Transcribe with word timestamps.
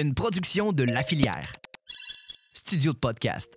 une 0.00 0.14
production 0.14 0.72
de 0.72 0.84
La 0.84 1.02
Filière. 1.02 1.52
Studio 2.54 2.94
de 2.94 2.96
podcast. 2.96 3.52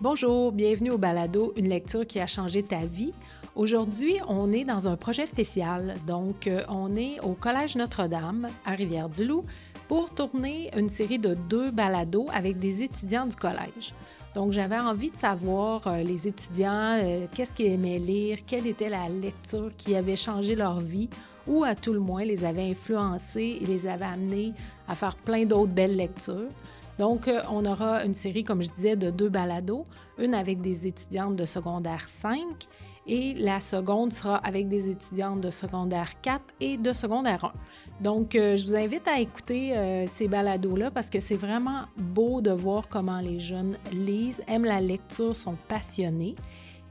Bonjour, 0.00 0.52
bienvenue 0.52 0.90
au 0.90 0.98
Balado, 0.98 1.52
une 1.56 1.68
lecture 1.68 2.06
qui 2.06 2.20
a 2.20 2.28
changé 2.28 2.62
ta 2.62 2.84
vie. 2.84 3.12
Aujourd'hui, 3.56 4.14
on 4.28 4.52
est 4.52 4.64
dans 4.64 4.88
un 4.88 4.96
projet 4.96 5.26
spécial. 5.26 5.96
Donc, 6.06 6.46
euh, 6.46 6.62
on 6.68 6.94
est 6.94 7.18
au 7.20 7.32
Collège 7.32 7.74
Notre-Dame 7.76 8.48
à 8.64 8.70
Rivière-du-Loup 8.72 9.44
pour 9.90 10.08
tourner 10.08 10.70
une 10.78 10.88
série 10.88 11.18
de 11.18 11.34
deux 11.34 11.72
balados 11.72 12.28
avec 12.32 12.60
des 12.60 12.84
étudiants 12.84 13.26
du 13.26 13.34
collège. 13.34 13.92
Donc, 14.36 14.52
j'avais 14.52 14.78
envie 14.78 15.10
de 15.10 15.16
savoir 15.16 15.84
euh, 15.88 16.04
les 16.04 16.28
étudiants, 16.28 16.96
euh, 17.02 17.26
qu'est-ce 17.34 17.56
qu'ils 17.56 17.72
aimaient 17.72 17.98
lire, 17.98 18.38
quelle 18.46 18.68
était 18.68 18.88
la 18.88 19.08
lecture 19.08 19.72
qui 19.76 19.96
avait 19.96 20.14
changé 20.14 20.54
leur 20.54 20.78
vie 20.78 21.08
ou 21.48 21.64
à 21.64 21.74
tout 21.74 21.92
le 21.92 21.98
moins 21.98 22.24
les 22.24 22.44
avait 22.44 22.70
influencés 22.70 23.58
et 23.60 23.66
les 23.66 23.88
avait 23.88 24.04
amenés 24.04 24.52
à 24.86 24.94
faire 24.94 25.16
plein 25.16 25.44
d'autres 25.44 25.72
belles 25.72 25.96
lectures. 25.96 26.52
Donc, 27.00 27.26
euh, 27.26 27.42
on 27.50 27.64
aura 27.64 28.04
une 28.04 28.14
série, 28.14 28.44
comme 28.44 28.62
je 28.62 28.70
disais, 28.70 28.94
de 28.94 29.10
deux 29.10 29.28
balados, 29.28 29.82
une 30.18 30.34
avec 30.34 30.60
des 30.60 30.86
étudiantes 30.86 31.34
de 31.34 31.44
secondaire 31.46 32.08
5 32.08 32.38
et 33.06 33.34
la 33.34 33.60
seconde 33.60 34.12
sera 34.12 34.36
avec 34.36 34.68
des 34.68 34.88
étudiantes 34.88 35.40
de 35.40 35.50
secondaire 35.50 36.20
4 36.20 36.42
et 36.60 36.76
de 36.76 36.92
secondaire 36.92 37.44
1. 37.44 37.52
Donc, 38.02 38.34
euh, 38.34 38.56
je 38.56 38.64
vous 38.64 38.74
invite 38.74 39.08
à 39.08 39.18
écouter 39.18 39.76
euh, 39.76 40.06
ces 40.06 40.28
balados-là 40.28 40.90
parce 40.90 41.10
que 41.10 41.20
c'est 41.20 41.36
vraiment 41.36 41.84
beau 41.96 42.40
de 42.40 42.50
voir 42.50 42.88
comment 42.88 43.20
les 43.20 43.38
jeunes 43.38 43.78
lisent, 43.92 44.42
aiment 44.46 44.64
la 44.64 44.80
lecture, 44.80 45.34
sont 45.34 45.56
passionnés. 45.68 46.36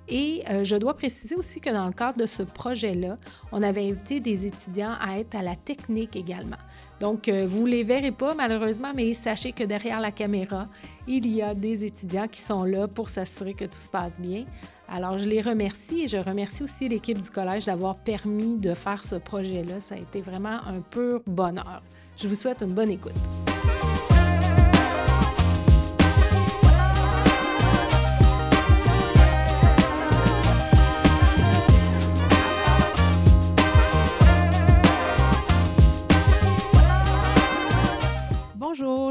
Et 0.10 0.44
je 0.64 0.76
dois 0.76 0.96
préciser 0.96 1.36
aussi 1.36 1.62
que 1.62 1.70
dans 1.70 1.86
le 1.86 1.94
cadre 1.94 2.18
de 2.18 2.26
ce 2.26 2.44
projet-là, 2.44 3.18
on 3.52 3.62
avait 3.62 3.88
invité 3.90 4.20
des 4.20 4.46
étudiants 4.46 4.96
à 5.00 5.20
être 5.20 5.36
à 5.36 5.44
la 5.44 5.56
technique 5.56 6.16
également. 6.16 6.58
Donc, 7.00 7.30
euh, 7.30 7.46
vous 7.48 7.66
ne 7.66 7.72
les 7.72 7.84
verrez 7.84 8.12
pas 8.12 8.34
malheureusement, 8.34 8.92
mais 8.94 9.14
sachez 9.14 9.52
que 9.52 9.64
derrière 9.64 10.02
la 10.02 10.12
caméra, 10.12 10.68
il 11.08 11.28
y 11.28 11.42
a 11.42 11.54
des 11.54 11.86
étudiants 11.86 12.28
qui 12.28 12.42
sont 12.42 12.64
là 12.64 12.88
pour 12.88 13.10
s'assurer 13.10 13.54
que 13.54 13.66
tout 13.66 13.80
se 13.80 13.90
passe 13.90 14.20
bien. 14.20 14.46
Alors, 14.90 15.18
je 15.18 15.30
les 15.30 15.42
remercie 15.42 16.02
et 16.02 16.08
je 16.08 16.18
remercie 16.18 16.64
aussi 16.64 16.90
l'équipe 16.90 17.22
du 17.22 17.30
collège 17.30 17.66
d'avoir 17.66 17.96
permis 17.96 18.58
de 18.58 18.74
faire 18.74 19.04
ce 19.04 19.16
projet-là. 19.16 19.80
Ça 19.80 19.96
a 19.96 20.00
été 20.00 20.22
vraiment 20.22 20.60
un 20.66 20.82
pur 20.82 21.22
bonheur. 21.26 21.82
Je 22.18 22.28
vous 22.28 22.36
souhaite 22.36 22.64
une 22.64 22.74
bonne 22.74 22.90
écoute. 22.90 23.14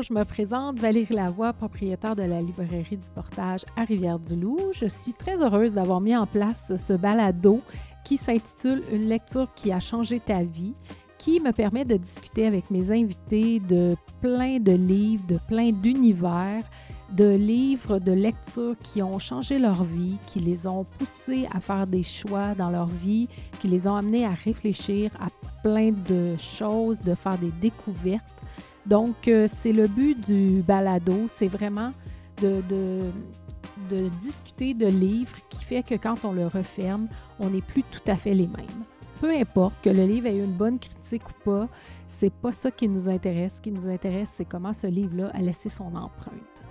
Je 0.08 0.14
me 0.14 0.24
présente 0.24 0.78
Valérie 0.78 1.14
Lavoie, 1.14 1.52
propriétaire 1.52 2.16
de 2.16 2.22
la 2.22 2.40
librairie 2.40 2.96
du 2.96 3.10
Portage 3.14 3.66
à 3.76 3.84
Rivière-du-Loup. 3.84 4.58
Je 4.72 4.86
suis 4.86 5.12
très 5.12 5.42
heureuse 5.42 5.74
d'avoir 5.74 6.00
mis 6.00 6.16
en 6.16 6.26
place 6.26 6.72
ce 6.76 6.94
balado 6.94 7.60
qui 8.04 8.16
s'intitule 8.16 8.82
Une 8.90 9.06
lecture 9.06 9.48
qui 9.54 9.70
a 9.70 9.80
changé 9.80 10.18
ta 10.20 10.44
vie, 10.44 10.72
qui 11.18 11.40
me 11.40 11.52
permet 11.52 11.84
de 11.84 11.96
discuter 11.96 12.46
avec 12.46 12.70
mes 12.70 12.90
invités 12.90 13.60
de 13.60 13.96
plein 14.22 14.58
de 14.60 14.72
livres, 14.72 15.26
de 15.26 15.38
plein 15.46 15.72
d'univers, 15.72 16.62
de 17.12 17.28
livres 17.28 17.98
de 17.98 18.12
lecture 18.12 18.76
qui 18.82 19.02
ont 19.02 19.18
changé 19.18 19.58
leur 19.58 19.84
vie, 19.84 20.16
qui 20.26 20.38
les 20.38 20.66
ont 20.66 20.86
poussés 20.98 21.46
à 21.52 21.60
faire 21.60 21.86
des 21.86 22.02
choix 22.02 22.54
dans 22.54 22.70
leur 22.70 22.86
vie, 22.86 23.28
qui 23.60 23.68
les 23.68 23.86
ont 23.86 23.96
amenés 23.96 24.24
à 24.24 24.32
réfléchir 24.32 25.10
à 25.20 25.28
plein 25.62 25.92
de 25.92 26.34
choses, 26.36 26.98
de 27.00 27.14
faire 27.14 27.36
des 27.36 27.52
découvertes 27.60 28.24
donc, 28.88 29.28
euh, 29.28 29.46
c'est 29.60 29.72
le 29.72 29.86
but 29.86 30.18
du 30.26 30.62
balado, 30.62 31.26
c'est 31.28 31.48
vraiment 31.48 31.92
de, 32.40 32.72
discuter 34.20 34.72
de 34.72 34.86
livres 34.86 35.36
qui 35.50 35.64
fait 35.64 35.82
que 35.82 35.94
quand 35.94 36.24
on 36.24 36.32
le 36.32 36.46
referme, 36.46 37.08
on 37.38 37.50
n'est 37.50 37.62
plus 37.62 37.82
tout 37.82 38.00
à 38.06 38.16
fait 38.16 38.34
les 38.34 38.46
mêmes. 38.46 38.84
Peu 39.20 39.30
importe 39.30 39.74
que 39.82 39.90
le 39.90 40.06
livre 40.06 40.28
ait 40.28 40.36
eu 40.36 40.44
une 40.44 40.52
bonne 40.52 40.78
critique 40.78 41.28
ou 41.28 41.32
pas, 41.44 41.68
c'est 42.06 42.32
pas 42.32 42.52
ça 42.52 42.70
qui 42.70 42.88
nous 42.88 43.08
intéresse. 43.08 43.56
Ce 43.56 43.60
qui 43.60 43.72
nous 43.72 43.86
intéresse, 43.86 44.30
c'est 44.34 44.44
comment 44.46 44.72
ce 44.72 44.86
livre-là 44.86 45.30
a 45.34 45.40
laissé 45.40 45.68
son 45.68 45.94
empreinte. 45.94 46.62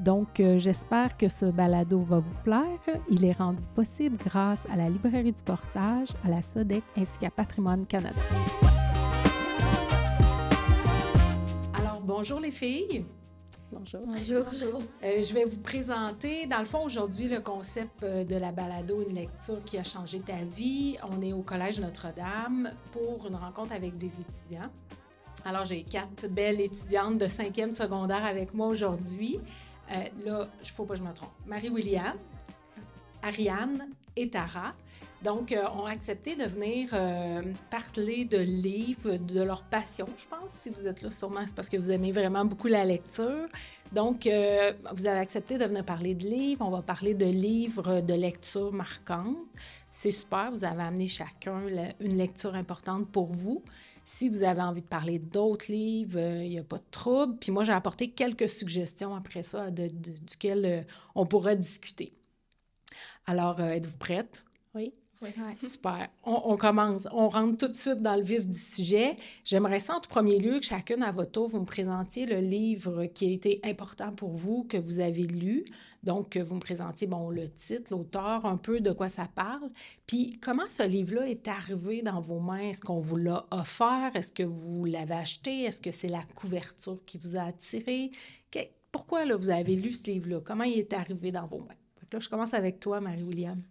Donc, 0.00 0.40
euh, 0.40 0.58
j'espère 0.58 1.16
que 1.16 1.28
ce 1.28 1.46
balado 1.46 2.00
va 2.00 2.20
vous 2.20 2.42
plaire. 2.44 2.78
Il 3.10 3.24
est 3.24 3.32
rendu 3.32 3.66
possible 3.74 4.16
grâce 4.16 4.60
à 4.72 4.76
la 4.76 4.88
Librairie 4.88 5.32
du 5.32 5.42
Portage, 5.42 6.08
à 6.24 6.28
la 6.28 6.42
SODEC 6.42 6.84
ainsi 6.96 7.18
qu'à 7.18 7.30
Patrimoine 7.30 7.86
Canada. 7.86 8.20
Bonjour 12.06 12.40
les 12.40 12.52
filles. 12.52 13.04
Bonjour. 13.72 14.00
Bonjour. 14.06 14.44
bonjour. 14.44 14.82
Euh, 15.02 15.22
je 15.22 15.34
vais 15.34 15.44
vous 15.44 15.58
présenter, 15.58 16.46
dans 16.46 16.60
le 16.60 16.64
fond, 16.64 16.84
aujourd'hui, 16.84 17.28
le 17.28 17.40
concept 17.40 18.04
euh, 18.04 18.24
de 18.24 18.36
la 18.36 18.52
balado, 18.52 19.02
une 19.02 19.16
lecture 19.16 19.62
qui 19.64 19.76
a 19.76 19.82
changé 19.82 20.20
ta 20.20 20.36
vie. 20.44 20.96
On 21.10 21.20
est 21.20 21.32
au 21.32 21.42
Collège 21.42 21.80
Notre-Dame 21.80 22.70
pour 22.92 23.26
une 23.26 23.34
rencontre 23.34 23.72
avec 23.72 23.98
des 23.98 24.20
étudiants. 24.20 24.70
Alors, 25.44 25.64
j'ai 25.64 25.82
quatre 25.82 26.28
belles 26.28 26.60
étudiantes 26.60 27.18
de 27.18 27.26
cinquième 27.26 27.74
secondaire 27.74 28.24
avec 28.24 28.54
moi 28.54 28.68
aujourd'hui. 28.68 29.40
Euh, 29.90 29.94
là, 30.24 30.48
il 30.58 30.62
ne 30.62 30.66
faut 30.66 30.84
pas 30.84 30.94
que 30.94 31.00
je 31.00 31.04
me 31.04 31.12
trompe. 31.12 31.32
Marie-William, 31.44 32.14
Ariane 33.22 33.88
et 34.14 34.30
Tara. 34.30 34.74
Donc, 35.22 35.50
euh, 35.50 35.64
ont 35.70 35.86
accepté 35.86 36.36
de 36.36 36.44
venir 36.44 36.90
euh, 36.92 37.42
parler 37.70 38.26
de 38.26 38.36
livres, 38.36 39.16
de 39.16 39.42
leur 39.42 39.62
passion, 39.62 40.06
je 40.16 40.26
pense. 40.28 40.50
Si 40.50 40.70
vous 40.70 40.86
êtes 40.86 41.00
là, 41.02 41.10
sûrement, 41.10 41.40
c'est 41.46 41.56
parce 41.56 41.70
que 41.70 41.76
vous 41.78 41.90
aimez 41.90 42.12
vraiment 42.12 42.44
beaucoup 42.44 42.68
la 42.68 42.84
lecture. 42.84 43.48
Donc, 43.92 44.26
euh, 44.26 44.72
vous 44.94 45.06
avez 45.06 45.18
accepté 45.18 45.56
de 45.56 45.64
venir 45.64 45.84
parler 45.84 46.14
de 46.14 46.26
livres. 46.26 46.64
On 46.66 46.70
va 46.70 46.82
parler 46.82 47.14
de 47.14 47.24
livres 47.24 48.02
de 48.02 48.14
lecture 48.14 48.72
marquante. 48.72 49.38
C'est 49.90 50.10
super. 50.10 50.52
Vous 50.52 50.64
avez 50.64 50.82
amené 50.82 51.08
chacun 51.08 51.62
une 52.00 52.16
lecture 52.16 52.54
importante 52.54 53.10
pour 53.10 53.32
vous. 53.32 53.64
Si 54.04 54.28
vous 54.28 54.44
avez 54.44 54.62
envie 54.62 54.82
de 54.82 54.86
parler 54.86 55.18
d'autres 55.18 55.72
livres, 55.72 56.20
il 56.20 56.50
n'y 56.50 56.58
a 56.58 56.62
pas 56.62 56.78
de 56.78 56.84
trouble. 56.90 57.38
Puis 57.40 57.50
moi, 57.50 57.64
j'ai 57.64 57.72
apporté 57.72 58.10
quelques 58.10 58.48
suggestions 58.48 59.16
après 59.16 59.42
ça 59.42 59.70
de, 59.70 59.88
duquel 59.88 60.86
on 61.14 61.24
pourra 61.24 61.54
discuter. 61.54 62.12
Alors, 63.26 63.60
êtes-vous 63.60 63.98
prête? 63.98 64.44
Oui. 64.74 64.92
Super. 65.60 66.08
On, 66.24 66.56
commence. 66.56 67.08
On 67.12 67.28
rentre 67.28 67.56
tout 67.58 67.72
de 67.72 67.76
suite 67.76 68.02
dans 68.02 68.16
le 68.16 68.22
vif 68.22 68.46
du 68.46 68.56
sujet. 68.56 69.16
J'aimerais 69.44 69.78
ça, 69.78 69.96
en 69.96 70.00
tout 70.00 70.08
premier 70.08 70.38
lieu, 70.38 70.58
que 70.58 70.66
chacune 70.66 71.02
à 71.02 71.12
votre 71.12 71.32
tour, 71.32 71.48
vous 71.48 71.60
me 71.60 71.64
présentiez 71.64 72.26
le 72.26 72.38
livre 72.38 73.06
qui 73.06 73.26
a 73.26 73.30
été 73.30 73.60
important 73.64 74.12
pour 74.12 74.30
vous, 74.30 74.64
que 74.64 74.76
vous 74.76 75.00
avez 75.00 75.22
lu. 75.22 75.64
Donc, 76.02 76.30
que 76.30 76.38
vous 76.38 76.54
me 76.54 76.60
présentiez, 76.60 77.06
bon, 77.06 77.30
le 77.30 77.48
titre, 77.48 77.92
l'auteur, 77.92 78.46
un 78.46 78.56
peu 78.56 78.80
de 78.80 78.92
quoi 78.92 79.08
ça 79.08 79.26
parle. 79.34 79.70
Puis, 80.06 80.38
comment 80.40 80.68
ce 80.68 80.86
livre-là 80.86 81.28
est 81.28 81.48
arrivé 81.48 82.02
dans 82.02 82.20
vos 82.20 82.38
mains? 82.38 82.68
Est-ce 82.68 82.82
qu'on 82.82 82.98
vous 82.98 83.16
l'a 83.16 83.46
offert? 83.50 84.12
Est-ce 84.14 84.32
que 84.32 84.42
vous 84.42 84.84
l'avez 84.84 85.14
acheté? 85.14 85.62
Est-ce 85.62 85.80
que 85.80 85.90
c'est 85.90 86.08
la 86.08 86.22
couverture 86.34 87.04
qui 87.04 87.18
vous 87.18 87.36
a 87.36 87.42
attiré? 87.42 88.10
pourquoi, 88.92 89.26
là, 89.26 89.36
vous 89.36 89.50
avez 89.50 89.76
lu 89.76 89.92
ce 89.92 90.10
livre-là? 90.10 90.40
Comment 90.42 90.64
il 90.64 90.78
est 90.78 90.92
arrivé 90.94 91.30
dans 91.30 91.46
vos 91.46 91.58
mains? 91.58 91.74
là, 92.10 92.18
je 92.18 92.28
commence 92.30 92.54
avec 92.54 92.80
toi, 92.80 92.98
Marie-William. 92.98 93.62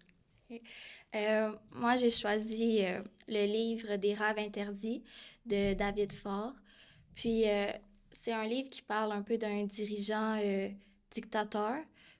Euh, 1.16 1.56
moi, 1.72 1.96
j'ai 1.96 2.10
choisi 2.10 2.84
euh, 2.84 3.02
le 3.28 3.46
livre 3.46 3.96
des 3.96 4.14
rêves 4.14 4.38
interdits 4.38 5.02
de 5.46 5.74
David 5.74 6.12
Faure. 6.12 6.54
Puis, 7.16 7.48
euh, 7.48 7.72
c'est 8.12 8.34
un 8.34 8.46
livre 8.46 8.70
qui 8.70 8.82
parle 8.82 9.14
un 9.14 9.22
peu 9.22 9.38
d'un 9.38 9.64
dirigeant 9.64 10.38
dictateur. 11.12 11.78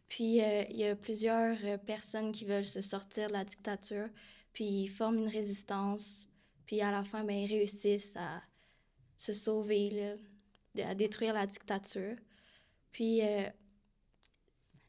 Puis, 0.08 0.38
il 0.38 0.78
y 0.78 0.86
a 0.86 0.96
plusieurs 0.96 1.58
personnes 1.80 2.32
qui 2.32 2.46
veulent 2.46 2.66
se 2.66 2.82
sortir 2.82 3.28
de 3.28 3.34
la 3.34 3.44
dictature. 3.44 4.08
Puis, 4.54 4.84
ils 4.84 4.88
forment 4.88 5.20
une 5.20 5.30
résistance. 5.30 6.28
Puis, 6.66 6.82
à 6.82 6.92
la 6.92 7.04
fin, 7.04 7.24
ben, 7.24 7.36
ils 7.36 7.52
réussissent 7.52 8.16
à 8.16 8.42
se 9.18 9.34
sauver, 9.34 10.16
à 10.82 10.96
détruire 10.96 11.34
la 11.34 11.48
dictature. 11.48 12.16
Puis, 12.92 13.22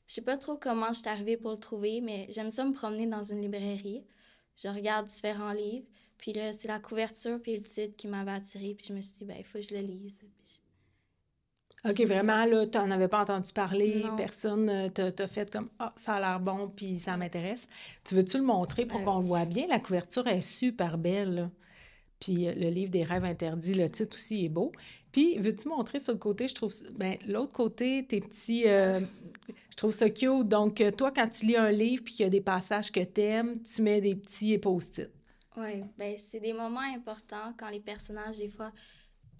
je 0.06 0.14
sais 0.14 0.22
pas 0.22 0.36
trop 0.36 0.56
comment 0.56 0.88
je 0.88 1.00
suis 1.00 1.08
arrivée 1.08 1.36
pour 1.36 1.50
le 1.50 1.56
trouver, 1.56 2.00
mais 2.00 2.26
j'aime 2.30 2.50
ça 2.50 2.64
me 2.64 2.72
promener 2.72 3.06
dans 3.06 3.22
une 3.22 3.40
librairie. 3.40 4.04
Je 4.56 4.68
regarde 4.68 5.06
différents 5.06 5.52
livres, 5.52 5.86
puis 6.18 6.32
là, 6.32 6.52
c'est 6.52 6.68
la 6.68 6.78
couverture 6.78 7.40
puis 7.42 7.56
le 7.56 7.62
titre 7.62 7.96
qui 7.96 8.08
m'avait 8.08 8.32
attirée, 8.32 8.74
puis 8.76 8.86
je 8.88 8.92
me 8.92 9.00
suis 9.00 9.18
dit, 9.18 9.24
ben, 9.24 9.36
il 9.38 9.44
faut 9.44 9.58
que 9.58 9.64
je 9.64 9.74
le 9.74 9.80
lise. 9.80 10.20
OK, 11.88 12.00
vraiment, 12.00 12.44
là, 12.46 12.66
tu 12.66 12.78
n'en 12.78 12.90
avais 12.90 13.06
pas 13.06 13.20
entendu 13.20 13.52
parler, 13.52 14.02
personne 14.16 14.68
euh, 14.68 14.88
t'a 14.88 15.28
fait 15.28 15.50
comme 15.50 15.68
Ah, 15.78 15.92
ça 15.94 16.14
a 16.14 16.20
l'air 16.20 16.40
bon, 16.40 16.68
puis 16.68 16.98
ça 16.98 17.16
m'intéresse. 17.16 17.68
Tu 18.04 18.14
veux-tu 18.14 18.38
le 18.38 18.44
montrer 18.44 18.86
pour 18.86 19.02
qu'on 19.02 19.20
voit 19.20 19.44
bien? 19.44 19.66
La 19.68 19.78
couverture 19.78 20.26
est 20.26 20.40
super 20.40 20.98
belle. 20.98 21.50
Puis 22.18 22.48
euh, 22.48 22.54
le 22.54 22.70
livre 22.70 22.90
des 22.90 23.04
rêves 23.04 23.24
interdits, 23.24 23.74
le 23.74 23.88
titre 23.88 24.16
aussi 24.16 24.46
est 24.46 24.48
beau. 24.48 24.72
Puis, 25.16 25.38
veux-tu 25.38 25.68
montrer 25.68 25.98
sur 25.98 26.12
le 26.12 26.18
côté, 26.18 26.46
je 26.46 26.54
trouve, 26.54 26.74
ben, 26.98 27.16
l'autre 27.26 27.52
côté, 27.52 28.04
tes 28.06 28.20
petits, 28.20 28.68
euh, 28.68 29.00
je 29.70 29.74
trouve 29.74 29.90
ça 29.90 30.10
cute. 30.10 30.46
Donc, 30.46 30.82
euh, 30.82 30.90
toi, 30.90 31.10
quand 31.10 31.26
tu 31.26 31.46
lis 31.46 31.56
un 31.56 31.70
livre 31.70 32.04
puis 32.04 32.12
qu'il 32.12 32.24
y 32.24 32.26
a 32.26 32.30
des 32.30 32.42
passages 32.42 32.92
que 32.92 33.00
tu 33.00 33.22
aimes, 33.22 33.62
tu 33.62 33.80
mets 33.80 34.02
des 34.02 34.14
petits 34.14 34.58
post-it. 34.58 35.08
Oui, 35.56 35.84
ben 35.96 36.16
c'est 36.18 36.40
des 36.40 36.52
moments 36.52 36.80
importants 36.94 37.54
quand 37.58 37.70
les 37.70 37.80
personnages, 37.80 38.36
des 38.36 38.50
fois, 38.50 38.72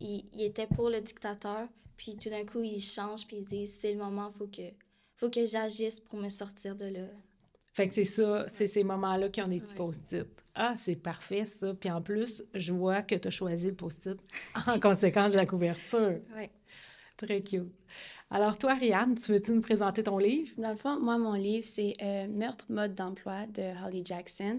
ils, 0.01 0.25
ils 0.33 0.45
étaient 0.45 0.67
pour 0.67 0.89
le 0.89 1.03
dictateur, 1.03 1.69
puis 1.99 2.17
tout 2.17 2.31
d'un 2.31 2.47
coup, 2.47 2.63
ils 2.63 2.81
changent, 2.81 3.27
puis 3.27 3.37
ils 3.37 3.45
disent, 3.45 3.77
c'est 3.79 3.93
le 3.93 3.99
moment, 3.99 4.33
faut 4.33 4.47
que, 4.47 4.73
faut 5.17 5.29
que 5.29 5.45
j'agisse 5.45 6.01
pour 6.01 6.19
me 6.19 6.31
sortir 6.31 6.75
de 6.75 6.87
là. 6.87 7.05
Fait 7.75 7.87
que 7.87 7.93
c'est 7.93 8.05
ça, 8.05 8.49
c'est 8.49 8.67
ces 8.67 8.83
moments-là 8.83 9.29
qui 9.29 9.43
ont 9.43 9.49
des 9.49 9.61
petits 9.61 9.75
post-it. 9.75 10.27
Ah, 10.59 10.75
c'est 10.75 10.97
parfait, 10.97 11.45
ça. 11.45 11.75
Puis 11.75 11.91
en 11.91 12.01
plus, 12.01 12.43
je 12.55 12.73
vois 12.73 13.03
que 13.03 13.15
tu 13.15 13.29
as 13.29 13.31
choisi 13.31 13.69
le 13.69 13.75
post-it 13.75 14.19
en 14.67 14.81
conséquence 14.81 15.33
de 15.33 15.37
la 15.37 15.45
couverture. 15.45 16.19
Oui. 16.35 16.49
Très 17.19 17.43
cute. 17.43 17.71
Alors, 18.31 18.57
toi, 18.59 18.73
Ariane, 18.73 19.15
tu 19.15 19.33
veux-tu 19.33 19.53
nous 19.53 19.61
présenter 19.61 20.03
ton 20.03 20.17
livre? 20.17 20.51
Dans 20.57 20.71
le 20.71 20.77
fond, 20.77 20.99
moi, 20.99 21.19
mon 21.19 21.35
livre, 21.35 21.65
c'est 21.65 21.95
euh, 22.03 22.27
Meurtre, 22.29 22.65
mode 22.71 22.95
d'emploi 22.95 23.47
de 23.47 23.63
Holly 23.87 24.03
Jackson. 24.05 24.59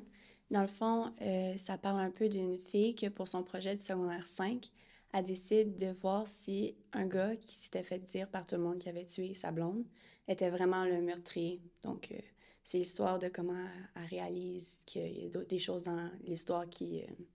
Dans 0.51 0.61
le 0.61 0.67
fond, 0.67 1.11
euh, 1.21 1.57
ça 1.57 1.77
parle 1.79 1.99
un 1.99 2.11
peu 2.11 2.29
d'une 2.29 2.57
fille 2.59 2.93
qui, 2.93 3.09
pour 3.09 3.27
son 3.27 3.43
projet 3.43 3.75
de 3.75 3.81
secondaire 3.81 4.25
5, 4.25 4.69
elle 5.13 5.25
décide 5.25 5.75
de 5.75 5.87
voir 5.87 6.27
si 6.27 6.75
un 6.93 7.07
gars 7.07 7.35
qui 7.35 7.57
s'était 7.57 7.83
fait 7.83 7.99
dire 7.99 8.27
par 8.29 8.45
tout 8.45 8.55
le 8.55 8.61
monde 8.61 8.77
qu'il 8.77 8.89
avait 8.89 9.05
tué 9.05 9.33
sa 9.33 9.51
blonde 9.51 9.83
était 10.27 10.49
vraiment 10.49 10.85
le 10.85 11.01
meurtrier. 11.01 11.59
Donc, 11.83 12.11
euh, 12.11 12.19
c'est 12.67 12.79
l'histoire 12.79 13.17
de 13.17 13.29
comment 13.29 13.65
elle 13.95 14.05
réalise 14.09 14.77
qu'il 14.85 15.23
y 15.23 15.25
a 15.33 15.45
des 15.45 15.57
choses 15.57 15.83
dans 15.83 16.11
l'histoire 16.25 16.67
qui 16.67 16.97
ne 16.97 17.25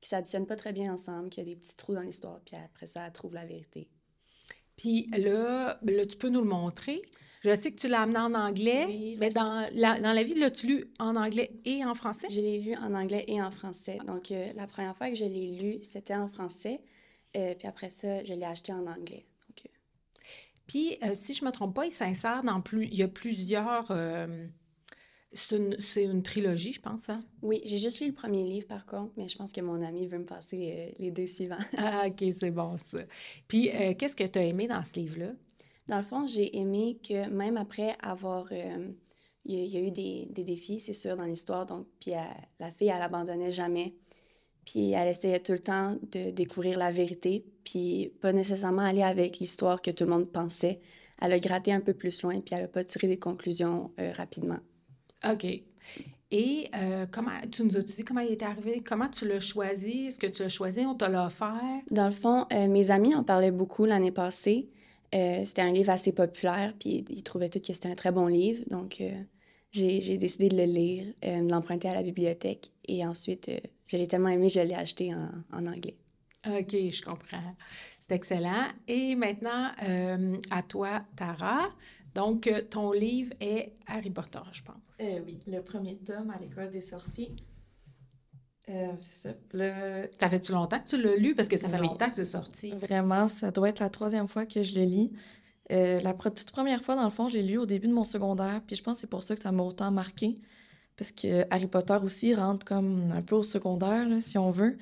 qui 0.00 0.08
s'additionnent 0.08 0.48
pas 0.48 0.56
très 0.56 0.72
bien 0.72 0.92
ensemble, 0.92 1.30
qu'il 1.30 1.46
y 1.46 1.46
a 1.46 1.54
des 1.54 1.56
petits 1.56 1.76
trous 1.76 1.94
dans 1.94 2.02
l'histoire, 2.02 2.40
puis 2.44 2.56
après 2.56 2.88
ça, 2.88 3.06
elle 3.06 3.12
trouve 3.12 3.34
la 3.34 3.46
vérité. 3.46 3.88
Puis 4.76 5.06
là, 5.16 5.78
là, 5.80 6.06
tu 6.06 6.16
peux 6.16 6.28
nous 6.28 6.40
le 6.40 6.48
montrer. 6.48 7.02
Je 7.42 7.54
sais 7.54 7.70
que 7.70 7.76
tu 7.76 7.86
l'as 7.86 8.02
amené 8.02 8.18
en 8.18 8.34
anglais, 8.34 8.86
Oui, 8.88 9.16
mais 9.20 9.28
dans 9.28 9.64
la, 9.72 10.00
dans 10.00 10.12
la 10.12 10.24
vie, 10.24 10.34
l'as-tu 10.34 10.66
lu 10.66 10.92
en 10.98 11.14
anglais 11.14 11.52
et 11.64 11.84
en 11.84 11.94
français? 11.94 12.26
Je 12.28 12.40
l'ai 12.40 12.58
lu 12.58 12.74
en 12.74 12.94
anglais 12.94 13.24
et 13.28 13.40
en 13.40 13.52
français. 13.52 13.98
Donc, 14.08 14.32
euh, 14.32 14.52
la 14.56 14.66
première 14.66 14.96
fois 14.96 15.08
que 15.08 15.14
je 15.14 15.24
l'ai 15.24 15.52
lu, 15.52 15.78
c'était 15.82 16.16
en 16.16 16.26
français. 16.26 16.80
Euh, 17.36 17.54
puis 17.54 17.68
après 17.68 17.90
ça, 17.90 18.24
je 18.24 18.34
l'ai 18.34 18.44
acheté 18.44 18.72
en 18.72 18.88
anglais. 18.88 19.24
Donc, 19.46 19.66
euh, 19.66 19.68
Puis, 20.66 20.98
euh, 21.04 21.12
si 21.14 21.32
je 21.32 21.44
me 21.44 21.52
trompe 21.52 21.76
pas, 21.76 21.86
il 21.86 21.92
s'insère 21.92 22.42
dans 22.42 22.60
plus... 22.60 22.86
Il 22.86 22.96
y 22.96 23.04
a 23.04 23.08
plusieurs... 23.08 23.92
c'est 25.34 25.56
une, 25.56 25.76
une 26.12 26.22
trilogie, 26.22 26.72
je 26.72 26.80
pense, 26.80 27.08
hein? 27.08 27.20
oui, 27.42 27.60
j'ai 27.64 27.76
juste 27.76 28.00
lu 28.00 28.06
le 28.08 28.14
premier 28.14 28.44
livre, 28.44 28.66
par 28.66 28.86
contre, 28.86 29.12
mais 29.16 29.28
je 29.28 29.36
pense 29.36 29.52
que 29.52 29.60
mon 29.60 29.82
ami 29.82 30.06
veut 30.06 30.18
me 30.18 30.24
passer 30.24 30.72
euh, 30.72 30.92
les 30.98 31.10
deux 31.10 31.26
suivants. 31.26 31.56
Ah, 31.76 32.06
OK, 32.08 32.24
c'est 32.32 32.50
bon, 32.50 32.76
ça. 32.76 33.00
Puis, 33.48 33.70
euh, 33.70 33.94
qu'est-ce 33.94 34.16
que 34.16 34.24
tu 34.24 34.38
as 34.38 34.44
aimé 34.44 34.66
dans 34.66 34.82
ce 34.82 34.94
livre-là? 34.98 35.32
Dans 35.88 35.98
le 35.98 36.02
fond, 36.02 36.26
j'ai 36.26 36.56
aimé 36.58 36.98
que 37.06 37.28
même 37.28 37.56
après 37.56 37.96
avoir... 38.00 38.46
euh, 38.52 38.92
il 39.44 39.54
y, 39.56 39.60
a- 39.60 39.64
il 39.64 39.70
y 39.72 39.76
a 39.76 39.80
eu 39.80 39.90
des, 39.90 40.26
des 40.30 40.44
défis, 40.44 40.80
c'est 40.80 40.94
sûr, 40.94 41.16
dans 41.16 41.24
l'histoire. 41.26 41.66
Donc, 41.66 41.86
puis 42.00 42.12
elle- 42.12 42.48
la 42.58 42.70
fille, 42.70 42.88
elle 42.88 43.02
abandonnait 43.02 43.52
jamais. 43.52 43.94
Puis 44.64 44.92
elle 44.92 45.08
essayait 45.08 45.40
tout 45.40 45.52
le 45.52 45.58
temps 45.60 45.96
de 46.12 46.30
découvrir 46.30 46.78
la 46.78 46.90
vérité, 46.90 47.44
puis 47.64 48.12
pas 48.22 48.32
nécessairement 48.32 48.82
aller 48.82 49.02
avec 49.02 49.38
l'histoire 49.38 49.82
que 49.82 49.90
tout 49.90 50.04
le 50.04 50.10
monde 50.10 50.30
pensait. 50.32 50.80
Elle 51.20 51.32
a 51.32 51.38
gratté 51.38 51.72
un 51.72 51.80
peu 51.80 51.94
plus 51.94 52.22
loin, 52.22 52.40
puis 52.40 52.54
elle 52.54 52.62
n'a 52.62 52.68
pas 52.68 52.84
tiré 52.84 53.06
des 53.08 53.18
conclusions 53.18 53.92
rapidement. 53.98 54.58
OK. 55.32 55.46
Et 56.30 56.68
euh, 56.74 57.06
comment, 57.10 57.30
tu 57.50 57.62
nous 57.64 57.76
as 57.76 57.82
dit 57.82 58.02
comment 58.02 58.20
il 58.20 58.32
est 58.32 58.42
arrivé? 58.42 58.82
Comment 58.84 59.08
tu 59.08 59.28
l'as 59.28 59.40
choisi? 59.40 60.06
Est-ce 60.06 60.18
que 60.18 60.26
tu 60.26 60.42
l'as 60.42 60.48
choisi? 60.48 60.80
On 60.80 60.94
te 60.94 61.04
l'a 61.04 61.26
offert? 61.26 61.82
Dans 61.90 62.06
le 62.06 62.12
fond, 62.12 62.46
euh, 62.52 62.66
mes 62.66 62.90
amis 62.90 63.14
en 63.14 63.22
parlaient 63.22 63.52
beaucoup 63.52 63.84
l'année 63.84 64.10
passée. 64.10 64.68
Euh, 65.14 65.44
c'était 65.44 65.62
un 65.62 65.72
livre 65.72 65.90
assez 65.90 66.12
populaire, 66.12 66.74
puis 66.78 67.04
ils 67.08 67.22
trouvaient 67.22 67.48
tous 67.48 67.60
que 67.60 67.72
c'était 67.72 67.88
un 67.88 67.94
très 67.94 68.10
bon 68.10 68.26
livre. 68.26 68.64
Donc, 68.68 69.00
j'ai 69.70 70.00
j'ai 70.00 70.18
décidé 70.18 70.48
de 70.48 70.56
le 70.56 70.64
lire, 70.64 71.06
de 71.22 71.48
l'emprunter 71.48 71.88
à 71.88 71.94
la 71.94 72.02
bibliothèque. 72.02 72.72
Et 72.88 73.06
ensuite, 73.06 73.48
je 73.86 73.96
l'ai 73.96 74.08
tellement 74.08 74.30
aimé, 74.30 74.48
je 74.48 74.58
l'ai 74.58 74.74
acheté 74.74 75.14
en, 75.14 75.28
en 75.52 75.66
anglais. 75.66 75.96
OK, 76.46 76.72
je 76.72 77.02
comprends. 77.02 77.54
C'est 78.00 78.12
excellent. 78.12 78.66
Et 78.86 79.14
maintenant, 79.14 79.70
euh, 79.82 80.36
à 80.50 80.62
toi, 80.62 81.02
Tara. 81.16 81.64
Donc, 82.14 82.46
euh, 82.46 82.62
ton 82.68 82.92
livre 82.92 83.32
est 83.40 83.72
Harry 83.86 84.10
Potter, 84.10 84.38
je 84.52 84.62
pense. 84.62 84.76
Euh, 85.00 85.20
oui, 85.26 85.40
le 85.46 85.60
premier 85.62 85.96
tome 85.96 86.30
à 86.30 86.38
l'école 86.38 86.70
des 86.70 86.80
sorciers. 86.80 87.34
Euh, 88.68 88.92
c'est 88.96 89.28
ça. 89.28 89.34
Le... 89.52 90.08
Ça 90.18 90.28
fait-tu 90.30 90.52
longtemps 90.52 90.78
que 90.80 90.88
tu 90.88 91.02
l'as 91.02 91.16
lu? 91.16 91.34
Parce 91.34 91.48
que 91.48 91.56
ça 91.56 91.68
fait 91.68 91.80
Oui. 91.80 91.86
longtemps 91.86 92.08
que 92.08 92.16
c'est 92.16 92.24
sorti. 92.24 92.70
Vraiment, 92.70 93.28
ça 93.28 93.50
doit 93.50 93.68
être 93.68 93.80
la 93.80 93.90
troisième 93.90 94.28
fois 94.28 94.46
que 94.46 94.62
je 94.62 94.78
le 94.78 94.84
lis. 94.84 95.12
Euh, 95.72 96.00
la 96.00 96.12
toute 96.14 96.50
première 96.50 96.82
fois, 96.82 96.94
dans 96.94 97.04
le 97.04 97.10
fond, 97.10 97.28
je 97.28 97.34
l'ai 97.34 97.42
lu 97.42 97.58
au 97.58 97.66
début 97.66 97.88
de 97.88 97.92
mon 97.92 98.04
secondaire, 98.04 98.62
puis 98.66 98.76
je 98.76 98.82
pense 98.82 98.96
que 98.96 99.00
c'est 99.02 99.06
pour 99.10 99.22
ça 99.22 99.34
que 99.34 99.42
ça 99.42 99.52
m'a 99.52 99.62
autant 99.62 99.90
marqué. 99.90 100.38
Parce 100.96 101.10
que 101.10 101.44
Harry 101.50 101.66
Potter 101.66 101.96
aussi 102.02 102.34
rentre 102.34 102.64
comme 102.64 103.10
un 103.12 103.22
peu 103.22 103.34
au 103.34 103.42
secondaire, 103.42 104.08
là, 104.08 104.20
si 104.20 104.38
on 104.38 104.50
veut. 104.50 104.78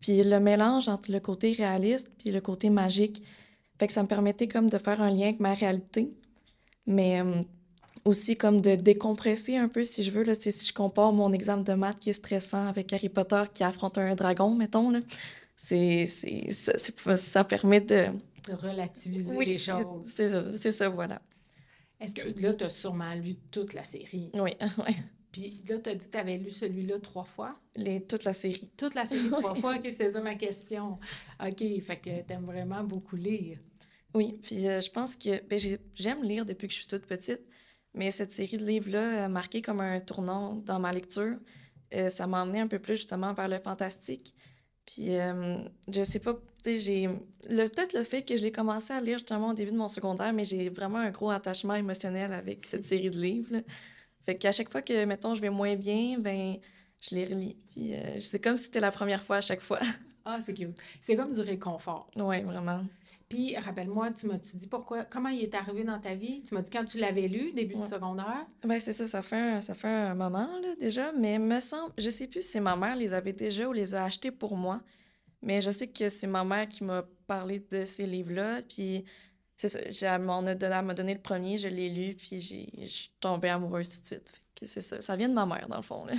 Puis 0.00 0.22
le 0.22 0.40
mélange 0.40 0.88
entre 0.88 1.10
le 1.12 1.20
côté 1.20 1.52
réaliste 1.52 2.10
puis 2.18 2.30
le 2.30 2.40
côté 2.40 2.68
magique, 2.68 3.22
fait 3.78 3.86
que 3.86 3.92
ça 3.92 4.02
me 4.02 4.08
permettait 4.08 4.48
comme 4.48 4.68
de 4.68 4.76
faire 4.78 5.00
un 5.00 5.10
lien 5.10 5.28
avec 5.28 5.40
ma 5.40 5.54
réalité, 5.54 6.12
mais 6.86 7.20
euh, 7.20 7.42
aussi 8.04 8.36
comme 8.36 8.60
de 8.60 8.74
décompresser 8.74 9.56
un 9.56 9.68
peu, 9.68 9.84
si 9.84 10.02
je 10.02 10.10
veux. 10.10 10.22
Là, 10.22 10.36
Tu 10.36 10.50
si 10.50 10.66
je 10.66 10.72
compare 10.72 11.12
mon 11.12 11.32
examen 11.32 11.62
de 11.62 11.72
maths 11.74 11.98
qui 11.98 12.10
est 12.10 12.14
stressant 12.14 12.66
avec 12.66 12.92
Harry 12.92 13.08
Potter 13.08 13.44
qui 13.52 13.64
affronte 13.64 13.98
un 13.98 14.14
dragon, 14.14 14.54
mettons, 14.54 14.90
là, 14.90 15.00
c'est, 15.56 16.06
c'est, 16.06 16.50
ça, 16.52 17.16
ça 17.16 17.44
permet 17.44 17.80
de... 17.80 18.06
De 18.48 18.54
relativiser 18.54 19.36
Oui, 19.36 19.46
les 19.46 19.58
choses. 19.58 19.86
C'est 20.04 20.28
ça, 20.28 20.44
c'est 20.56 20.70
ça, 20.70 20.88
voilà. 20.88 21.22
Est-ce 22.00 22.14
que 22.14 22.40
là, 22.40 22.52
tu 22.52 22.64
as 22.64 22.70
sûrement 22.70 23.14
lu 23.14 23.36
toute 23.50 23.72
la 23.72 23.84
série? 23.84 24.30
Oui, 24.34 24.50
oui. 24.86 24.94
Puis 25.32 25.64
là, 25.68 25.78
tu 25.78 25.90
as 25.90 25.94
dit 25.94 26.06
que 26.06 26.12
tu 26.12 26.18
avais 26.18 26.36
lu 26.36 26.50
celui-là 26.50 27.00
trois 27.00 27.24
fois? 27.24 27.58
Les, 27.76 28.02
toute 28.02 28.24
la 28.24 28.32
série. 28.32 28.70
Toute 28.76 28.94
la 28.94 29.04
série 29.04 29.30
trois 29.30 29.54
fois? 29.54 29.76
OK, 29.76 29.88
c'est 29.96 30.10
ça 30.10 30.20
ma 30.20 30.34
question. 30.34 30.98
OK, 31.40 31.58
fait 31.58 31.96
que 31.96 32.22
t'aimes 32.22 32.44
vraiment 32.44 32.84
beaucoup 32.84 33.16
lire. 33.16 33.58
Oui, 34.14 34.38
puis 34.42 34.68
euh, 34.68 34.80
je 34.80 34.90
pense 34.90 35.16
que 35.16 35.42
ben, 35.46 35.58
j'ai- 35.58 35.80
j'aime 35.94 36.22
lire 36.22 36.44
depuis 36.46 36.68
que 36.68 36.72
je 36.74 36.78
suis 36.80 36.86
toute 36.86 37.06
petite, 37.06 37.42
mais 37.94 38.10
cette 38.10 38.32
série 38.32 38.56
de 38.58 38.64
livres-là 38.64 39.24
a 39.24 39.28
marqué 39.28 39.60
comme 39.62 39.80
un 39.80 40.00
tournant 40.00 40.54
dans 40.56 40.78
ma 40.78 40.92
lecture. 40.92 41.36
Euh, 41.94 42.08
ça 42.08 42.26
m'a 42.26 42.42
emmené 42.42 42.60
un 42.60 42.68
peu 42.68 42.78
plus 42.78 42.96
justement 42.96 43.32
vers 43.34 43.48
le 43.48 43.58
fantastique. 43.58 44.34
Puis 44.86 45.16
euh, 45.18 45.56
je 45.90 46.02
sais 46.04 46.18
pas, 46.20 46.34
tu 46.62 46.78
sais, 46.78 46.80
j'ai 46.80 47.08
peut-être 47.48 47.94
le 47.94 48.04
fait 48.04 48.22
que 48.22 48.36
j'ai 48.36 48.52
commencé 48.52 48.92
à 48.92 49.00
lire 49.00 49.18
justement 49.18 49.48
au 49.50 49.54
début 49.54 49.72
de 49.72 49.76
mon 49.76 49.88
secondaire, 49.88 50.32
mais 50.32 50.44
j'ai 50.44 50.68
vraiment 50.68 50.98
un 50.98 51.10
gros 51.10 51.30
attachement 51.30 51.74
émotionnel 51.74 52.32
avec 52.32 52.66
cette 52.66 52.84
série 52.84 53.10
de 53.10 53.18
livres. 53.18 53.48
là. 53.52 53.60
Fait 54.24 54.36
qu'à 54.38 54.52
chaque 54.52 54.70
fois 54.70 54.82
que, 54.82 55.04
mettons, 55.04 55.34
je 55.34 55.40
vais 55.40 55.50
moins 55.50 55.74
bien, 55.76 56.18
ben 56.18 56.56
je 57.00 57.14
les 57.14 57.24
relis. 57.24 57.56
Puis 57.72 57.94
euh, 57.94 58.20
c'est 58.20 58.40
comme 58.40 58.56
si 58.56 58.64
c'était 58.66 58.80
la 58.80 58.90
première 58.90 59.22
fois 59.24 59.36
à 59.38 59.40
chaque 59.40 59.60
fois. 59.62 59.80
Ah, 60.26 60.38
c'est 60.40 60.54
cute. 60.54 60.78
C'est 61.02 61.16
comme 61.16 61.32
du 61.32 61.40
réconfort. 61.40 62.10
Oui, 62.16 62.42
vraiment. 62.42 62.82
Puis, 63.34 63.56
rappelle-moi, 63.56 64.12
tu 64.12 64.28
m'as-tu 64.28 64.56
dit 64.56 64.68
pourquoi, 64.68 65.04
comment 65.04 65.28
il 65.28 65.42
est 65.42 65.54
arrivé 65.56 65.82
dans 65.82 65.98
ta 65.98 66.14
vie? 66.14 66.44
Tu 66.44 66.54
m'as 66.54 66.62
dit 66.62 66.70
quand 66.70 66.84
tu 66.84 66.98
l'avais 66.98 67.26
lu, 67.26 67.50
début 67.52 67.74
du 67.74 67.80
Ouais. 67.80 67.88
secondaire. 67.88 68.46
Ben 68.64 68.78
c'est 68.78 68.92
ça, 68.92 69.08
ça 69.08 69.22
fait 69.22 69.34
un, 69.36 69.60
ça 69.60 69.74
fait 69.74 69.88
un 69.88 70.14
moment 70.14 70.46
là, 70.62 70.76
déjà, 70.80 71.10
mais 71.10 71.40
me 71.40 71.58
semble, 71.58 71.92
je 71.98 72.10
sais 72.10 72.28
plus 72.28 72.48
si 72.48 72.60
ma 72.60 72.76
mère 72.76 72.94
les 72.94 73.12
avait 73.12 73.32
déjà 73.32 73.68
ou 73.68 73.72
les 73.72 73.92
a 73.92 74.04
achetés 74.04 74.30
pour 74.30 74.56
moi, 74.56 74.80
mais 75.42 75.60
je 75.60 75.72
sais 75.72 75.88
que 75.88 76.08
c'est 76.10 76.28
ma 76.28 76.44
mère 76.44 76.68
qui 76.68 76.84
m'a 76.84 77.04
parlé 77.26 77.58
de 77.58 77.84
ces 77.84 78.06
livres-là, 78.06 78.62
puis 78.62 79.04
c'est 79.56 79.68
ça, 79.68 79.80
j'ai- 79.90 80.06
elle 80.06 80.20
m'en 80.22 80.38
a 80.46 80.54
donné, 80.54 80.82
m'a 80.82 80.94
donné 80.94 81.14
le 81.14 81.20
premier, 81.20 81.58
je 81.58 81.66
l'ai 81.66 81.88
lu, 81.88 82.14
puis 82.14 82.40
je 82.40 82.86
suis 82.86 83.10
tombée 83.18 83.48
amoureuse 83.48 83.88
tout 83.88 84.00
de 84.00 84.06
suite. 84.06 84.32
C'est 84.62 84.80
ça, 84.80 85.00
ça 85.00 85.16
vient 85.16 85.28
de 85.28 85.34
ma 85.34 85.44
mère 85.44 85.66
dans 85.68 85.76
le 85.78 85.82
fond. 85.82 86.04
Là. 86.04 86.14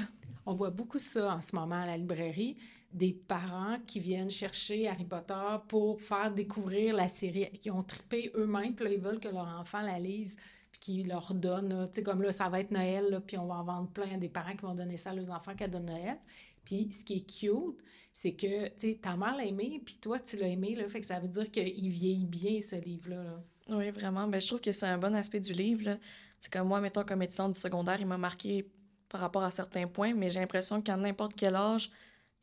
On 0.46 0.54
voit 0.54 0.70
beaucoup 0.70 1.00
ça 1.00 1.34
en 1.36 1.42
ce 1.42 1.56
moment 1.56 1.82
à 1.82 1.86
la 1.86 1.96
librairie, 1.96 2.58
des 2.96 3.12
parents 3.12 3.78
qui 3.86 4.00
viennent 4.00 4.32
chercher 4.32 4.88
Harry 4.88 5.04
Potter 5.04 5.58
pour 5.68 6.02
faire 6.02 6.32
découvrir 6.32 6.96
la 6.96 7.10
série, 7.10 7.52
qui 7.52 7.70
ont 7.70 7.84
trippé 7.84 8.32
eux-mêmes, 8.36 8.74
puis 8.74 8.86
là, 8.86 8.92
ils 8.92 9.02
veulent 9.02 9.20
que 9.20 9.28
leur 9.28 9.48
enfant 9.60 9.82
la 9.82 10.00
lise, 10.00 10.38
puis 10.72 10.80
qu'ils 10.80 11.08
leur 11.08 11.34
donnent, 11.34 11.70
là, 11.70 11.88
tu 11.88 11.96
sais, 11.96 12.04
comme 12.04 12.22
là, 12.22 12.32
ça 12.32 12.48
va 12.48 12.62
être 12.62 12.72
Noël, 12.72 13.10
là, 13.10 13.20
puis 13.20 13.38
on 13.38 13.46
va 13.48 13.56
en 13.56 13.64
vendre 13.66 13.90
plein 13.90 14.18
des 14.18 14.30
parents 14.30 14.56
qui 14.56 14.62
vont 14.62 14.74
donner 14.74 14.96
ça 14.96 15.10
à 15.10 15.14
leurs 15.14 15.30
enfants 15.30 15.54
cadeau 15.56 15.80
de 15.80 15.84
Noël. 15.84 16.18
Puis 16.64 16.90
ce 16.94 17.04
qui 17.04 17.18
est 17.18 17.30
cute, 17.30 17.84
c'est 18.14 18.32
que, 18.32 18.70
tu 18.70 18.74
sais, 18.78 19.00
ta 19.02 19.18
mère 19.18 19.36
l'a 19.36 19.46
aimé, 19.46 19.82
puis 19.84 19.96
toi, 19.96 20.18
tu 20.18 20.38
l'as 20.38 20.48
aimé, 20.48 20.74
là, 20.74 20.88
fait 20.88 21.02
que 21.02 21.06
ça 21.06 21.20
veut 21.20 21.28
dire 21.28 21.52
qu'il 21.52 21.90
vieillit 21.90 22.26
bien, 22.26 22.62
ce 22.62 22.78
livre-là. 22.78 23.24
là. 23.24 23.44
Oui, 23.68 23.90
vraiment, 23.92 24.28
ben 24.28 24.40
je 24.40 24.48
trouve 24.48 24.62
que 24.62 24.72
c'est 24.72 24.86
un 24.86 24.98
bon 24.98 25.14
aspect 25.16 25.42
du 25.42 25.52
livre. 25.52 25.98
C'est 26.40 26.54
comme 26.54 26.68
moi, 26.68 26.80
mettons, 26.80 27.04
comme 27.04 27.24
étudiante 27.24 27.54
du 27.54 27.60
secondaire, 27.60 28.00
il 28.00 28.06
m'a 28.06 28.18
marqué 28.18 28.70
par 29.10 29.20
rapport 29.20 29.44
à 29.44 29.52
certains 29.52 29.88
points, 29.88 30.14
mais 30.14 30.30
j'ai 30.30 30.40
l'impression 30.40 30.82
qu'à 30.82 30.96
n'importe 30.96 31.34
quel 31.36 31.56
âge, 31.56 31.90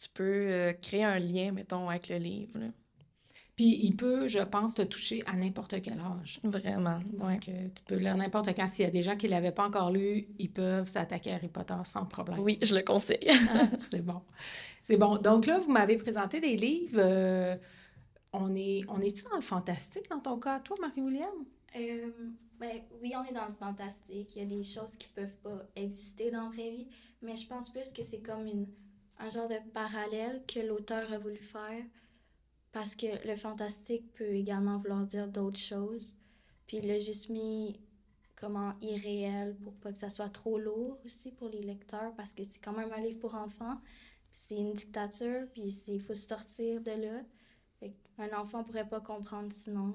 tu 0.02 0.08
peux 0.10 0.46
euh, 0.48 0.72
créer 0.72 1.04
un 1.04 1.18
lien, 1.18 1.52
mettons, 1.52 1.88
avec 1.88 2.08
le 2.08 2.16
livre. 2.16 2.58
là. 2.58 2.66
Puis 3.56 3.78
il 3.82 3.94
peut, 3.94 4.28
je 4.28 4.38
pense, 4.38 4.74
te 4.74 4.82
toucher 4.82 5.22
à 5.26 5.34
n'importe 5.34 5.82
quel 5.82 6.00
âge. 6.00 6.40
Vraiment, 6.42 7.00
ouais. 7.18 7.34
Donc, 7.34 7.48
euh, 7.48 7.68
tu 7.74 7.84
peux 7.84 7.96
lire 7.96 8.16
n'importe 8.16 8.54
quand. 8.56 8.66
S'il 8.66 8.84
y 8.86 8.88
a 8.88 8.90
des 8.90 9.02
gens 9.02 9.16
qui 9.16 9.26
ne 9.26 9.32
l'avaient 9.32 9.52
pas 9.52 9.66
encore 9.66 9.90
lu, 9.90 10.26
ils 10.38 10.50
peuvent 10.50 10.88
s'attaquer 10.88 11.32
à 11.32 11.34
Harry 11.34 11.48
Potter 11.48 11.74
sans 11.84 12.06
problème. 12.06 12.38
Oui, 12.38 12.58
je 12.62 12.74
le 12.74 12.82
conseille. 12.82 13.18
Ah, 13.54 13.68
c'est 13.90 14.00
bon. 14.00 14.22
C'est 14.80 14.96
bon. 14.96 15.16
Donc 15.16 15.46
là, 15.46 15.58
vous 15.58 15.70
m'avez 15.70 15.96
présenté 15.98 16.40
des 16.40 16.56
livres 16.56 16.96
euh, 16.96 17.56
on 18.32 18.54
est, 18.56 18.82
on 18.88 19.00
est-tu 19.02 19.24
dans 19.24 19.36
le 19.36 19.42
fantastique 19.42 20.08
dans 20.08 20.20
ton 20.20 20.38
cas, 20.38 20.60
toi, 20.60 20.76
Marie-William? 20.80 21.28
Euh, 21.76 22.10
ben, 22.58 22.80
oui, 23.02 23.12
on 23.14 23.24
est 23.24 23.34
dans 23.34 23.46
le 23.46 23.52
fantastique. 23.52 24.34
Il 24.34 24.38
y 24.38 24.42
a 24.42 24.48
des 24.48 24.62
choses 24.62 24.96
qui 24.96 25.08
peuvent 25.08 25.36
pas 25.42 25.62
exister 25.76 26.30
dans 26.30 26.44
la 26.44 26.48
vraie 26.48 26.70
vie, 26.70 26.88
mais 27.20 27.36
je 27.36 27.46
pense 27.46 27.70
plus 27.70 27.92
que 27.92 28.02
c'est 28.02 28.20
comme 28.20 28.46
une, 28.46 28.66
un 29.18 29.30
genre 29.30 29.48
de 29.48 29.58
parallèle 29.72 30.42
que 30.46 30.60
l'auteur 30.60 31.12
a 31.12 31.18
voulu 31.18 31.36
faire 31.36 31.84
parce 32.72 32.96
que 32.96 33.06
le 33.26 33.36
fantastique 33.36 34.12
peut 34.14 34.34
également 34.34 34.78
vouloir 34.78 35.04
dire 35.04 35.28
d'autres 35.28 35.60
choses. 35.60 36.16
Puis 36.66 36.78
il 36.78 36.88
l'a 36.88 36.98
juste 36.98 37.28
mis 37.28 37.78
comment 38.34 38.74
irréel 38.80 39.54
pour 39.62 39.74
pas 39.74 39.92
que 39.92 39.98
ça 39.98 40.10
soit 40.10 40.30
trop 40.30 40.58
lourd 40.58 40.98
aussi 41.04 41.30
pour 41.30 41.48
les 41.48 41.62
lecteurs 41.62 42.14
parce 42.16 42.32
que 42.32 42.42
c'est 42.42 42.58
quand 42.58 42.72
même 42.72 42.92
un 42.92 43.00
livre 43.00 43.20
pour 43.20 43.34
enfants. 43.34 43.78
C'est 44.30 44.56
une 44.56 44.72
dictature, 44.72 45.46
puis 45.52 45.74
il 45.88 46.00
faut 46.00 46.14
sortir 46.14 46.80
de 46.80 46.90
là. 46.90 47.20
Un 48.18 48.32
enfant 48.38 48.64
pourrait 48.64 48.88
pas 48.88 49.00
comprendre 49.00 49.52
sinon. 49.52 49.94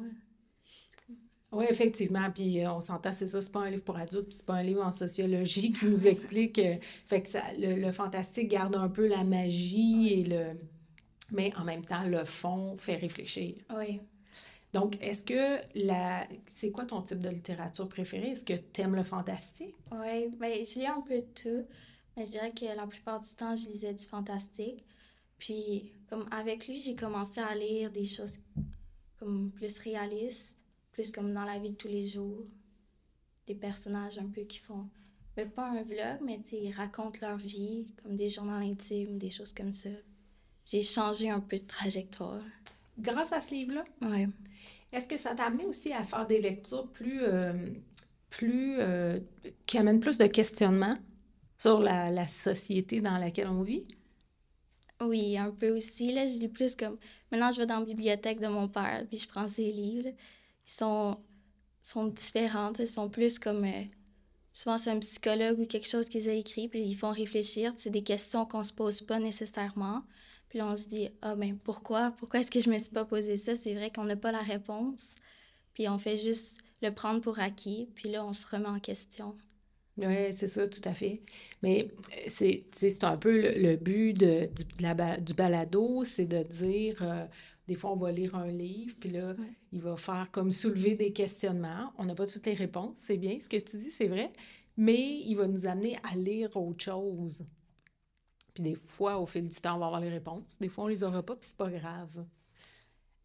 Oui, 1.51 1.65
effectivement. 1.69 2.29
Puis 2.31 2.63
euh, 2.63 2.71
on 2.73 2.81
s'entend, 2.81 3.13
c'est 3.13 3.27
ça, 3.27 3.41
c'est 3.41 3.51
pas 3.51 3.61
un 3.61 3.69
livre 3.69 3.83
pour 3.83 3.97
adultes, 3.97 4.27
puis 4.27 4.35
c'est 4.35 4.45
pas 4.45 4.55
un 4.55 4.63
livre 4.63 4.85
en 4.85 4.91
sociologie 4.91 5.71
qui 5.71 5.85
nous 5.85 6.07
explique. 6.07 6.59
Euh, 6.59 6.75
fait 7.07 7.21
que 7.21 7.29
ça, 7.29 7.41
le, 7.57 7.91
fantastique 7.91 8.49
garde 8.49 8.75
un 8.75 8.89
peu 8.89 9.07
la 9.07 9.23
magie 9.23 10.13
et 10.13 10.23
le. 10.23 10.45
Mais 11.31 11.53
en 11.57 11.63
même 11.63 11.83
temps, 11.83 12.03
le 12.03 12.23
fond 12.25 12.77
fait 12.77 12.95
réfléchir. 12.95 13.55
Oui. 13.75 14.01
Donc, 14.73 14.97
est-ce 15.01 15.23
que 15.23 15.61
la. 15.75 16.27
C'est 16.47 16.71
quoi 16.71 16.85
ton 16.85 17.01
type 17.01 17.21
de 17.21 17.29
littérature 17.29 17.87
préférée? 17.87 18.31
Est-ce 18.31 18.45
que 18.45 18.53
tu 18.53 18.81
aimes 18.81 18.95
le 18.95 19.03
fantastique? 19.03 19.75
Oui, 19.91 20.29
bien, 20.39 20.63
j'ai 20.63 20.87
un 20.87 21.01
peu 21.01 21.15
de 21.15 21.27
tout. 21.33 21.65
Mais 22.15 22.25
je 22.25 22.31
dirais 22.31 22.51
que 22.51 22.65
la 22.65 22.87
plupart 22.87 23.21
du 23.21 23.29
temps, 23.31 23.55
je 23.55 23.67
lisais 23.67 23.93
du 23.93 24.05
fantastique. 24.05 24.83
Puis, 25.37 25.91
comme 26.09 26.27
avec 26.31 26.67
lui, 26.67 26.77
j'ai 26.77 26.95
commencé 26.95 27.39
à 27.39 27.55
lire 27.55 27.91
des 27.91 28.05
choses 28.05 28.39
comme 29.19 29.51
plus 29.51 29.77
réalistes 29.79 30.57
plus 30.97 31.11
comme 31.11 31.31
dans 31.31 31.45
la 31.45 31.59
vie 31.59 31.71
de 31.71 31.75
tous 31.75 31.87
les 31.87 32.07
jours. 32.07 32.43
Des 33.45 33.53
personnages 33.53 34.17
un 34.17 34.25
peu 34.25 34.41
qui 34.41 34.57
font, 34.57 34.89
mais 35.37 35.45
pas 35.45 35.69
un 35.69 35.83
vlog, 35.83 36.17
mais 36.25 36.41
ils 36.51 36.71
racontent 36.71 37.19
leur 37.21 37.37
vie, 37.37 37.85
comme 38.01 38.15
des 38.15 38.29
journaux 38.29 38.53
intimes, 38.53 39.19
des 39.19 39.29
choses 39.29 39.53
comme 39.53 39.73
ça. 39.73 39.89
J'ai 40.65 40.81
changé 40.81 41.29
un 41.29 41.39
peu 41.39 41.59
de 41.59 41.67
trajectoire. 41.67 42.41
Grâce 42.97 43.31
à 43.31 43.39
ce 43.39 43.53
livre-là? 43.53 43.83
Oui. 44.01 44.25
Est-ce 44.91 45.07
que 45.07 45.17
ça 45.17 45.35
t'a 45.35 45.45
amené 45.45 45.65
aussi 45.65 45.93
à 45.93 46.03
faire 46.03 46.25
des 46.25 46.41
lectures 46.41 46.87
plus, 46.87 47.21
euh, 47.21 47.53
plus 48.31 48.77
euh, 48.79 49.19
qui 49.67 49.77
amènent 49.77 49.99
plus 49.99 50.17
de 50.17 50.25
questionnements 50.25 50.97
sur 51.59 51.79
la, 51.79 52.09
la, 52.09 52.27
société 52.27 53.01
dans 53.01 53.17
laquelle 53.17 53.47
on 53.47 53.61
vit? 53.61 53.85
Oui, 54.99 55.37
un 55.37 55.51
peu 55.51 55.69
aussi. 55.69 56.11
Là, 56.11 56.25
je 56.25 56.39
lis 56.39 56.47
plus 56.47 56.75
comme... 56.75 56.97
Maintenant, 57.31 57.51
je 57.51 57.59
vais 57.59 57.67
dans 57.67 57.79
la 57.79 57.85
bibliothèque 57.85 58.39
de 58.39 58.47
mon 58.47 58.67
père, 58.67 59.05
puis 59.07 59.19
je 59.19 59.27
prends 59.27 59.47
ses 59.47 59.71
livres 59.71 60.09
sont, 60.67 61.17
sont 61.81 62.07
différentes. 62.07 62.79
Ils 62.79 62.87
sont 62.87 63.09
plus 63.09 63.39
comme. 63.39 63.63
Euh, 63.65 63.83
souvent, 64.53 64.77
c'est 64.77 64.91
un 64.91 64.99
psychologue 64.99 65.59
ou 65.59 65.65
quelque 65.65 65.87
chose 65.87 66.09
qu'ils 66.09 66.29
ont 66.29 66.33
écrit, 66.33 66.67
puis 66.67 66.83
ils 66.83 66.95
font 66.95 67.11
réfléchir. 67.11 67.73
C'est 67.77 67.89
des 67.89 68.03
questions 68.03 68.45
qu'on 68.45 68.63
se 68.63 68.73
pose 68.73 69.01
pas 69.01 69.19
nécessairement. 69.19 70.03
Puis 70.49 70.61
on 70.61 70.75
se 70.75 70.87
dit, 70.87 71.09
ah, 71.21 71.35
ben 71.35 71.57
pourquoi? 71.57 72.11
Pourquoi 72.11 72.39
est-ce 72.41 72.51
que 72.51 72.59
je 72.59 72.69
me 72.69 72.79
suis 72.79 72.91
pas 72.91 73.05
posé 73.05 73.37
ça? 73.37 73.55
C'est 73.55 73.73
vrai 73.73 73.91
qu'on 73.91 74.05
n'a 74.05 74.15
pas 74.15 74.31
la 74.31 74.41
réponse. 74.41 75.15
Puis 75.73 75.89
on 75.89 75.97
fait 75.97 76.17
juste 76.17 76.59
le 76.81 76.91
prendre 76.91 77.21
pour 77.21 77.39
acquis, 77.39 77.89
puis 77.95 78.09
là, 78.09 78.25
on 78.25 78.33
se 78.33 78.47
remet 78.47 78.67
en 78.67 78.79
question. 78.79 79.35
Oui, 79.97 80.31
c'est 80.31 80.47
ça, 80.47 80.67
tout 80.67 80.81
à 80.83 80.93
fait. 80.93 81.21
Mais 81.63 81.87
euh, 82.15 82.27
c'est 82.27 83.03
un 83.03 83.17
peu 83.17 83.41
le, 83.59 83.75
but 83.77 84.13
de, 84.13 84.45
du, 84.45 84.63
du 85.23 85.33
balado, 85.33 86.03
c'est 86.03 86.25
de 86.25 86.43
dire, 86.43 87.01
euh, 87.01 87.25
des 87.67 87.75
fois, 87.75 87.91
on 87.91 87.97
va 87.97 88.11
lire 88.11 88.35
un 88.35 88.47
livre, 88.47 88.95
puis 88.99 89.09
là, 89.09 89.35
il 89.73 89.81
va 89.81 89.97
faire 89.97 90.29
comme 90.31 90.51
soulever 90.51 90.95
des 90.95 91.11
questionnements. 91.11 91.91
On 91.97 92.05
n'a 92.05 92.15
pas 92.15 92.25
toutes 92.25 92.45
les 92.45 92.53
réponses, 92.53 92.97
c'est 92.97 93.17
bien. 93.17 93.37
Ce 93.41 93.49
que 93.49 93.57
tu 93.57 93.77
dis, 93.77 93.91
c'est 93.91 94.07
vrai. 94.07 94.31
Mais 94.77 95.19
il 95.25 95.35
va 95.35 95.47
nous 95.47 95.67
amener 95.67 95.97
à 96.09 96.15
lire 96.15 96.55
autre 96.55 96.83
chose. 96.83 97.43
Puis 98.53 98.63
des 98.63 98.75
fois, 98.85 99.19
au 99.19 99.25
fil 99.25 99.47
du 99.47 99.55
temps, 99.59 99.75
on 99.75 99.79
va 99.79 99.87
avoir 99.87 100.01
les 100.01 100.09
réponses. 100.09 100.57
Des 100.59 100.69
fois, 100.69 100.85
on 100.85 100.87
les 100.87 101.03
aura 101.03 101.21
pas, 101.23 101.35
puis 101.35 101.49
c'est 101.49 101.57
pas 101.57 101.69
grave. 101.69 102.25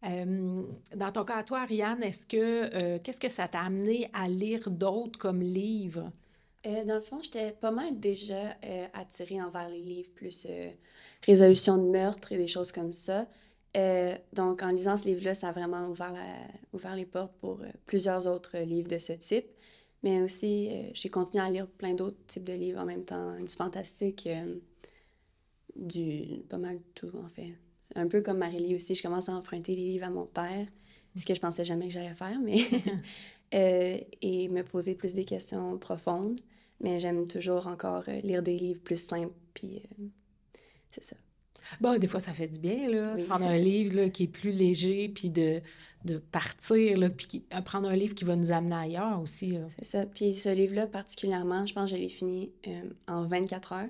Euh, 0.05 0.63
dans 0.95 1.11
ton 1.11 1.23
cas, 1.23 1.43
toi, 1.43 1.61
Ariane, 1.61 2.03
est-ce 2.03 2.27
que 2.27 2.37
euh, 2.75 2.99
qu'est-ce 3.01 3.21
que 3.21 3.29
ça 3.29 3.47
t'a 3.47 3.61
amené 3.61 4.09
à 4.13 4.27
lire 4.27 4.69
d'autres 4.69 5.17
comme 5.17 5.41
livres? 5.41 6.11
Euh, 6.65 6.83
dans 6.83 6.95
le 6.95 7.01
fond, 7.01 7.21
j'étais 7.21 7.51
pas 7.51 7.71
mal 7.71 7.99
déjà 7.99 8.57
attirée 8.93 9.41
envers 9.41 9.69
les 9.69 9.81
livres 9.81 10.11
plus 10.13 10.47
résolution 11.25 11.77
de 11.77 11.89
meurtre 11.89 12.31
et 12.33 12.37
des 12.37 12.47
choses 12.47 12.71
comme 12.71 12.93
ça. 12.93 13.27
Euh, 13.75 14.15
donc, 14.33 14.61
en 14.61 14.71
lisant 14.71 14.97
ce 14.97 15.07
livre-là, 15.07 15.33
ça 15.33 15.49
a 15.49 15.51
vraiment 15.51 15.87
ouvert, 15.87 16.13
ouvert 16.73 16.95
les 16.95 17.05
portes 17.05 17.33
pour 17.39 17.61
euh, 17.61 17.67
plusieurs 17.85 18.27
autres 18.27 18.57
livres 18.59 18.87
de 18.87 18.99
ce 18.99 19.13
type. 19.13 19.47
Mais 20.03 20.21
aussi, 20.21 20.69
euh, 20.71 20.89
j'ai 20.93 21.09
continué 21.09 21.43
à 21.43 21.49
lire 21.49 21.67
plein 21.67 21.93
d'autres 21.93 22.17
types 22.27 22.43
de 22.43 22.53
livres 22.53 22.79
en 22.79 22.85
même 22.85 23.05
temps, 23.05 23.39
du 23.39 23.53
fantastique, 23.53 24.27
du 25.75 26.43
pas 26.49 26.57
mal 26.57 26.79
tout, 26.93 27.11
en 27.23 27.29
fait. 27.29 27.53
Un 27.95 28.07
peu 28.07 28.21
comme 28.21 28.37
Marie-Lie 28.37 28.75
aussi, 28.75 28.95
je 28.95 29.01
commence 29.01 29.29
à 29.29 29.33
emprunter 29.33 29.75
les 29.75 29.83
livres 29.83 30.05
à 30.05 30.09
mon 30.09 30.25
père, 30.25 30.67
ce 31.15 31.25
que 31.25 31.33
je 31.33 31.39
pensais 31.39 31.65
jamais 31.65 31.87
que 31.87 31.93
j'allais 31.93 32.15
faire, 32.15 32.39
mais... 32.39 32.59
et 33.55 34.49
me 34.49 34.63
poser 34.63 34.95
plus 34.95 35.13
des 35.13 35.25
questions 35.25 35.77
profondes. 35.77 36.41
Mais 36.79 36.99
j'aime 36.99 37.27
toujours 37.27 37.67
encore 37.67 38.03
lire 38.23 38.41
des 38.41 38.57
livres 38.57 38.81
plus 38.81 38.97
simples, 38.97 39.35
puis 39.53 39.83
c'est 40.89 41.03
ça. 41.03 41.15
Bon, 41.81 41.97
des 41.97 42.07
fois, 42.07 42.19
ça 42.19 42.33
fait 42.33 42.47
du 42.47 42.59
bien, 42.59 42.89
là, 42.89 43.15
prendre 43.27 43.45
un 43.45 43.57
livre 43.57 43.95
là, 43.95 44.09
qui 44.09 44.23
est 44.23 44.27
plus 44.27 44.51
léger, 44.51 45.09
puis 45.09 45.29
de, 45.29 45.61
de 46.05 46.17
partir, 46.17 46.97
là, 46.97 47.09
puis 47.09 47.43
euh, 47.53 47.61
prendre 47.61 47.87
un 47.87 47.95
livre 47.95 48.15
qui 48.15 48.25
va 48.25 48.35
nous 48.35 48.51
amener 48.51 48.75
ailleurs 48.75 49.21
aussi. 49.21 49.57
C'est 49.79 49.85
ça. 49.85 50.05
Puis 50.05 50.33
ce 50.33 50.49
livre-là, 50.49 50.87
particulièrement, 50.87 51.65
je 51.65 51.73
pense 51.73 51.89
que 51.89 51.95
je 51.95 52.01
l'ai 52.01 52.09
fini 52.09 52.51
euh, 52.67 52.89
en 53.07 53.27
24 53.27 53.73
heures. 53.73 53.89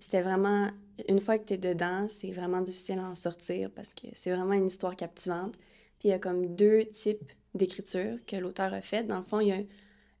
C'était 0.00 0.22
vraiment... 0.22 0.68
Une 1.08 1.20
fois 1.20 1.38
que 1.38 1.44
tu 1.44 1.54
es 1.54 1.58
dedans, 1.58 2.06
c'est 2.08 2.32
vraiment 2.32 2.60
difficile 2.60 2.98
à 2.98 3.08
en 3.08 3.14
sortir 3.14 3.70
parce 3.70 3.94
que 3.94 4.08
c'est 4.14 4.30
vraiment 4.30 4.54
une 4.54 4.66
histoire 4.66 4.96
captivante. 4.96 5.54
Puis 5.98 6.08
il 6.08 6.10
y 6.10 6.12
a 6.12 6.18
comme 6.18 6.54
deux 6.56 6.84
types 6.86 7.32
d'écriture 7.54 8.18
que 8.26 8.36
l'auteur 8.36 8.72
a 8.72 8.80
fait. 8.80 9.04
Dans 9.04 9.18
le 9.18 9.22
fond, 9.22 9.40
il 9.40 9.48
y 9.48 9.52
a 9.52 9.60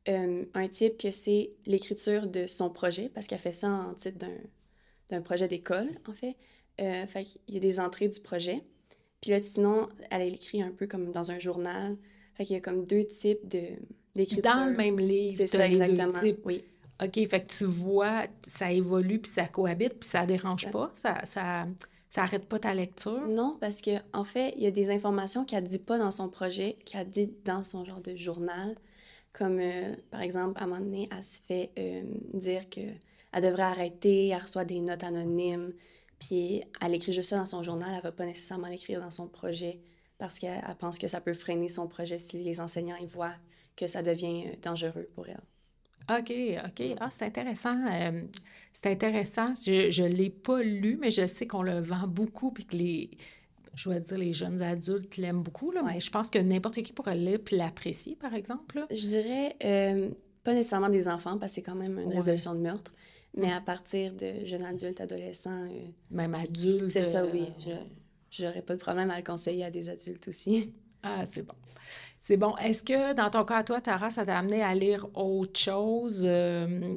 euh, 0.08 0.44
un 0.54 0.68
type 0.68 0.96
que 0.96 1.10
c'est 1.10 1.50
l'écriture 1.66 2.26
de 2.26 2.46
son 2.46 2.70
projet, 2.70 3.10
parce 3.12 3.26
qu'elle 3.26 3.38
fait 3.38 3.52
ça 3.52 3.68
en 3.68 3.94
titre 3.94 4.24
d'un 5.10 5.22
projet 5.22 5.48
d'école, 5.48 5.88
en 6.08 6.12
fait. 6.12 6.36
Euh, 6.80 7.06
fait 7.06 7.24
qu'il 7.24 7.54
y 7.54 7.56
a 7.56 7.60
des 7.60 7.80
entrées 7.80 8.08
du 8.08 8.20
projet. 8.20 8.62
Puis 9.20 9.30
là, 9.30 9.40
sinon, 9.40 9.88
elle 10.10 10.32
écrit 10.32 10.62
un 10.62 10.70
peu 10.70 10.86
comme 10.86 11.10
dans 11.10 11.30
un 11.30 11.38
journal. 11.38 11.96
Fait 12.34 12.44
qu'il 12.44 12.54
y 12.54 12.58
a 12.58 12.60
comme 12.62 12.84
deux 12.84 13.04
types 13.04 13.48
de, 13.48 13.62
d'écriture. 14.14 14.54
Dans 14.54 14.66
le 14.66 14.76
même 14.76 14.98
livre, 14.98 15.34
c'est 15.36 15.46
ça, 15.46 15.66
exactement. 15.66 16.12
Oui. 16.44 16.64
OK, 17.02 17.28
fait 17.28 17.42
que 17.42 17.48
tu 17.48 17.64
vois, 17.64 18.26
ça 18.42 18.72
évolue, 18.72 19.20
puis 19.20 19.30
ça 19.30 19.46
cohabite, 19.46 20.00
puis 20.00 20.08
ça 20.08 20.26
dérange 20.26 20.68
pas, 20.70 20.90
ça, 20.92 21.20
ça, 21.24 21.66
ça 22.10 22.22
arrête 22.22 22.46
pas 22.46 22.58
ta 22.58 22.74
lecture? 22.74 23.26
Non, 23.28 23.56
parce 23.60 23.80
que 23.80 23.92
en 24.12 24.24
fait, 24.24 24.52
il 24.56 24.64
y 24.64 24.66
a 24.66 24.72
des 24.72 24.90
informations 24.90 25.44
qu'elle 25.44 25.64
dit 25.64 25.78
pas 25.78 25.98
dans 25.98 26.10
son 26.10 26.28
projet, 26.28 26.76
qu'elle 26.84 27.08
dit 27.08 27.30
dans 27.44 27.62
son 27.62 27.84
genre 27.84 28.00
de 28.00 28.16
journal. 28.16 28.74
Comme, 29.32 29.60
euh, 29.60 29.94
par 30.10 30.22
exemple, 30.22 30.60
à 30.60 30.64
un 30.64 30.66
moment 30.66 30.80
donné, 30.80 31.08
elle 31.16 31.22
se 31.22 31.40
fait 31.40 31.70
euh, 31.78 32.02
dire 32.34 32.68
que 32.68 32.80
elle 33.32 33.42
devrait 33.42 33.62
arrêter, 33.62 34.28
elle 34.28 34.42
reçoit 34.42 34.64
des 34.64 34.80
notes 34.80 35.04
anonymes, 35.04 35.72
puis 36.18 36.62
elle 36.80 36.94
écrit 36.94 37.12
juste 37.12 37.30
ça 37.30 37.36
dans 37.36 37.46
son 37.46 37.62
journal, 37.62 37.90
elle 37.94 38.02
va 38.02 38.12
pas 38.12 38.26
nécessairement 38.26 38.68
l'écrire 38.68 39.00
dans 39.00 39.10
son 39.10 39.28
projet 39.28 39.80
parce 40.18 40.38
qu'elle 40.38 40.62
pense 40.78 40.98
que 40.98 41.06
ça 41.08 41.20
peut 41.20 41.32
freiner 41.32 41.68
son 41.68 41.86
projet 41.86 42.18
si 42.18 42.42
les 42.42 42.60
enseignants 42.60 42.96
y 42.96 43.06
voient 43.06 43.34
que 43.76 43.86
ça 43.86 44.02
devient 44.02 44.44
euh, 44.46 44.54
dangereux 44.62 45.08
pour 45.14 45.28
elle. 45.28 45.40
OK, 46.10 46.32
OK. 46.66 46.96
Ah, 47.00 47.08
c'est 47.10 47.26
intéressant. 47.26 47.76
Euh, 47.86 48.22
c'est 48.72 48.90
intéressant. 48.90 49.52
Je 49.54 50.02
ne 50.02 50.08
l'ai 50.08 50.30
pas 50.30 50.62
lu, 50.62 50.96
mais 51.00 51.10
je 51.10 51.26
sais 51.26 51.46
qu'on 51.46 51.62
le 51.62 51.80
vend 51.80 52.08
beaucoup 52.08 52.50
puis 52.50 52.64
que 52.64 52.76
les, 52.76 53.10
je 53.74 53.90
vais 53.90 54.00
dire, 54.00 54.18
les 54.18 54.32
jeunes 54.32 54.62
adultes 54.62 55.16
l'aiment 55.18 55.42
beaucoup. 55.42 55.70
Là, 55.70 55.82
Mais 55.82 56.00
je 56.00 56.10
pense 56.10 56.30
que 56.30 56.38
n'importe 56.38 56.82
qui 56.82 56.92
pourrait 56.92 57.16
le 57.16 57.24
lire 57.24 57.38
puis 57.44 57.56
l'apprécier, 57.56 58.16
par 58.16 58.34
exemple. 58.34 58.86
Je 58.90 58.96
dirais 58.96 59.56
euh, 59.64 60.10
pas 60.44 60.54
nécessairement 60.54 60.88
des 60.88 61.08
enfants 61.08 61.38
parce 61.38 61.52
que 61.52 61.56
c'est 61.56 61.62
quand 61.62 61.74
même 61.74 61.98
une 61.98 62.12
résolution 62.12 62.54
de 62.54 62.60
meurtre. 62.60 62.92
Mais 63.38 63.52
à 63.52 63.60
partir 63.60 64.12
de 64.14 64.44
jeunes 64.44 64.64
adultes, 64.64 65.00
adolescents. 65.00 65.68
Euh, 65.70 65.86
Même 66.10 66.34
adultes. 66.34 66.90
C'est 66.90 67.04
ça, 67.04 67.24
oui. 67.24 67.44
Euh, 67.68 67.76
je 68.30 68.44
n'aurais 68.44 68.62
pas 68.62 68.74
de 68.74 68.80
problème 68.80 69.10
à 69.10 69.16
le 69.16 69.22
conseiller 69.24 69.64
à 69.64 69.70
des 69.70 69.88
adultes 69.88 70.28
aussi. 70.28 70.72
Ah, 71.00 71.24
c'est 71.24 71.42
bon. 71.42 71.54
C'est 72.20 72.36
bon. 72.36 72.56
Est-ce 72.56 72.82
que 72.82 73.14
dans 73.14 73.30
ton 73.30 73.44
cas, 73.44 73.62
toi, 73.62 73.80
Tara, 73.80 74.10
ça 74.10 74.26
t'a 74.26 74.36
amené 74.36 74.62
à 74.62 74.74
lire 74.74 75.06
autre 75.14 75.56
chose? 75.56 76.24
Euh, 76.26 76.96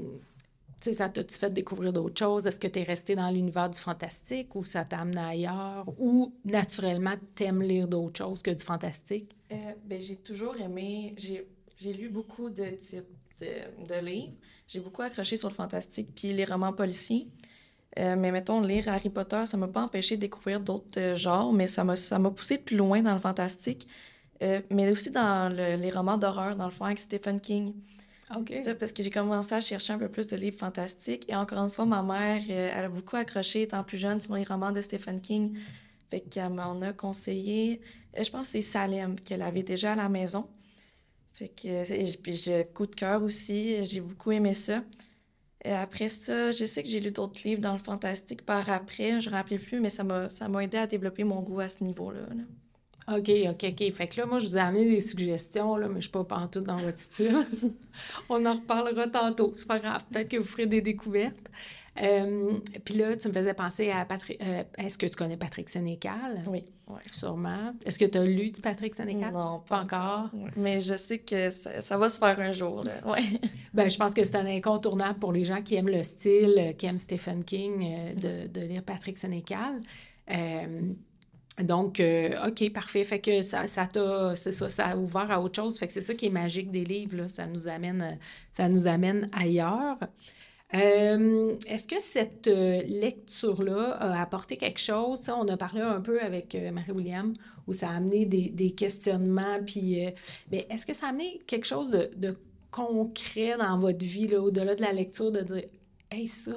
tu 0.79 0.85
sais, 0.85 0.93
ça 0.93 1.07
t'a-tu 1.07 1.35
fait 1.35 1.53
découvrir 1.53 1.93
d'autres 1.93 2.17
choses? 2.17 2.47
Est-ce 2.47 2.59
que 2.59 2.67
tu 2.67 2.79
es 2.79 2.83
resté 2.83 3.13
dans 3.13 3.29
l'univers 3.29 3.69
du 3.69 3.79
fantastique 3.79 4.55
ou 4.55 4.63
ça 4.63 4.85
t'a 4.85 5.01
amené 5.01 5.21
ailleurs? 5.21 5.85
Ou 5.99 6.33
naturellement, 6.45 7.13
t'aimes 7.35 7.61
lire 7.61 7.87
d'autres 7.87 8.17
choses 8.17 8.41
que 8.41 8.49
du 8.49 8.65
fantastique? 8.65 9.37
ben, 9.85 10.01
j'ai 10.01 10.15
toujours 10.15 10.59
aimé. 10.59 11.13
J'ai 11.19 11.93
lu 11.93 12.09
beaucoup 12.09 12.49
de 12.49 12.65
types 12.71 13.05
de, 13.41 13.85
de 13.87 13.99
livres. 14.05 14.33
J'ai 14.67 14.79
beaucoup 14.79 15.01
accroché 15.01 15.35
sur 15.35 15.49
le 15.49 15.55
fantastique 15.55 16.09
puis 16.15 16.31
les 16.33 16.45
romans 16.45 16.73
policiers. 16.73 17.27
Euh, 17.99 18.15
mais 18.17 18.31
mettons, 18.31 18.61
lire 18.61 18.87
Harry 18.87 19.09
Potter, 19.09 19.45
ça 19.45 19.57
m'a 19.57 19.67
pas 19.67 19.83
empêché 19.83 20.15
de 20.15 20.21
découvrir 20.21 20.61
d'autres 20.61 20.97
euh, 20.99 21.15
genres, 21.17 21.51
mais 21.51 21.67
ça 21.67 21.83
m'a, 21.83 21.97
ça 21.97 22.17
m'a 22.19 22.31
poussé 22.31 22.57
plus 22.57 22.77
loin 22.77 23.01
dans 23.01 23.13
le 23.13 23.19
fantastique, 23.19 23.85
euh, 24.41 24.61
mais 24.69 24.89
aussi 24.91 25.11
dans 25.11 25.53
le- 25.53 25.75
les 25.75 25.91
romans 25.91 26.17
d'horreur, 26.17 26.55
dans 26.55 26.65
le 26.65 26.71
fond, 26.71 26.85
avec 26.85 26.99
Stephen 26.99 27.41
King. 27.41 27.73
OK. 28.33 28.53
Ça, 28.63 28.73
parce 28.75 28.93
que 28.93 29.03
j'ai 29.03 29.09
commencé 29.09 29.53
à 29.53 29.59
chercher 29.59 29.91
un 29.91 29.97
peu 29.97 30.07
plus 30.07 30.25
de 30.25 30.37
livres 30.37 30.57
fantastiques. 30.57 31.25
Et 31.27 31.35
encore 31.35 31.59
une 31.65 31.69
fois, 31.69 31.85
ma 31.85 32.01
mère, 32.01 32.41
elle 32.49 32.85
a 32.85 32.87
beaucoup 32.87 33.17
accroché, 33.17 33.63
étant 33.63 33.83
plus 33.83 33.97
jeune, 33.97 34.21
sur 34.21 34.33
les 34.35 34.45
romans 34.45 34.71
de 34.71 34.81
Stephen 34.81 35.19
King. 35.19 35.57
Fait 36.09 36.21
qu'elle 36.21 36.49
m'en 36.49 36.81
a 36.81 36.93
conseillé. 36.93 37.81
Je 38.17 38.29
pense 38.29 38.45
que 38.47 38.51
c'est 38.53 38.61
Salem, 38.61 39.19
qu'elle 39.19 39.41
avait 39.41 39.63
déjà 39.63 39.91
à 39.91 39.95
la 39.97 40.07
maison. 40.07 40.47
Fait 41.33 41.47
que, 41.47 42.17
puis 42.17 42.35
j'ai 42.35 42.65
coup 42.65 42.85
de 42.85 42.95
cœur 42.95 43.23
aussi. 43.23 43.85
J'ai 43.85 44.01
beaucoup 44.01 44.31
aimé 44.31 44.53
ça. 44.53 44.83
Et 45.63 45.71
après 45.71 46.09
ça, 46.09 46.51
je 46.51 46.65
sais 46.65 46.83
que 46.83 46.89
j'ai 46.89 46.99
lu 46.99 47.11
d'autres 47.11 47.41
livres 47.45 47.61
dans 47.61 47.73
le 47.73 47.79
fantastique 47.79 48.43
par 48.45 48.69
après. 48.69 49.21
Je 49.21 49.29
ne 49.29 49.31
me 49.33 49.37
rappelle 49.37 49.59
plus, 49.61 49.79
mais 49.79 49.89
ça 49.89 50.03
m'a 50.03 50.63
aidé 50.63 50.77
à 50.77 50.87
développer 50.87 51.23
mon 51.23 51.41
goût 51.41 51.59
à 51.59 51.69
ce 51.69 51.83
niveau-là. 51.83 52.21
là. 52.35 52.43
OK, 53.17 53.29
OK, 53.49 53.65
OK. 53.71 53.93
Fait 53.93 54.07
que 54.07 54.19
là, 54.19 54.25
moi, 54.25 54.39
je 54.39 54.47
vous 54.47 54.57
ai 54.57 54.61
amené 54.61 54.85
des 54.85 54.99
suggestions, 54.99 55.75
là, 55.75 55.87
mais 55.87 55.93
je 55.93 55.97
ne 55.97 56.01
suis 56.01 56.09
pas 56.11 56.23
pantoute 56.23 56.63
dans 56.65 56.77
votre 56.77 56.99
style. 56.99 57.45
On 58.29 58.45
en 58.45 58.53
reparlera 58.53 59.07
tantôt. 59.07 59.53
C'est 59.55 59.67
pas 59.67 59.79
grave. 59.79 60.03
Peut-être 60.11 60.29
que 60.29 60.37
vous 60.37 60.43
ferez 60.47 60.65
des 60.65 60.81
découvertes. 60.81 61.37
Euh, 62.01 62.53
Puis 62.85 62.93
là, 62.95 63.17
tu 63.17 63.27
me 63.27 63.33
faisais 63.33 63.53
penser 63.53 63.89
à 63.91 64.05
Patrick. 64.05 64.41
euh, 64.41 64.63
Est-ce 64.77 64.97
que 64.97 65.05
tu 65.07 65.15
connais 65.17 65.35
Patrick 65.35 65.67
Sénécal? 65.67 66.41
Oui, 66.47 66.63
ouais. 66.87 67.01
Sûrement. 67.11 67.73
Est-ce 67.85 67.99
que 67.99 68.05
tu 68.05 68.17
as 68.17 68.23
lu 68.23 68.49
du 68.49 68.61
Patrick 68.61 68.95
Sénécal? 68.95 69.33
Non, 69.33 69.59
Pas 69.67 69.81
encore. 69.81 70.29
Ouais. 70.33 70.49
Mais 70.55 70.79
je 70.79 70.95
sais 70.95 71.17
que 71.19 71.49
ça, 71.49 71.81
ça 71.81 71.97
va 71.97 72.07
se 72.07 72.17
faire 72.17 72.39
un 72.39 72.51
jour. 72.51 72.85
Là. 72.85 72.93
Ouais. 73.05 73.23
Ben, 73.73 73.89
je 73.89 73.97
pense 73.97 74.13
que 74.13 74.23
c'est 74.23 74.37
un 74.37 74.45
incontournable 74.45 75.19
pour 75.19 75.33
les 75.33 75.43
gens 75.43 75.61
qui 75.61 75.75
aiment 75.75 75.89
le 75.89 76.01
style, 76.01 76.55
euh, 76.57 76.71
qui 76.71 76.85
aiment 76.85 76.97
Stephen 76.97 77.43
King, 77.43 77.83
euh, 77.83 78.13
de, 78.45 78.47
de 78.47 78.65
lire 78.65 78.83
Patrick 78.83 79.17
Sénécal. 79.17 79.81
Donc, 81.59 81.99
euh, 81.99 82.47
OK, 82.47 82.71
parfait. 82.71 83.03
Fait 83.03 83.19
que 83.19 83.41
ça, 83.41 83.67
ça 83.67 83.85
t'a, 83.85 84.35
ça, 84.35 84.69
ça 84.69 84.85
a 84.87 84.97
ouvert 84.97 85.29
à 85.29 85.41
autre 85.41 85.55
chose. 85.55 85.77
Fait 85.77 85.87
que 85.87 85.93
c'est 85.93 86.01
ça 86.01 86.13
qui 86.13 86.27
est 86.27 86.31
magique 86.31 86.71
des 86.71 86.83
livres, 86.83 87.17
là. 87.17 87.27
Ça 87.27 87.45
nous 87.45 87.67
amène, 87.67 88.17
ça 88.51 88.69
nous 88.69 88.87
amène 88.87 89.29
ailleurs. 89.33 89.97
Euh, 90.73 91.55
est-ce 91.67 91.85
que 91.85 92.01
cette 92.01 92.47
euh, 92.47 92.81
lecture-là 92.83 93.97
a 93.99 94.21
apporté 94.21 94.55
quelque 94.55 94.79
chose? 94.79 95.19
Ça, 95.19 95.37
on 95.37 95.47
a 95.49 95.57
parlé 95.57 95.81
un 95.81 95.99
peu 95.99 96.21
avec 96.21 96.55
Marie-William, 96.55 97.33
où 97.67 97.73
ça 97.73 97.89
a 97.89 97.95
amené 97.95 98.25
des, 98.25 98.71
questionnements, 98.71 99.59
puis... 99.65 100.05
mais 100.49 100.65
est-ce 100.69 100.85
que 100.85 100.93
ça 100.93 101.07
a 101.07 101.09
amené 101.09 101.41
quelque 101.45 101.67
chose 101.67 101.89
de, 101.89 102.09
de 102.15 102.37
concret 102.71 103.57
dans 103.57 103.77
votre 103.77 104.05
vie, 104.05 104.27
là, 104.27 104.41
au-delà 104.41 104.75
de 104.75 104.81
la 104.81 104.93
lecture, 104.93 105.31
de 105.31 105.41
dire 105.41 105.63
«Hey, 106.11 106.27
ça, 106.29 106.53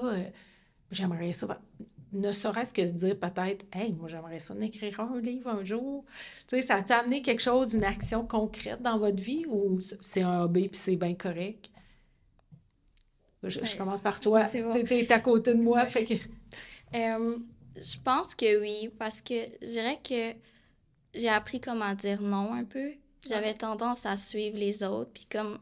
j'aimerais 0.93 1.33
ça...» 1.33 1.61
Ne 2.15 2.33
serait-ce 2.33 2.73
que 2.73 2.87
se 2.87 2.93
dire 2.93 3.19
peut-être 3.19 3.67
«Hey, 3.73 3.93
moi, 3.93 4.09
j'aimerais 4.09 4.39
ça 4.39 4.55
en 4.55 4.61
écrire 4.61 5.01
un 5.01 5.21
livre 5.21 5.51
un 5.51 5.65
jour.» 5.65 6.05
Tu 6.47 6.57
sais, 6.57 6.63
ça 6.63 6.77
a-tu 6.77 6.93
amené 6.93 7.23
quelque 7.23 7.43
chose, 7.43 7.75
une 7.75 7.85
action 7.85 8.25
concrète 8.25 8.81
dans 8.81 8.99
votre 8.99 9.21
vie, 9.21 9.45
ou 9.49 9.79
c'est 10.01 10.23
un 10.23 10.43
hobby, 10.43 10.69
puis 10.69 10.79
c'est 10.79 10.97
bien 10.97 11.15
correct? 11.15 11.71
Je, 13.43 13.49
je 13.49 13.61
Ouais. 13.61 13.77
commence 13.77 14.01
par 14.01 14.21
toi. 14.21 14.45
T'es 14.45 15.13
à 15.13 15.21
côté 15.21 15.55
de 15.55 15.61
moi, 15.61 15.85
fait 15.87 16.05
que... 16.05 16.15
Euh, 16.95 17.37
je 17.77 17.97
pense 18.03 18.35
que 18.35 18.61
oui, 18.61 18.89
parce 18.99 19.21
que 19.21 19.35
je 19.61 19.67
dirais 19.67 19.99
que 20.09 20.39
j'ai 21.15 21.29
appris 21.29 21.61
comment 21.61 21.93
dire 21.95 22.23
non 22.23 22.53
un 22.55 22.65
peu. 22.65 22.93
J'avais 23.29 23.55
tendance 23.55 24.07
à 24.07 24.17
suivre 24.17 24.57
les 24.57 24.85
autres, 24.85 25.11
puis 25.13 25.27
comme 25.31 25.59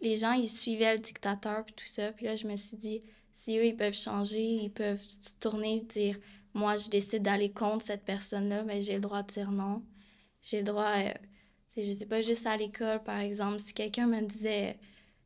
les 0.00 0.16
gens, 0.16 0.32
ils 0.32 0.48
suivaient 0.48 0.94
le 0.94 1.00
dictateur, 1.00 1.64
puis 1.64 1.74
tout 1.74 1.84
ça, 1.86 2.12
puis 2.12 2.24
là, 2.26 2.34
je 2.34 2.46
me 2.46 2.56
suis 2.56 2.76
dit, 2.76 3.02
si 3.32 3.58
eux, 3.58 3.66
ils 3.66 3.76
peuvent 3.76 3.94
changer, 3.94 4.42
ils 4.42 4.70
peuvent 4.70 5.00
se 5.20 5.30
tourner, 5.40 5.80
dire, 5.82 6.18
moi, 6.54 6.76
je 6.76 6.88
décide 6.90 7.22
d'aller 7.22 7.50
contre 7.50 7.84
cette 7.84 8.04
personne-là, 8.04 8.62
mais 8.64 8.80
j'ai 8.80 8.94
le 8.94 9.00
droit 9.00 9.22
de 9.22 9.28
dire 9.32 9.50
non. 9.50 9.82
J'ai 10.42 10.58
le 10.58 10.64
droit, 10.64 10.92
euh, 10.98 11.12
je 11.76 11.82
sais 11.92 12.06
pas, 12.06 12.20
juste 12.22 12.46
à 12.46 12.56
l'école, 12.56 13.02
par 13.02 13.18
exemple, 13.20 13.58
si 13.60 13.72
quelqu'un 13.74 14.06
me 14.06 14.20
disait, 14.26 14.78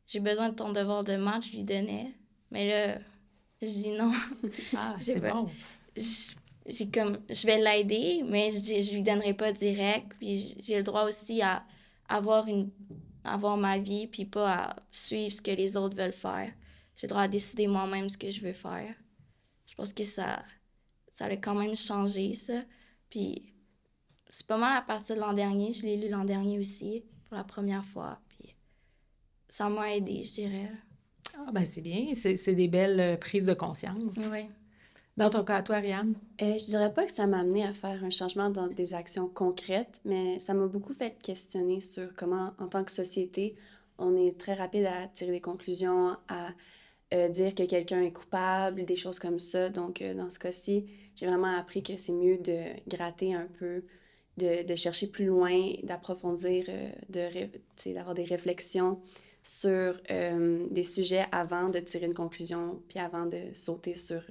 j'ai 0.07 0.19
besoin 0.19 0.49
de 0.49 0.55
ton 0.55 0.71
devoir 0.71 1.03
de 1.03 1.15
maths, 1.17 1.45
je 1.51 1.57
lui 1.57 1.63
donnais, 1.63 2.13
mais 2.51 2.67
là, 2.69 2.99
je 3.61 3.67
dis 3.67 3.89
non. 3.91 4.11
Ah, 4.75 4.95
c'est 5.01 5.19
bon. 5.19 5.49
je- 5.95 6.31
j'ai 6.69 6.89
comme 6.89 7.17
je 7.29 7.47
vais 7.47 7.57
l'aider 7.59 8.23
mais 8.27 8.49
je, 8.51 8.57
je 8.57 8.93
lui 8.93 9.01
donnerai 9.01 9.33
pas 9.33 9.53
direct 9.53 10.11
puis 10.19 10.53
j'ai 10.59 10.75
le 10.77 10.83
droit 10.83 11.05
aussi 11.07 11.41
à 11.41 11.63
avoir 12.09 12.45
une 12.49 12.69
avoir 13.23 13.55
ma 13.55 13.77
vie 13.77 14.05
puis 14.07 14.25
pas 14.25 14.51
à 14.53 14.75
suivre 14.91 15.31
ce 15.31 15.41
que 15.41 15.51
les 15.51 15.77
autres 15.77 15.95
veulent 15.95 16.11
faire 16.11 16.51
j'ai 16.97 17.07
le 17.07 17.09
droit 17.09 17.21
à 17.23 17.27
décider 17.29 17.67
moi-même 17.67 18.09
ce 18.09 18.17
que 18.17 18.29
je 18.29 18.41
veux 18.41 18.53
faire 18.53 18.93
je 19.65 19.75
pense 19.75 19.93
que 19.93 20.03
ça 20.03 20.43
ça 21.09 21.25
a 21.25 21.37
quand 21.37 21.55
même 21.55 21.75
changé 21.75 22.33
ça 22.33 22.61
puis 23.09 23.53
c'est 24.29 24.45
pas 24.45 24.57
mal 24.57 24.77
à 24.77 24.81
partir 24.81 25.15
de 25.15 25.21
l'an 25.21 25.33
dernier 25.33 25.71
je 25.71 25.83
l'ai 25.83 25.95
lu 25.97 26.09
l'an 26.09 26.25
dernier 26.25 26.59
aussi 26.59 27.05
pour 27.25 27.37
la 27.37 27.43
première 27.45 27.85
fois 27.85 28.19
puis 28.29 28.55
ça 29.47 29.69
m'a 29.69 29.95
aidé 29.95 30.23
je 30.23 30.33
dirais 30.33 30.71
Ah, 31.37 31.51
ben 31.51 31.65
c'est 31.65 31.81
bien. 31.81 32.13
C'est 32.13 32.35
c'est 32.35 32.55
des 32.55 32.67
belles 32.67 32.99
euh, 32.99 33.17
prises 33.17 33.45
de 33.45 33.53
conscience. 33.53 34.01
oui 34.31 34.49
Dans 35.17 35.29
ton 35.29 35.43
cas, 35.43 35.61
toi, 35.63 35.77
Ariane? 35.77 36.13
Euh, 36.41 36.57
je 36.57 36.65
dirais 36.65 36.93
pas 36.93 37.05
que 37.05 37.11
ça 37.11 37.25
m'a 37.27 37.39
amené 37.39 37.63
à 37.63 37.73
faire 37.73 38.03
un 38.03 38.09
changement 38.11 38.49
dans 38.51 38.67
des 38.67 38.93
actions 38.93 39.27
concrètes, 39.27 39.99
mais 40.05 40.39
ça 40.39 40.53
m'a 40.53 40.67
beaucoup 40.67 40.93
fait 40.93 41.17
questionner 41.21 41.81
sur 41.81 42.13
comment, 42.15 42.53
en 42.59 42.67
tant 42.67 42.83
que 42.83 42.91
société, 42.91 43.55
on 43.97 44.15
est 44.15 44.37
très 44.37 44.53
rapide 44.53 44.85
à 44.85 45.07
tirer 45.07 45.31
des 45.31 45.41
conclusions, 45.41 46.15
à 46.27 46.49
euh, 47.13 47.29
dire 47.29 47.55
que 47.55 47.63
quelqu'un 47.63 48.01
est 48.01 48.11
coupable, 48.11 48.83
des 48.85 48.95
choses 48.95 49.19
comme 49.19 49.39
ça. 49.39 49.69
Donc, 49.69 50.01
euh, 50.01 50.13
dans 50.13 50.29
ce 50.29 50.39
cas-ci, 50.39 50.85
j'ai 51.15 51.25
vraiment 51.25 51.55
appris 51.55 51.83
que 51.83 51.95
c'est 51.97 52.11
mieux 52.11 52.37
de 52.37 52.59
gratter 52.87 53.33
un 53.33 53.47
peu, 53.59 53.83
de, 54.37 54.63
de 54.63 54.75
chercher 54.75 55.07
plus 55.07 55.25
loin, 55.25 55.73
d'approfondir, 55.83 56.65
euh, 56.69 56.89
de 57.09 57.93
d'avoir 57.93 58.13
des 58.13 58.25
réflexions 58.25 58.99
sur 59.41 60.01
euh, 60.11 60.67
des 60.69 60.83
sujets 60.83 61.25
avant 61.31 61.69
de 61.69 61.79
tirer 61.79 62.05
une 62.05 62.13
conclusion, 62.13 62.81
puis 62.89 62.99
avant 62.99 63.25
de 63.25 63.53
sauter 63.53 63.95
sur 63.95 64.21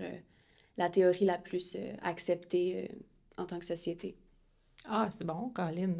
la 0.76 0.90
théorie 0.90 1.24
la 1.24 1.38
plus 1.38 1.78
acceptée 2.02 2.90
en 3.38 3.46
tant 3.46 3.58
que 3.58 3.64
société. 3.64 4.14
Ah, 4.84 5.08
c'est 5.10 5.24
bon, 5.24 5.50
Colin. 5.54 5.94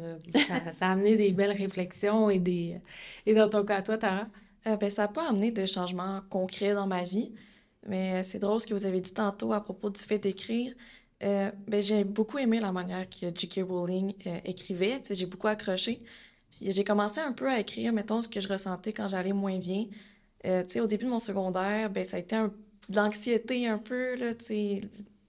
Ça, 0.47 0.71
ça 0.71 0.87
a 0.87 0.91
amené 0.91 1.15
des 1.17 1.31
belles 1.31 1.57
réflexions 1.57 2.29
et 2.29 2.39
des... 2.39 2.79
Et 3.25 3.33
dans 3.33 3.49
ton 3.49 3.65
cas, 3.65 3.81
toi, 3.81 3.97
Tara? 3.97 4.27
Euh, 4.65 4.75
ben, 4.75 4.89
ça 4.89 5.03
n'a 5.03 5.07
pas 5.07 5.29
amené 5.29 5.51
de 5.51 5.65
changements 5.65 6.21
concrets 6.29 6.73
dans 6.73 6.87
ma 6.87 7.03
vie, 7.03 7.33
mais 7.87 8.23
c'est 8.23 8.39
drôle 8.39 8.59
ce 8.59 8.67
que 8.67 8.73
vous 8.73 8.85
avez 8.85 9.01
dit 9.01 9.13
tantôt 9.13 9.53
à 9.53 9.61
propos 9.61 9.89
du 9.89 10.01
fait 10.01 10.19
d'écrire. 10.19 10.73
Euh, 11.23 11.51
ben, 11.67 11.81
j'ai 11.81 12.03
beaucoup 12.03 12.37
aimé 12.37 12.59
la 12.59 12.71
manière 12.71 13.09
que 13.09 13.27
J.K. 13.33 13.61
Rowling 13.67 14.13
euh, 14.27 14.39
écrivait, 14.45 15.01
j'ai 15.09 15.25
beaucoup 15.25 15.47
accroché. 15.47 16.01
J'ai 16.61 16.83
commencé 16.83 17.19
un 17.19 17.33
peu 17.33 17.49
à 17.49 17.59
écrire, 17.59 17.93
mettons, 17.93 18.21
ce 18.21 18.29
que 18.29 18.39
je 18.39 18.47
ressentais 18.47 18.93
quand 18.93 19.07
j'allais 19.07 19.33
moins 19.33 19.57
bien. 19.57 19.85
Euh, 20.45 20.63
au 20.81 20.87
début 20.87 21.05
de 21.05 21.09
mon 21.09 21.19
secondaire, 21.19 21.89
ben, 21.89 22.03
ça 22.03 22.17
a 22.17 22.19
été 22.19 22.35
de 22.35 22.95
l'anxiété 22.95 23.67
un 23.67 23.77
peu, 23.79 24.15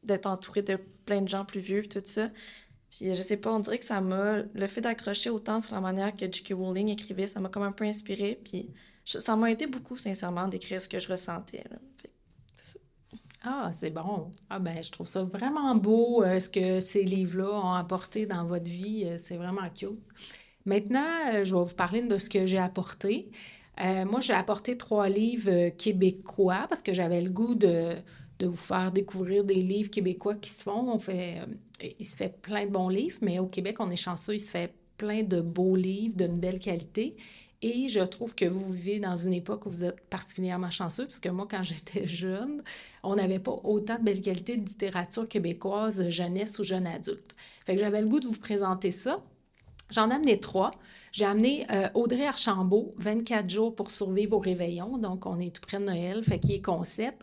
d'être 0.02 0.26
entouré 0.26 0.62
de 0.62 0.78
plein 1.06 1.22
de 1.22 1.28
gens 1.28 1.44
plus 1.44 1.60
vieux, 1.60 1.86
tout 1.86 2.02
ça. 2.04 2.30
Puis 2.90 3.14
je 3.14 3.22
sais 3.22 3.36
pas, 3.36 3.52
on 3.52 3.60
dirait 3.60 3.78
que 3.78 3.84
ça 3.84 4.00
m'a... 4.00 4.42
Le 4.54 4.66
fait 4.66 4.80
d'accrocher 4.80 5.30
autant 5.30 5.60
sur 5.60 5.74
la 5.74 5.80
manière 5.80 6.14
que 6.16 6.30
J.K. 6.30 6.52
Rowling 6.54 6.88
écrivait, 6.88 7.26
ça 7.26 7.40
m'a 7.40 7.48
comme 7.48 7.62
un 7.62 7.72
peu 7.72 7.84
inspiré, 7.84 8.40
puis 8.44 8.70
ça 9.08 9.36
m'a 9.36 9.50
aidé 9.50 9.66
beaucoup, 9.66 9.96
sincèrement, 9.96 10.48
d'écrire 10.48 10.80
ce 10.80 10.88
que 10.88 10.98
je 10.98 11.08
ressentais. 11.08 11.64
Fait 11.96 12.10
ça. 12.54 12.78
Ah, 13.42 13.70
c'est 13.72 13.90
bon. 13.90 14.30
Ah, 14.50 14.58
ben, 14.58 14.82
je 14.82 14.90
trouve 14.90 15.06
ça 15.06 15.22
vraiment 15.22 15.74
beau, 15.74 16.22
euh, 16.22 16.38
ce 16.38 16.50
que 16.50 16.80
ces 16.80 17.04
livres-là 17.04 17.50
ont 17.50 17.72
apporté 17.72 18.26
dans 18.26 18.44
votre 18.44 18.66
vie. 18.66 19.04
Euh, 19.06 19.16
c'est 19.18 19.36
vraiment 19.36 19.68
cute. 19.74 19.98
Maintenant, 20.66 21.32
euh, 21.32 21.44
je 21.44 21.54
vais 21.54 21.62
vous 21.62 21.74
parler 21.74 22.02
de 22.02 22.18
ce 22.18 22.28
que 22.28 22.46
j'ai 22.46 22.58
apporté. 22.58 23.30
Moi, 23.80 24.18
j'ai 24.18 24.32
apporté 24.32 24.76
trois 24.76 25.08
livres 25.08 25.68
québécois 25.68 26.66
parce 26.68 26.82
que 26.82 26.92
j'avais 26.92 27.20
le 27.20 27.30
goût 27.30 27.54
de, 27.54 27.94
de 28.40 28.46
vous 28.46 28.56
faire 28.56 28.90
découvrir 28.90 29.44
des 29.44 29.54
livres 29.54 29.88
québécois 29.88 30.34
qui 30.34 30.50
se 30.50 30.64
font. 30.64 30.92
On 30.92 30.98
fait, 30.98 31.42
il 31.80 32.04
se 32.04 32.16
fait 32.16 32.40
plein 32.42 32.66
de 32.66 32.72
bons 32.72 32.88
livres, 32.88 33.18
mais 33.22 33.38
au 33.38 33.46
Québec, 33.46 33.76
on 33.78 33.88
est 33.88 33.96
chanceux, 33.96 34.34
il 34.34 34.40
se 34.40 34.50
fait 34.50 34.74
plein 34.96 35.22
de 35.22 35.40
beaux 35.40 35.76
livres 35.76 36.16
d'une 36.16 36.40
belle 36.40 36.58
qualité. 36.58 37.14
Et 37.60 37.88
je 37.88 38.00
trouve 38.00 38.36
que 38.36 38.44
vous 38.44 38.72
vivez 38.72 39.00
dans 39.00 39.16
une 39.16 39.32
époque 39.32 39.66
où 39.66 39.70
vous 39.70 39.84
êtes 39.84 40.00
particulièrement 40.08 40.70
chanceux, 40.70 41.06
parce 41.06 41.18
que 41.18 41.28
moi, 41.28 41.46
quand 41.50 41.62
j'étais 41.64 42.06
jeune, 42.06 42.62
on 43.02 43.16
n'avait 43.16 43.40
pas 43.40 43.58
autant 43.64 43.98
de 43.98 44.04
belle 44.04 44.20
qualité 44.20 44.56
de 44.56 44.64
littérature 44.64 45.28
québécoise, 45.28 46.08
jeunesse 46.08 46.58
ou 46.60 46.64
jeune 46.64 46.86
adulte. 46.86 47.34
Fait 47.64 47.74
que 47.74 47.80
j'avais 47.80 48.00
le 48.00 48.06
goût 48.06 48.20
de 48.20 48.26
vous 48.26 48.38
présenter 48.38 48.92
ça. 48.92 49.20
J'en 49.90 50.10
ai 50.10 50.14
amené 50.14 50.38
trois. 50.38 50.70
J'ai 51.12 51.24
amené 51.24 51.66
euh, 51.72 51.88
Audrey 51.94 52.26
Archambault, 52.26 52.94
24 52.98 53.48
jours 53.48 53.74
pour 53.74 53.90
survivre 53.90 54.36
au 54.36 54.40
réveillon. 54.40 54.98
Donc, 54.98 55.26
on 55.26 55.40
est 55.40 55.54
tout 55.54 55.62
près 55.62 55.78
de 55.78 55.84
Noël, 55.84 56.22
fait 56.22 56.38
qu'il 56.38 56.52
est 56.52 56.64
concept. 56.64 57.22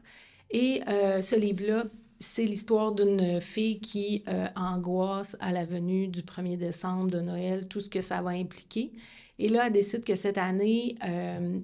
Et 0.49 0.81
euh, 0.87 1.21
ce 1.21 1.35
livre-là, 1.35 1.85
c'est 2.19 2.45
l'histoire 2.45 2.93
d'une 2.93 3.41
fille 3.41 3.79
qui 3.79 4.23
euh, 4.27 4.47
angoisse 4.55 5.35
à 5.39 5.51
la 5.51 5.65
venue 5.65 6.07
du 6.07 6.21
1er 6.21 6.57
décembre 6.57 7.09
de 7.09 7.19
Noël, 7.19 7.67
tout 7.67 7.79
ce 7.79 7.89
que 7.89 8.01
ça 8.01 8.21
va 8.21 8.31
impliquer. 8.31 8.91
Et 9.39 9.49
là, 9.49 9.67
elle 9.67 9.73
décide 9.73 10.03
que 10.03 10.15
cette 10.15 10.37
année, 10.37 10.95
euh, 11.03 11.59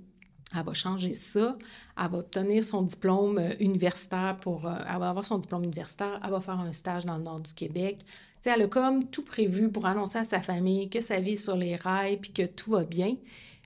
Elle 0.54 0.66
va 0.66 0.74
changer 0.74 1.14
ça. 1.14 1.58
Elle 1.98 2.12
va 2.12 2.18
obtenir 2.18 2.64
son 2.64 2.82
diplôme 2.82 3.38
euh, 3.38 3.54
universitaire 3.60 4.36
pour. 4.42 4.68
Euh, 4.68 4.76
elle 4.80 5.00
va 5.00 5.10
avoir 5.10 5.24
son 5.24 5.38
diplôme 5.38 5.64
universitaire. 5.64 6.20
Elle 6.24 6.32
va 6.32 6.42
faire 6.42 6.60
un 6.60 6.74
stage 6.74 7.06
dans 7.06 7.18
le 7.18 7.24
nord 7.24 7.40
du 7.40 7.54
Québec. 7.54 8.00
elle 8.46 8.64
a 8.64 8.68
comme 8.68 9.06
tout 9.10 9.24
prévu 9.24 9.70
pour 9.72 9.86
annoncer 9.86 10.18
à 10.18 10.24
sa 10.26 10.42
famille 10.42 10.90
que 10.90 11.00
sa 11.00 11.20
vie 11.22 11.34
est 11.34 11.36
sur 11.38 11.56
les 11.56 11.76
rails 11.78 12.18
puis 12.18 12.34
que 12.34 12.46
tout 12.46 12.72
va 12.72 12.84
bien. 12.84 13.16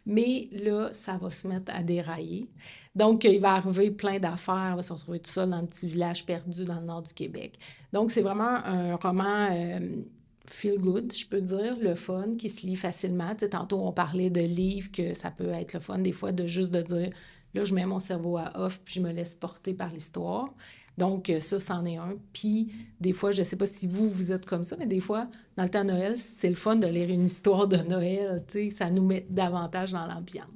Mais 0.06 0.48
là, 0.52 0.89
ça 0.94 1.18
va 1.18 1.32
se 1.32 1.48
mettre 1.48 1.72
à 1.74 1.82
dérailler. 1.82 2.48
Donc, 2.96 3.24
il 3.24 3.39
va 3.39 3.54
arriver 3.54 3.91
plein 3.91 4.20
d'affaires. 4.20 4.70
Elle 4.70 4.76
va 4.76 4.82
se 4.82 4.94
retrouver 4.94 5.20
tout 5.20 5.32
seul 5.32 5.50
dans 5.50 5.58
un 5.58 5.65
petit 5.65 5.88
village 5.88 6.26
perdu 6.26 6.63
dans 6.63 6.80
le 6.80 6.86
nord 6.86 7.02
du 7.02 7.13
Québec. 7.13 7.58
Donc, 7.91 8.12
c'est 8.12 8.22
vraiment 8.22 8.63
un 8.65 8.96
roman. 8.96 9.50
Euh, 9.52 10.04
feel 10.48 10.78
good, 10.80 11.13
je 11.13 11.26
peux 11.26 11.41
dire, 11.41 11.78
le 11.80 11.96
fun, 11.96 12.36
qui 12.38 12.50
se 12.50 12.65
lit 12.65 12.76
facilement. 12.76 13.36
Tantôt, 13.36 13.80
on 13.80 13.91
parlait 13.91 14.30
de 14.30 14.41
livres, 14.41 14.91
que 14.91 15.13
ça 15.13 15.32
peut 15.32 15.50
être 15.50 15.74
le 15.74 15.80
fun, 15.80 16.00
des 16.00 16.12
fois, 16.12 16.32
de 16.32 16.48
juste 16.48 16.72
de 16.72 16.82
dire, 16.82 17.10
là, 17.54 17.65
je 17.65 17.74
mets 17.74 17.86
mon 17.86 18.00
cerveau 18.00 18.38
à 18.38 18.52
off, 18.56 18.80
puis 18.84 18.96
je 18.96 19.02
me 19.02 19.12
laisse 19.12 19.36
porter 19.36 19.74
par 19.74 19.89
l'histoire. 19.89 20.54
Donc, 20.97 21.29
euh, 21.29 21.39
ça, 21.39 21.60
c'en 21.60 21.86
est 21.86 21.97
un. 21.97 22.15
Puis, 22.31 22.71
des 23.01 23.13
fois, 23.13 23.31
je 23.31 23.39
ne 23.39 23.43
sais 23.43 23.58
pas 23.58 23.65
si 23.65 23.88
vous, 23.88 24.10
vous 24.10 24.31
êtes 24.31 24.45
comme 24.45 24.63
ça, 24.63 24.75
mais 24.77 24.86
des 24.86 25.01
fois, 25.01 25.27
dans 25.58 25.63
le 25.63 25.69
temps 25.69 25.84
de 25.84 25.91
Noël, 25.91 26.17
c'est 26.17 26.49
le 26.49 26.55
fun 26.55 26.77
de 26.77 26.88
lire 26.88 27.10
une 27.10 27.25
histoire 27.25 27.67
de 27.67 27.77
Noël. 27.77 28.43
Ça 28.71 28.89
nous 28.89 29.03
met 29.03 29.25
davantage 29.29 29.91
dans 29.91 30.05
l'ambiance. 30.08 30.47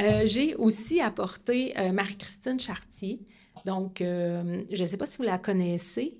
Euh, 0.00 0.22
j'ai 0.24 0.54
aussi 0.56 1.00
apporté 1.00 1.78
euh, 1.78 1.92
Marie-Christine 1.92 2.58
Chartier. 2.58 3.20
Donc, 3.64 3.98
je 4.00 4.82
ne 4.82 4.86
sais 4.86 4.96
pas 4.96 5.06
si 5.06 5.18
vous 5.18 5.22
la 5.22 5.38
connaissez. 5.38 6.18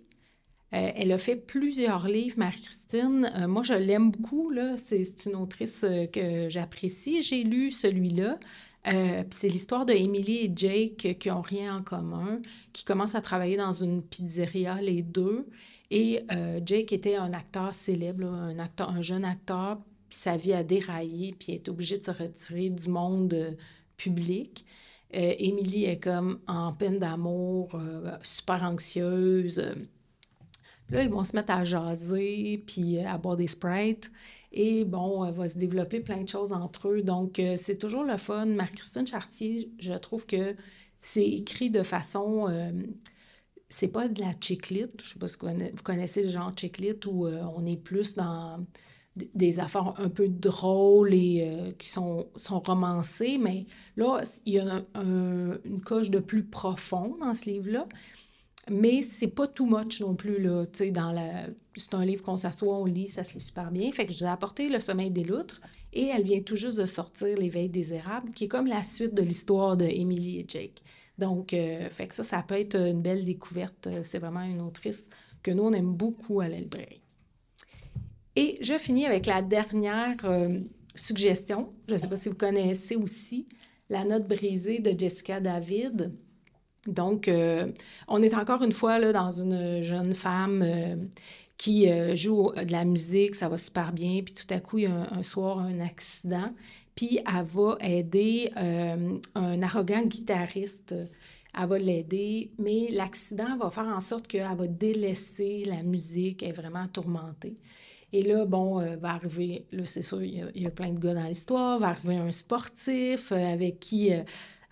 Elle 0.70 1.11
a 1.11 1.18
fait 1.18 1.35
plusieurs 1.35 2.06
livres, 2.06 2.38
Marie-Christine. 2.38 3.46
Moi, 3.48 3.62
je 3.64 3.74
l'aime 3.74 4.12
beaucoup. 4.12 4.52
C'est, 4.76 5.02
une 5.26 5.35
autrice 5.35 5.85
que 6.12 6.48
j'apprécie. 6.48 7.20
J'ai 7.20 7.42
lu 7.42 7.72
celui-là. 7.72 8.38
C'est 8.85 9.49
l'histoire 9.49 9.87
de 9.87 9.92
Emily 9.92 10.38
et 10.38 10.53
Jake 10.55 11.16
qui 11.18 11.29
n'ont 11.29 11.40
rien 11.40 11.77
en 11.77 11.83
commun, 11.83 12.40
qui 12.73 12.85
commencent 12.85 13.14
à 13.14 13.21
travailler 13.21 13.57
dans 13.57 13.73
une 13.73 14.03
pizzeria, 14.03 14.81
les 14.81 15.03
deux. 15.03 15.47
Et 15.90 16.25
Jake 16.64 16.92
était 16.92 17.16
un 17.16 17.33
acteur 17.33 17.75
célèbre, 17.75 18.27
un, 18.27 18.59
acteur, 18.59 18.90
un 18.90 19.03
jeune 19.03 19.25
acteur, 19.25 19.79
puis 20.09 20.18
sa 20.18 20.37
vie 20.37 20.53
a 20.53 20.64
déraillé, 20.64 21.35
puis 21.38 21.53
est 21.53 21.68
obligé 21.68 21.99
de 21.99 22.05
se 22.05 22.11
retirer 22.11 22.71
du 22.71 22.88
monde 22.88 23.57
public. 23.97 24.64
Emily 25.12 25.85
est 25.85 26.01
comme 26.01 26.40
en 26.49 26.73
peine 26.73 26.99
d'amour, 26.99 27.79
super 28.23 28.64
anxieuse 28.64 29.62
Là, 30.92 31.03
ils 31.03 31.09
vont 31.09 31.25
se 31.25 31.35
mettre 31.35 31.53
à 31.53 31.64
jaser, 31.64 32.62
puis 32.66 32.99
euh, 32.99 33.09
à 33.09 33.16
boire 33.16 33.37
des 33.37 33.47
sprites. 33.47 34.12
Et 34.52 34.84
bon, 34.84 35.30
va 35.32 35.48
se 35.48 35.56
développer 35.56 36.00
plein 36.00 36.22
de 36.22 36.28
choses 36.28 36.52
entre 36.52 36.88
eux. 36.88 37.02
Donc, 37.02 37.38
euh, 37.38 37.56
c'est 37.56 37.78
toujours 37.78 38.04
le 38.04 38.16
fun. 38.16 38.46
Marc-Christine 38.46 39.06
Chartier, 39.06 39.70
je 39.78 39.94
trouve 39.94 40.26
que 40.26 40.54
c'est 41.00 41.26
écrit 41.26 41.70
de 41.70 41.82
façon. 41.82 42.48
Euh, 42.48 42.70
c'est 43.68 43.88
pas 43.88 44.08
de 44.08 44.20
la 44.20 44.34
chiclite. 44.38 45.00
Je 45.02 45.10
sais 45.14 45.18
pas 45.18 45.28
si 45.28 45.38
vous 45.38 45.82
connaissez 45.82 46.22
le 46.22 46.28
genre 46.28 46.52
chiclite 46.56 47.06
où 47.06 47.26
on 47.26 47.64
est 47.64 47.78
plus 47.78 48.14
dans 48.14 48.66
des 49.16 49.60
affaires 49.60 49.94
un 49.98 50.10
peu 50.10 50.28
drôles 50.28 51.14
et 51.14 51.74
qui 51.78 51.88
sont, 51.88 52.28
sont 52.36 52.60
romancées. 52.60 53.38
Mais 53.38 53.64
là, 53.96 54.20
il 54.44 54.52
y 54.52 54.58
a 54.58 54.84
une 54.94 55.80
coche 55.82 56.10
de 56.10 56.18
plus 56.18 56.44
profond 56.44 57.14
dans 57.18 57.32
ce 57.32 57.48
livre-là. 57.48 57.88
Mais 58.70 59.03
c'est 59.03 59.29
pas 59.29 59.48
too 59.48 59.66
much 59.66 60.01
non 60.01 60.14
plus, 60.14 60.40
là. 60.40 60.64
Tu 60.66 60.92
dans 60.92 61.11
la... 61.11 61.46
C'est 61.77 61.94
un 61.94 62.05
livre 62.05 62.22
qu'on 62.22 62.37
s'assoit, 62.37 62.77
on 62.77 62.85
lit, 62.85 63.09
ça 63.09 63.25
se 63.25 63.35
lit 63.35 63.40
super 63.40 63.70
bien. 63.70 63.90
Fait 63.90 64.07
que 64.07 64.12
je 64.12 64.18
vous 64.18 64.25
ai 64.25 64.29
apporté 64.29 64.68
Le 64.68 64.79
sommeil 64.79 65.11
des 65.11 65.25
loutres 65.25 65.61
et 65.92 66.07
elle 66.07 66.22
vient 66.22 66.40
tout 66.40 66.57
juste 66.57 66.79
de 66.79 66.87
sortir 66.87 67.37
L'éveil 67.37 67.68
des 67.68 67.92
érables, 67.92 68.31
qui 68.31 68.44
est 68.44 68.48
comme 68.48 68.66
la 68.66 68.85
suite 68.85 69.14
de 69.14 69.22
l'histoire 69.22 69.77
de 69.77 69.85
Emily 69.85 70.38
et 70.38 70.44
Jake. 70.46 70.83
Donc, 71.18 71.53
euh, 71.53 71.88
fait 71.90 72.07
que 72.07 72.14
ça, 72.14 72.22
ça 72.22 72.42
peut 72.42 72.59
être 72.59 72.77
une 72.77 73.03
belle 73.03 73.25
découverte. 73.25 73.88
C'est 74.03 74.18
vraiment 74.18 74.42
une 74.42 74.61
autrice 74.61 75.09
que 75.42 75.51
nous, 75.51 75.64
on 75.64 75.72
aime 75.72 75.92
beaucoup 75.92 76.40
à 76.40 76.48
la. 76.48 76.59
Et 78.37 78.59
je 78.62 78.79
finis 78.79 79.07
avec 79.07 79.27
la 79.27 79.42
dernière 79.42 80.16
euh, 80.25 80.61
suggestion. 80.94 81.72
Je 81.88 81.94
ne 81.94 81.98
sais 81.98 82.09
pas 82.09 82.16
si 82.16 82.29
vous 82.29 82.35
connaissez 82.35 82.96
aussi 82.96 83.46
La 83.90 84.05
note 84.05 84.27
brisée 84.27 84.79
de 84.79 84.98
Jessica 84.98 85.40
David. 85.40 86.12
Donc, 86.87 87.29
euh, 87.29 87.71
on 88.09 88.23
est 88.23 88.35
encore 88.35 88.62
une 88.62 88.73
fois 88.73 88.99
là, 88.99 89.12
dans 89.12 89.31
une 89.31 89.83
jeune 89.83 90.14
femme 90.14 90.62
euh, 90.64 90.97
qui 91.57 91.88
euh, 91.88 92.16
joue 92.16 92.51
de 92.57 92.73
la 92.73 92.85
musique, 92.85 93.37
ça 93.37 93.49
va 93.49 93.57
super 93.57 93.92
bien, 93.92 94.23
puis 94.25 94.35
tout 94.35 94.53
à 94.53 94.59
coup, 94.59 94.79
il 94.79 94.85
y 94.85 94.87
a 94.87 95.09
un, 95.12 95.23
soir 95.23 95.61
un 95.61 95.79
accident, 95.81 96.53
puis 96.97 97.21
elle 97.25 97.45
va 97.45 97.77
aider 97.81 98.51
un 98.57 99.62
arrogant 99.62 100.03
guitariste. 100.05 100.95
Elle 101.55 101.68
va 101.68 101.79
l'aider, 101.79 102.51
mais 102.59 102.88
l'accident 102.90 103.59
va 103.59 103.68
faire 103.68 103.87
en 103.87 104.01
sorte 104.01 104.27
qu'elle 104.27 104.57
va 104.57 104.66
délaisser 104.66 105.64
la 105.66 105.83
musique, 105.83 106.42
elle 106.42 106.49
est 106.49 106.53
vraiment 106.53 106.88
tourmentée. 106.88 107.57
Et 108.14 108.23
là, 108.23 108.45
bon, 108.45 108.81
va 108.97 109.11
arriver, 109.11 109.66
là, 109.71 109.85
c'est 109.85 110.03
sûr, 110.03 110.23
il 110.23 110.51
y, 110.55 110.66
a, 110.66 110.71
plein 110.71 110.90
de 110.90 110.99
gars 110.99 111.14
dans 111.14 111.25
l'histoire, 111.25 111.79
va 111.79 111.88
arriver 111.88 112.16
un 112.16 112.31
sportif 112.31 113.33
avec 113.33 113.81
qui 113.81 114.11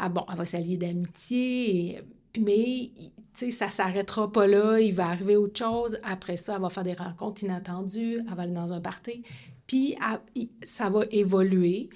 ah 0.00 0.08
bon, 0.08 0.24
elle 0.30 0.36
va 0.36 0.44
s'allier 0.44 0.76
d'amitié, 0.76 2.00
mais 2.38 2.90
ça 3.34 3.70
s'arrêtera 3.70 4.32
pas 4.32 4.46
là, 4.46 4.80
il 4.80 4.94
va 4.94 5.08
arriver 5.08 5.36
autre 5.36 5.58
chose. 5.58 5.98
Après 6.02 6.36
ça, 6.36 6.54
elle 6.56 6.62
va 6.62 6.70
faire 6.70 6.84
des 6.84 6.94
rencontres 6.94 7.44
inattendues, 7.44 8.18
elle 8.18 8.34
va 8.34 8.42
aller 8.42 8.54
dans 8.54 8.72
un 8.72 8.80
party, 8.80 9.22
puis 9.66 9.96
ça 10.62 10.90
va 10.90 11.04
évoluer. 11.10 11.90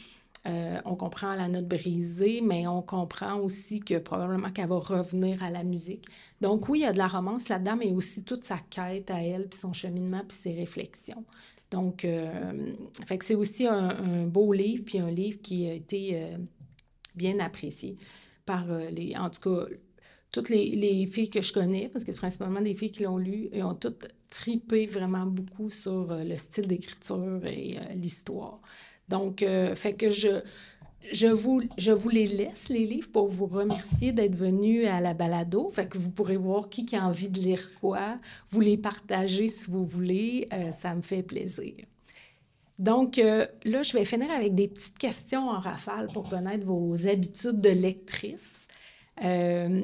Euh, 0.46 0.78
on 0.84 0.94
comprend 0.94 1.34
la 1.34 1.48
note 1.48 1.66
brisée, 1.66 2.42
mais 2.42 2.66
on 2.66 2.82
comprend 2.82 3.38
aussi 3.38 3.80
que 3.80 3.96
probablement 3.96 4.50
qu'elle 4.50 4.68
va 4.68 4.78
revenir 4.78 5.42
à 5.42 5.50
la 5.50 5.64
musique. 5.64 6.04
Donc 6.42 6.68
oui, 6.68 6.80
il 6.80 6.82
y 6.82 6.86
a 6.86 6.92
de 6.92 6.98
la 6.98 7.08
romance 7.08 7.48
là-dedans, 7.48 7.76
mais 7.76 7.92
aussi 7.92 8.24
toute 8.24 8.44
sa 8.44 8.58
quête 8.58 9.10
à 9.10 9.22
elle, 9.22 9.48
puis 9.48 9.58
son 9.58 9.72
cheminement, 9.72 10.20
puis 10.28 10.36
ses 10.36 10.52
réflexions. 10.52 11.24
Donc, 11.70 12.04
euh, 12.04 12.74
fait 13.06 13.16
que 13.16 13.24
c'est 13.24 13.34
aussi 13.34 13.66
un, 13.66 14.26
beau 14.26 14.52
livre, 14.52 14.84
puis 14.84 14.98
un 14.98 15.10
livre 15.10 15.40
qui 15.42 15.66
a 15.66 15.72
été 15.72 16.10
euh, 16.12 16.36
bien 17.14 17.38
apprécié 17.40 17.96
par 18.46 18.70
euh, 18.70 18.90
les, 18.90 19.16
en 19.16 19.31
tout 19.31 19.40
cas, 19.40 19.66
toutes 20.33 20.48
les, 20.48 21.07
filles 21.07 21.31
que 21.31 21.42
je 21.42 21.53
connais, 21.53 21.88
parce 21.88 22.05
que 22.05 22.12
principalement 22.12 22.61
des 22.61 22.74
filles 22.74 22.90
qui 22.90 23.05
l'ont 23.05 23.18
lu, 23.18 23.48
et 23.53 23.62
ont 23.62 23.74
toutes 23.74 24.09
tripé 24.31 24.87
vraiment 24.87 25.27
beaucoup 25.27 25.70
sur 25.70 26.11
euh, 26.11 26.24
le 26.24 26.37
style 26.37 26.66
d'écriture 26.66 27.40
et 27.46 27.79
euh, 27.79 27.94
l'histoire. 27.94 28.61
Donc, 29.09 29.44
fait 29.74 29.92
que 29.92 30.09
je, 30.09 30.40
je, 31.12 31.27
vous, 31.27 31.61
je 31.77 31.92
vous 31.92 32.09
les 32.09 32.27
laisse, 32.27 32.70
les 32.70 32.87
livres, 32.87 33.11
pour 33.12 33.29
vous 33.29 33.44
remercier 33.44 34.12
d'être 34.12 34.35
venus 34.35 34.87
à 34.87 34.98
la 35.03 35.12
balado. 35.12 35.68
Fait 35.68 35.87
que 35.87 35.98
vous 35.98 36.11
pourrez 36.11 36.38
voir 36.38 36.70
qui, 36.70 36.87
qui 36.87 36.96
a 36.96 37.07
envie 37.07 37.29
de 37.29 37.38
lire 37.38 37.70
quoi. 37.83 38.18
Vous 38.48 38.62
les 38.62 38.79
partagez 38.79 39.48
si 39.48 39.70
vous 39.70 39.85
voulez. 39.85 40.48
ça 40.72 40.94
me 40.94 41.03
fait 41.03 41.22
plaisir. 41.22 41.74
Donc, 42.78 43.18
euh, 43.18 43.46
là, 43.64 43.82
je 43.82 43.92
vais 43.92 44.04
finir 44.04 44.30
avec 44.30 44.54
des 44.54 44.68
petites 44.68 44.98
questions 44.98 45.48
en 45.48 45.60
rafale 45.60 46.08
pour 46.12 46.28
connaître 46.28 46.66
vos 46.66 47.06
habitudes 47.06 47.60
de 47.60 47.70
lectrice. 47.70 48.66
Euh, 49.22 49.82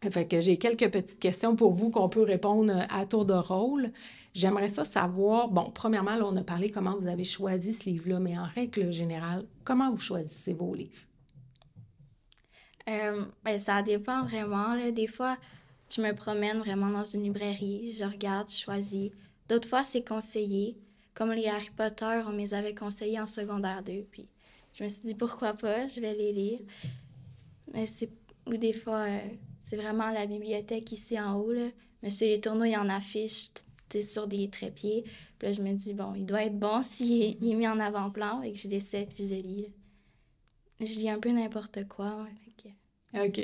que 0.00 0.40
j'ai 0.40 0.56
quelques 0.56 0.90
petites 0.90 1.18
questions 1.18 1.56
pour 1.56 1.72
vous 1.72 1.90
qu'on 1.90 2.08
peut 2.08 2.22
répondre 2.22 2.84
à 2.90 3.06
tour 3.06 3.24
de 3.24 3.34
rôle. 3.34 3.90
J'aimerais 4.34 4.68
ça 4.68 4.84
savoir, 4.84 5.48
bon, 5.48 5.70
premièrement, 5.70 6.14
là, 6.14 6.24
on 6.26 6.36
a 6.36 6.44
parlé 6.44 6.70
comment 6.70 6.96
vous 6.96 7.06
avez 7.06 7.24
choisi 7.24 7.72
ce 7.72 7.88
livre-là, 7.90 8.20
mais 8.20 8.38
en 8.38 8.44
règle 8.44 8.92
générale, 8.92 9.46
comment 9.64 9.90
vous 9.90 10.00
choisissez 10.00 10.52
vos 10.52 10.74
livres? 10.74 11.06
Euh, 12.88 13.24
ben, 13.44 13.58
ça 13.58 13.82
dépend 13.82 14.24
vraiment. 14.24 14.76
Des 14.92 15.06
fois, 15.06 15.36
je 15.90 16.00
me 16.00 16.12
promène 16.12 16.58
vraiment 16.58 16.90
dans 16.90 17.04
une 17.04 17.24
librairie, 17.24 17.92
je 17.98 18.04
regarde, 18.04 18.48
je 18.48 18.58
choisis. 18.58 19.10
D'autres 19.48 19.68
fois, 19.68 19.82
c'est 19.82 20.06
conseillé 20.06 20.76
comme 21.16 21.32
les 21.32 21.48
Harry 21.48 21.70
Potter, 21.74 22.20
on 22.26 22.32
me 22.32 22.38
les 22.38 22.54
avait 22.54 22.74
conseillés 22.74 23.18
en 23.18 23.26
secondaire 23.26 23.82
2. 23.82 24.06
Puis 24.10 24.28
je 24.74 24.84
me 24.84 24.88
suis 24.88 25.00
dit, 25.00 25.14
pourquoi 25.14 25.54
pas, 25.54 25.88
je 25.88 26.00
vais 26.00 26.14
les 26.14 26.32
lire. 26.32 26.60
Mais 27.72 27.86
c'est. 27.86 28.10
Ou 28.46 28.56
des 28.56 28.74
fois, 28.74 29.08
euh, 29.08 29.18
c'est 29.60 29.76
vraiment 29.76 30.10
la 30.10 30.26
bibliothèque 30.26 30.92
ici 30.92 31.18
en 31.18 31.40
haut. 31.40 31.52
Là. 31.52 31.68
Monsieur 32.02 32.28
Les 32.28 32.40
Tourneaux, 32.40 32.66
il 32.66 32.76
en 32.76 32.88
affiche 32.88 33.50
sur 34.00 34.28
des 34.28 34.48
trépieds. 34.50 35.02
Puis 35.38 35.48
là, 35.48 35.52
je 35.52 35.62
me 35.62 35.72
dis, 35.72 35.94
bon, 35.94 36.14
il 36.14 36.26
doit 36.26 36.44
être 36.44 36.58
bon 36.58 36.82
s'il 36.84 37.22
est, 37.22 37.40
mis 37.40 37.66
en 37.66 37.80
avant-plan. 37.80 38.42
Et 38.42 38.52
que 38.52 38.58
je 38.58 38.68
l'essaie 38.68 39.06
puis 39.06 39.26
je 39.26 39.34
le 39.34 39.40
lis. 39.40 39.72
Je 40.78 41.00
lis 41.00 41.08
un 41.08 41.18
peu 41.18 41.30
n'importe 41.30 41.88
quoi. 41.88 42.26
OK. 43.14 43.38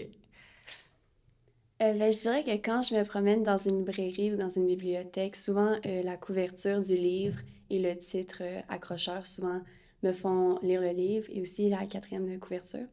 Euh, 1.82 1.94
ben, 1.94 2.12
je 2.12 2.20
dirais 2.20 2.44
que 2.44 2.50
quand 2.64 2.82
je 2.82 2.94
me 2.94 3.02
promène 3.02 3.42
dans 3.42 3.56
une 3.56 3.78
librairie 3.78 4.32
ou 4.32 4.36
dans 4.36 4.50
une 4.50 4.66
bibliothèque, 4.66 5.34
souvent 5.34 5.74
euh, 5.86 6.02
la 6.02 6.16
couverture 6.16 6.80
du 6.80 6.94
livre 6.94 7.40
et 7.72 7.78
le 7.80 7.96
titre 7.98 8.42
euh, 8.42 8.60
accrocheur 8.68 9.26
souvent 9.26 9.60
me 10.02 10.12
font 10.12 10.58
lire 10.62 10.80
le 10.80 10.90
livre 10.90 11.26
et 11.30 11.40
aussi 11.40 11.68
la 11.68 11.86
quatrième 11.86 12.28
de 12.28 12.36
couverture. 12.36 12.86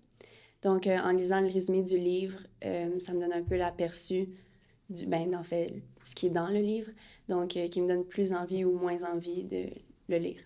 Donc, 0.61 0.87
en 0.87 1.11
lisant 1.11 1.41
le 1.41 1.47
résumé 1.47 1.81
du 1.81 1.97
livre, 1.97 2.37
ça 2.61 3.13
me 3.13 3.21
donne 3.21 3.31
un 3.31 3.41
peu 3.41 3.55
l'aperçu 3.55 4.29
du, 4.89 5.05
ben, 5.05 5.33
en 5.33 5.41
fait, 5.41 5.81
ce 6.03 6.13
qui 6.13 6.27
est 6.27 6.31
dans 6.31 6.49
le 6.49 6.59
livre, 6.59 6.91
donc 7.29 7.49
qui 7.49 7.81
me 7.81 7.87
donne 7.87 8.05
plus 8.05 8.33
envie 8.33 8.65
ou 8.65 8.77
moins 8.77 9.01
envie 9.03 9.45
de 9.45 9.69
le 10.09 10.17
lire. 10.17 10.41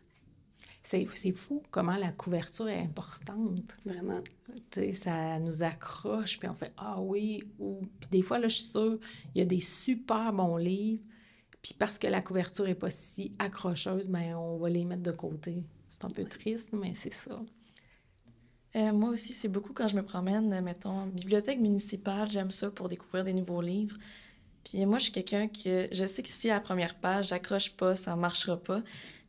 c'est 0.84 1.08
fou 1.34 1.64
comment 1.72 1.96
la 1.96 2.12
couverture 2.12 2.70
est 2.70 2.80
importante. 2.80 3.76
Vraiment. 3.86 4.22
Tu 4.70 4.82
sais, 4.82 4.92
ça 4.94 5.40
nous 5.40 5.64
accroche, 5.64 6.38
puis 6.38 6.48
on 6.48 6.54
fait 6.54 6.74
Ah 6.78 7.02
oui, 7.02 7.44
ou. 7.58 7.82
Puis 8.00 8.10
des 8.12 8.22
fois, 8.22 8.38
là, 8.38 8.48
je 8.48 8.58
suis 8.58 8.66
sûre, 8.66 9.00
il 9.34 9.40
y 9.40 9.42
a 9.42 9.48
des 9.48 9.62
super 9.62 10.32
bons 10.32 10.58
livres, 10.58 11.04
puis 11.64 11.74
parce 11.74 11.98
que 11.98 12.08
la 12.08 12.22
couverture 12.22 12.66
n'est 12.66 12.76
pas 12.76 12.92
si 12.92 13.34
accrocheuse, 13.40 14.10
ben 14.10 14.36
on 14.36 14.58
va 14.58 14.70
les 14.70 14.84
mettre 14.84 15.02
de 15.02 15.12
côté. 15.12 15.64
C'est 15.90 16.04
un 16.04 16.10
peu 16.10 16.26
triste, 16.26 16.72
mais 16.74 16.94
c'est 16.94 17.14
ça. 17.14 17.40
Euh, 18.76 18.92
moi 18.92 19.10
aussi, 19.10 19.34
c'est 19.34 19.48
beaucoup 19.48 19.72
quand 19.72 19.88
je 19.88 19.96
me 19.96 20.04
promène, 20.04 20.60
mettons, 20.62 21.06
bibliothèque 21.06 21.60
municipale, 21.60 22.30
j'aime 22.30 22.52
ça 22.52 22.70
pour 22.70 22.90
découvrir 22.90 23.24
des 23.24 23.34
nouveaux 23.34 23.62
livres. 23.62 23.98
Puis 24.66 24.86
moi, 24.86 24.98
je 24.98 25.04
suis 25.06 25.14
quelqu'un 25.14 25.48
que 25.48 25.88
je 25.92 26.06
sais 26.06 26.22
que 26.22 26.30
si 26.30 26.50
à 26.50 26.56
la 26.56 26.60
première 26.60 26.96
page, 26.96 27.30
j'accroche 27.30 27.72
pas, 27.72 27.96
ça 27.96 28.16
marchera 28.16 28.58
pas. 28.58 28.82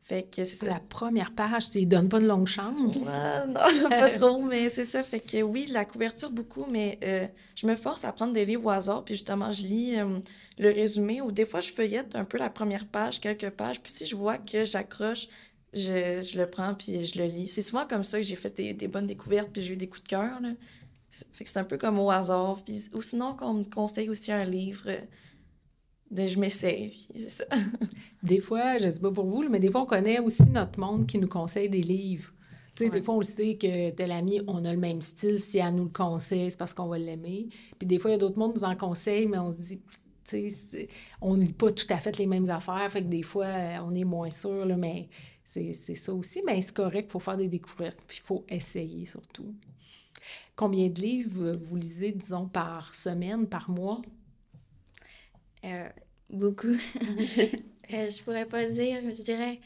Fait 0.02 0.22
que 0.22 0.44
c'est 0.44 0.56
ça. 0.56 0.66
La 0.66 0.80
première 0.80 1.34
page, 1.34 1.70
tu 1.70 1.80
ne 1.80 1.86
donnes 1.86 2.08
pas 2.10 2.20
de 2.20 2.26
longue 2.26 2.46
chance. 2.46 2.96
Ouais, 2.96 3.46
non, 3.46 3.88
pas 3.88 4.10
trop, 4.10 4.42
mais 4.42 4.68
c'est 4.68 4.84
ça. 4.84 5.02
Fait 5.02 5.20
que 5.20 5.40
oui, 5.42 5.66
la 5.72 5.84
couverture 5.84 6.30
beaucoup, 6.30 6.66
mais 6.70 6.98
euh, 7.04 7.26
je 7.54 7.66
me 7.66 7.74
force 7.74 8.04
à 8.04 8.12
prendre 8.12 8.34
des 8.34 8.44
livres 8.44 8.66
au 8.66 8.70
hasard, 8.70 9.04
puis 9.04 9.14
justement, 9.14 9.52
je 9.52 9.62
lis 9.62 9.98
euh, 9.98 10.18
le 10.58 10.68
résumé, 10.68 11.20
ou 11.20 11.32
des 11.32 11.46
fois, 11.46 11.60
je 11.60 11.72
feuillette 11.72 12.14
un 12.14 12.24
peu 12.24 12.38
la 12.38 12.50
première 12.50 12.86
page, 12.86 13.20
quelques 13.20 13.50
pages, 13.50 13.80
puis 13.80 13.92
si 13.92 14.06
je 14.06 14.14
vois 14.14 14.38
que 14.38 14.64
j'accroche, 14.64 15.28
je, 15.72 16.22
je, 16.22 16.38
le 16.38 16.48
prends, 16.48 16.74
puis 16.74 17.04
je 17.04 17.18
le 17.18 17.26
lis. 17.26 17.48
C'est 17.48 17.62
souvent 17.62 17.86
comme 17.86 18.04
ça 18.04 18.18
que 18.18 18.24
j'ai 18.24 18.36
fait 18.36 18.56
des, 18.56 18.72
des, 18.74 18.86
bonnes 18.86 19.06
découvertes, 19.06 19.50
puis 19.52 19.62
j'ai 19.62 19.72
eu 19.72 19.76
des 19.76 19.88
coups 19.88 20.04
de 20.04 20.08
cœur, 20.08 20.40
là. 20.40 20.50
Fait 21.32 21.44
que 21.44 21.50
c'est 21.50 21.58
un 21.58 21.64
peu 21.64 21.78
comme 21.78 21.98
au 21.98 22.10
hasard. 22.10 22.62
Puis, 22.64 22.88
ou 22.92 23.00
sinon, 23.00 23.34
qu'on 23.34 23.54
me 23.54 23.64
conseille 23.64 24.10
aussi 24.10 24.32
un 24.32 24.44
livre 24.44 24.90
de 26.10 26.26
je 26.26 26.38
m'essaye, 26.38 27.06
c'est 27.14 27.30
ça. 27.30 27.44
des 28.22 28.40
fois, 28.40 28.78
je 28.78 28.90
sais 28.90 29.00
pas 29.00 29.10
pour 29.10 29.26
vous, 29.26 29.48
mais 29.48 29.60
des 29.60 29.70
fois, 29.70 29.82
on 29.82 29.86
connaît 29.86 30.20
aussi 30.20 30.48
notre 30.50 30.78
monde 30.78 31.06
qui 31.06 31.18
nous 31.18 31.28
conseille 31.28 31.68
des 31.68 31.82
livres. 31.82 32.32
Tu 32.74 32.84
sais, 32.84 32.90
ouais. 32.90 32.98
des 32.98 33.04
fois, 33.04 33.14
on 33.14 33.18
le 33.18 33.24
sait 33.24 33.56
que 33.56 33.90
tel 33.90 34.10
ami, 34.10 34.40
on 34.46 34.64
a 34.64 34.72
le 34.72 34.78
même 34.78 35.00
style. 35.00 35.38
Si 35.38 35.58
elle 35.58 35.74
nous 35.74 35.84
le 35.84 35.90
conseille, 35.90 36.50
c'est 36.50 36.56
parce 36.56 36.74
qu'on 36.74 36.86
va 36.86 36.98
l'aimer. 36.98 37.48
Puis 37.78 37.86
des 37.86 37.98
fois, 37.98 38.10
il 38.10 38.14
y 38.14 38.16
a 38.16 38.18
d'autres 38.18 38.38
mondes 38.38 38.54
qui 38.54 38.60
nous 38.60 38.64
en 38.64 38.76
conseillent, 38.76 39.26
mais 39.26 39.38
on 39.38 39.52
se 39.52 39.58
dit, 39.58 39.80
on 41.20 41.36
ne 41.36 41.44
lit 41.44 41.52
pas 41.52 41.70
tout 41.70 41.86
à 41.90 41.96
fait 41.96 42.16
les 42.18 42.26
mêmes 42.26 42.48
affaires. 42.50 42.90
Fait 42.90 43.02
que 43.02 43.08
des 43.08 43.22
fois, 43.22 43.48
on 43.84 43.94
est 43.94 44.04
moins 44.04 44.30
sûr, 44.30 44.64
là, 44.64 44.76
mais 44.76 45.08
c'est 45.44 45.72
ça 45.72 46.12
aussi. 46.12 46.42
Mais 46.46 46.60
c'est 46.62 46.74
correct, 46.74 47.06
il 47.08 47.12
faut 47.12 47.20
faire 47.20 47.36
des 47.36 47.48
découvertes, 47.48 48.02
puis 48.06 48.18
il 48.22 48.26
faut 48.26 48.44
essayer 48.48 49.04
surtout. 49.04 49.54
Combien 50.56 50.88
de 50.88 51.00
livres 51.00 51.52
vous 51.60 51.76
lisez, 51.76 52.12
disons, 52.12 52.46
par 52.46 52.94
semaine, 52.94 53.48
par 53.48 53.68
mois? 53.70 54.00
Euh, 55.64 55.88
beaucoup. 56.30 56.68
euh, 56.68 57.48
je 57.88 58.22
pourrais 58.22 58.46
pas 58.46 58.66
dire, 58.66 59.00
je 59.02 59.22
dirais, 59.22 59.60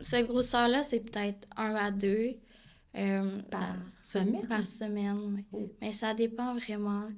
cette 0.00 0.26
grosseur-là, 0.26 0.82
c'est 0.82 1.00
peut-être 1.00 1.46
un 1.56 1.74
à 1.74 1.90
deux. 1.90 2.36
Euh, 2.96 3.40
par 3.50 3.76
ça, 4.02 4.20
semaine? 4.20 4.46
Par 4.46 4.64
semaine, 4.64 5.18
oui. 5.34 5.44
Oh. 5.52 5.68
Mais 5.80 5.92
ça 5.92 6.14
dépend 6.14 6.54
vraiment. 6.54 7.08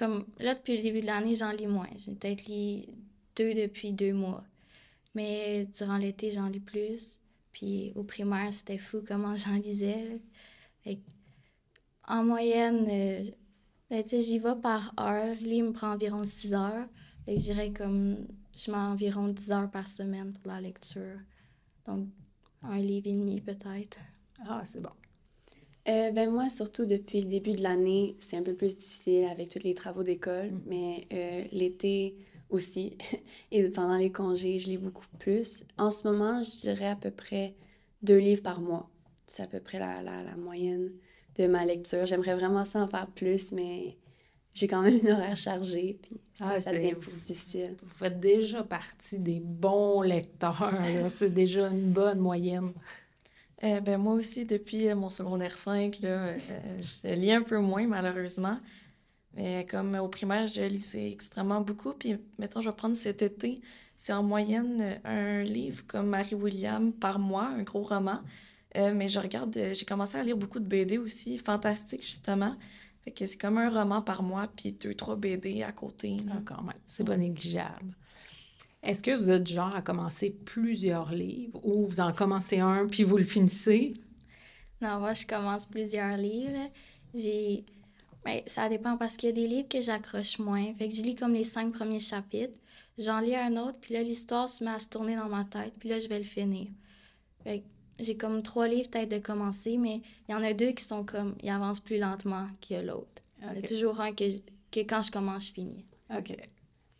Comme 0.00 0.24
là, 0.38 0.54
depuis 0.54 0.78
le 0.78 0.82
début 0.82 1.02
de 1.02 1.06
l'année, 1.06 1.34
j'en 1.34 1.50
lis 1.50 1.66
moins. 1.66 1.90
J'ai 1.98 2.12
peut-être 2.12 2.48
lu 2.48 2.86
deux 3.36 3.52
depuis 3.52 3.92
deux 3.92 4.14
mois. 4.14 4.42
Mais 5.14 5.66
durant 5.76 5.98
l'été, 5.98 6.30
j'en 6.30 6.48
lis 6.48 6.58
plus. 6.58 7.18
Puis 7.52 7.92
au 7.94 8.02
primaire, 8.02 8.54
c'était 8.54 8.78
fou 8.78 9.02
comment 9.06 9.34
j'en 9.36 9.56
lisais. 9.56 10.18
En 12.08 12.24
moyenne, 12.24 12.86
euh, 12.90 13.30
ben, 13.90 14.02
j'y 14.06 14.38
vais 14.38 14.56
par 14.62 14.94
heure. 14.98 15.36
Lui, 15.42 15.58
il 15.58 15.64
me 15.64 15.72
prend 15.72 15.92
environ 15.92 16.24
six 16.24 16.54
heures. 16.54 16.88
Et 17.26 17.36
je 17.36 17.42
dirais 17.42 17.70
comme 17.70 18.26
je 18.54 18.70
mets 18.70 18.78
environ 18.78 19.28
10 19.28 19.52
heures 19.52 19.70
par 19.70 19.86
semaine 19.86 20.32
pour 20.32 20.50
la 20.50 20.62
lecture. 20.62 21.18
Donc, 21.86 22.08
un 22.62 22.78
livre 22.78 23.06
et 23.06 23.12
demi 23.12 23.42
peut-être. 23.42 23.98
Ah, 24.48 24.62
c'est 24.64 24.80
bon. 24.80 24.90
Euh, 25.88 26.10
ben 26.10 26.30
moi, 26.30 26.48
surtout 26.48 26.84
depuis 26.84 27.22
le 27.22 27.28
début 27.28 27.52
de 27.52 27.62
l'année, 27.62 28.16
c'est 28.20 28.36
un 28.36 28.42
peu 28.42 28.54
plus 28.54 28.76
difficile 28.76 29.24
avec 29.24 29.48
tous 29.48 29.62
les 29.62 29.74
travaux 29.74 30.02
d'école, 30.02 30.50
mm. 30.50 30.60
mais 30.66 31.06
euh, 31.12 31.44
l'été 31.52 32.16
aussi. 32.50 32.96
et 33.50 33.62
pendant 33.68 33.96
les 33.96 34.12
congés, 34.12 34.58
je 34.58 34.68
lis 34.68 34.78
beaucoup 34.78 35.06
plus. 35.18 35.64
En 35.78 35.90
ce 35.90 36.06
moment, 36.06 36.42
je 36.42 36.60
dirais 36.60 36.88
à 36.88 36.96
peu 36.96 37.10
près 37.10 37.54
deux 38.02 38.18
livres 38.18 38.42
par 38.42 38.60
mois. 38.60 38.90
C'est 39.26 39.42
à 39.42 39.46
peu 39.46 39.60
près 39.60 39.78
la, 39.78 40.02
la, 40.02 40.22
la 40.22 40.36
moyenne 40.36 40.90
de 41.36 41.46
ma 41.46 41.64
lecture. 41.64 42.04
J'aimerais 42.06 42.34
vraiment 42.34 42.64
ça 42.64 42.80
en 42.80 42.88
faire 42.88 43.06
plus, 43.06 43.52
mais 43.52 43.96
j'ai 44.54 44.66
quand 44.66 44.82
même 44.82 44.98
une 45.02 45.10
horaire 45.10 45.36
chargée, 45.36 45.98
puis 46.02 46.20
ça, 46.34 46.48
ah, 46.50 46.60
ça 46.60 46.72
devient 46.72 46.94
plus 46.94 47.20
difficile. 47.22 47.76
Vous 47.82 47.94
faites 47.94 48.20
déjà 48.20 48.62
partie 48.62 49.18
des 49.18 49.40
bons 49.40 50.02
lecteurs, 50.02 50.72
c'est 51.08 51.32
déjà 51.32 51.68
une 51.68 51.90
bonne 51.90 52.18
moyenne. 52.18 52.72
Euh, 53.62 53.80
ben, 53.80 53.98
moi 53.98 54.14
aussi, 54.14 54.46
depuis 54.46 54.92
mon 54.94 55.10
secondaire 55.10 55.58
5, 55.58 56.00
là, 56.00 56.08
euh, 56.08 56.36
je 56.80 57.08
lis 57.14 57.32
un 57.32 57.42
peu 57.42 57.58
moins, 57.58 57.86
malheureusement. 57.86 58.58
Mais 59.34 59.66
comme 59.70 59.94
au 59.96 60.08
primaire, 60.08 60.46
je 60.46 60.62
lisais 60.62 61.12
extrêmement 61.12 61.60
beaucoup. 61.60 61.92
Puis 61.92 62.16
maintenant, 62.38 62.60
je 62.62 62.68
vais 62.68 62.76
prendre 62.76 62.96
cet 62.96 63.22
été. 63.22 63.60
C'est 63.96 64.12
en 64.12 64.22
moyenne 64.22 64.98
un 65.04 65.42
livre 65.42 65.86
comme 65.86 66.06
Marie 66.06 66.34
William 66.34 66.92
par 66.92 67.18
mois, 67.18 67.48
un 67.48 67.62
gros 67.62 67.82
roman. 67.82 68.20
Euh, 68.76 68.94
mais 68.94 69.08
je 69.08 69.18
regarde, 69.18 69.56
j'ai 69.72 69.84
commencé 69.84 70.16
à 70.16 70.22
lire 70.22 70.36
beaucoup 70.36 70.60
de 70.60 70.64
BD 70.64 70.98
aussi, 70.98 71.38
fantastique 71.38 72.02
justement. 72.02 72.56
Fait 73.04 73.10
que 73.12 73.26
c'est 73.26 73.36
comme 73.36 73.58
un 73.58 73.70
roman 73.70 74.02
par 74.02 74.22
mois, 74.22 74.48
puis 74.54 74.72
deux, 74.72 74.94
trois 74.94 75.16
BD 75.16 75.62
à 75.62 75.72
côté. 75.72 76.18
Ah, 76.30 76.40
quand 76.44 76.62
même, 76.62 76.74
c'est 76.86 77.04
pas 77.04 77.16
négligeable. 77.16 77.94
Est-ce 78.82 79.02
que 79.02 79.14
vous 79.14 79.30
êtes 79.30 79.44
du 79.44 79.52
genre 79.52 79.74
à 79.74 79.82
commencer 79.82 80.30
plusieurs 80.30 81.12
livres 81.12 81.60
ou 81.64 81.86
vous 81.86 82.00
en 82.00 82.12
commencez 82.12 82.58
un 82.58 82.86
puis 82.86 83.04
vous 83.04 83.18
le 83.18 83.24
finissez? 83.24 83.94
Non, 84.80 84.98
moi, 84.98 85.12
je 85.12 85.26
commence 85.26 85.66
plusieurs 85.66 86.16
livres. 86.16 86.70
J'ai. 87.14 87.64
Mais 88.24 88.42
ça 88.46 88.68
dépend 88.68 88.96
parce 88.96 89.16
qu'il 89.16 89.28
y 89.28 89.32
a 89.32 89.34
des 89.34 89.46
livres 89.46 89.68
que 89.68 89.80
j'accroche 89.80 90.38
moins. 90.38 90.72
Fait 90.74 90.88
que 90.88 90.94
je 90.94 91.02
lis 91.02 91.14
comme 91.14 91.32
les 91.32 91.44
cinq 91.44 91.72
premiers 91.72 92.00
chapitres. 92.00 92.58
J'en 92.98 93.20
lis 93.20 93.34
un 93.34 93.56
autre, 93.56 93.78
puis 93.80 93.94
là, 93.94 94.02
l'histoire 94.02 94.48
se 94.48 94.62
met 94.62 94.70
à 94.70 94.78
se 94.78 94.88
tourner 94.88 95.16
dans 95.16 95.28
ma 95.28 95.44
tête, 95.44 95.72
puis 95.78 95.88
là, 95.88 95.98
je 96.00 96.08
vais 96.08 96.18
le 96.18 96.24
finir. 96.24 96.68
Fait 97.42 97.60
que 97.60 97.64
j'ai 97.98 98.16
comme 98.16 98.42
trois 98.42 98.68
livres 98.68 98.90
peut-être 98.90 99.10
de 99.10 99.18
commencer, 99.18 99.78
mais 99.78 100.02
il 100.28 100.32
y 100.32 100.34
en 100.34 100.42
a 100.42 100.52
deux 100.52 100.72
qui 100.72 100.84
sont 100.84 101.04
comme, 101.04 101.34
ils 101.42 101.48
avancent 101.48 101.80
plus 101.80 101.98
lentement 101.98 102.46
que 102.66 102.74
l'autre. 102.74 103.22
Il 103.40 103.60
y 103.60 103.64
a 103.64 103.66
toujours 103.66 104.00
un 104.00 104.12
que, 104.12 104.24
que 104.70 104.80
quand 104.80 105.00
je 105.00 105.10
commence, 105.10 105.46
je 105.46 105.52
finis. 105.52 105.84
OK. 106.14 106.36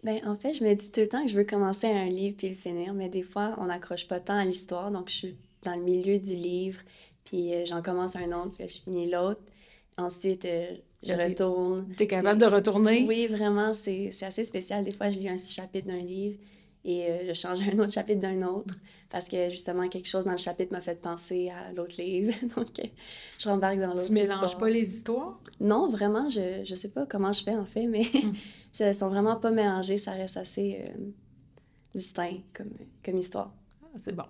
Ben, 0.02 0.20
en 0.26 0.34
fait, 0.34 0.54
je 0.54 0.64
me 0.64 0.74
dis 0.74 0.90
tout 0.90 1.00
le 1.00 1.08
temps 1.08 1.22
que 1.22 1.30
je 1.30 1.36
veux 1.36 1.44
commencer 1.44 1.86
un 1.86 2.06
livre 2.06 2.36
puis 2.36 2.48
le 2.48 2.54
finir, 2.54 2.94
mais 2.94 3.08
des 3.08 3.22
fois, 3.22 3.54
on 3.58 3.66
n'accroche 3.66 4.08
pas 4.08 4.20
tant 4.20 4.36
à 4.36 4.44
l'histoire, 4.44 4.90
donc 4.90 5.08
je 5.10 5.14
suis 5.14 5.36
dans 5.62 5.74
le 5.74 5.82
milieu 5.82 6.18
du 6.18 6.34
livre, 6.34 6.80
puis 7.24 7.54
euh, 7.54 7.66
j'en 7.66 7.82
commence 7.82 8.16
un 8.16 8.32
autre, 8.32 8.52
puis 8.52 8.62
là, 8.62 8.66
je 8.68 8.80
finis 8.80 9.10
l'autre. 9.10 9.42
Ensuite, 9.98 10.46
euh, 10.46 10.76
je 11.02 11.12
retourne. 11.12 11.86
Tu 11.96 12.04
es 12.04 12.06
capable 12.06 12.40
de 12.40 12.46
retourner? 12.46 13.04
Oui, 13.06 13.26
vraiment, 13.26 13.74
c'est 13.74 14.12
assez 14.22 14.44
spécial. 14.44 14.84
Des 14.84 14.92
fois, 14.92 15.10
je 15.10 15.18
lis 15.18 15.28
un 15.28 15.38
chapitre 15.38 15.88
d'un 15.88 15.98
livre 15.98 16.38
et 16.84 17.10
euh, 17.10 17.28
je 17.28 17.32
change 17.34 17.60
un 17.72 17.78
autre 17.78 17.92
chapitre 17.92 18.20
d'un 18.20 18.42
autre 18.42 18.74
parce 19.10 19.28
que 19.28 19.50
justement 19.50 19.88
quelque 19.88 20.08
chose 20.08 20.24
dans 20.24 20.32
le 20.32 20.38
chapitre 20.38 20.72
m'a 20.72 20.80
fait 20.80 21.00
penser 21.00 21.50
à 21.50 21.72
l'autre 21.72 22.00
livre. 22.00 22.32
Donc 22.56 22.68
je 23.38 23.48
rembarque 23.48 23.78
dans 23.78 23.88
l'autre. 23.88 24.06
Tu 24.06 24.12
mélanges 24.12 24.44
histoire. 24.44 24.58
pas 24.58 24.70
les 24.70 24.94
histoires? 24.96 25.40
Non, 25.60 25.88
vraiment, 25.88 26.30
je 26.30 26.62
je 26.64 26.74
sais 26.74 26.88
pas 26.88 27.06
comment 27.06 27.32
je 27.32 27.42
fais 27.42 27.54
en 27.54 27.66
fait, 27.66 27.86
mais 27.86 28.04
elles 28.78 28.94
sont 28.94 29.08
vraiment 29.08 29.36
pas 29.36 29.50
mélangées, 29.50 29.98
ça 29.98 30.12
reste 30.12 30.36
assez 30.36 30.84
euh, 30.86 31.10
distinct 31.94 32.38
comme 32.52 32.72
comme 33.04 33.18
histoire. 33.18 33.52
Ah, 33.82 33.96
c'est 33.96 34.14
bon. 34.14 34.24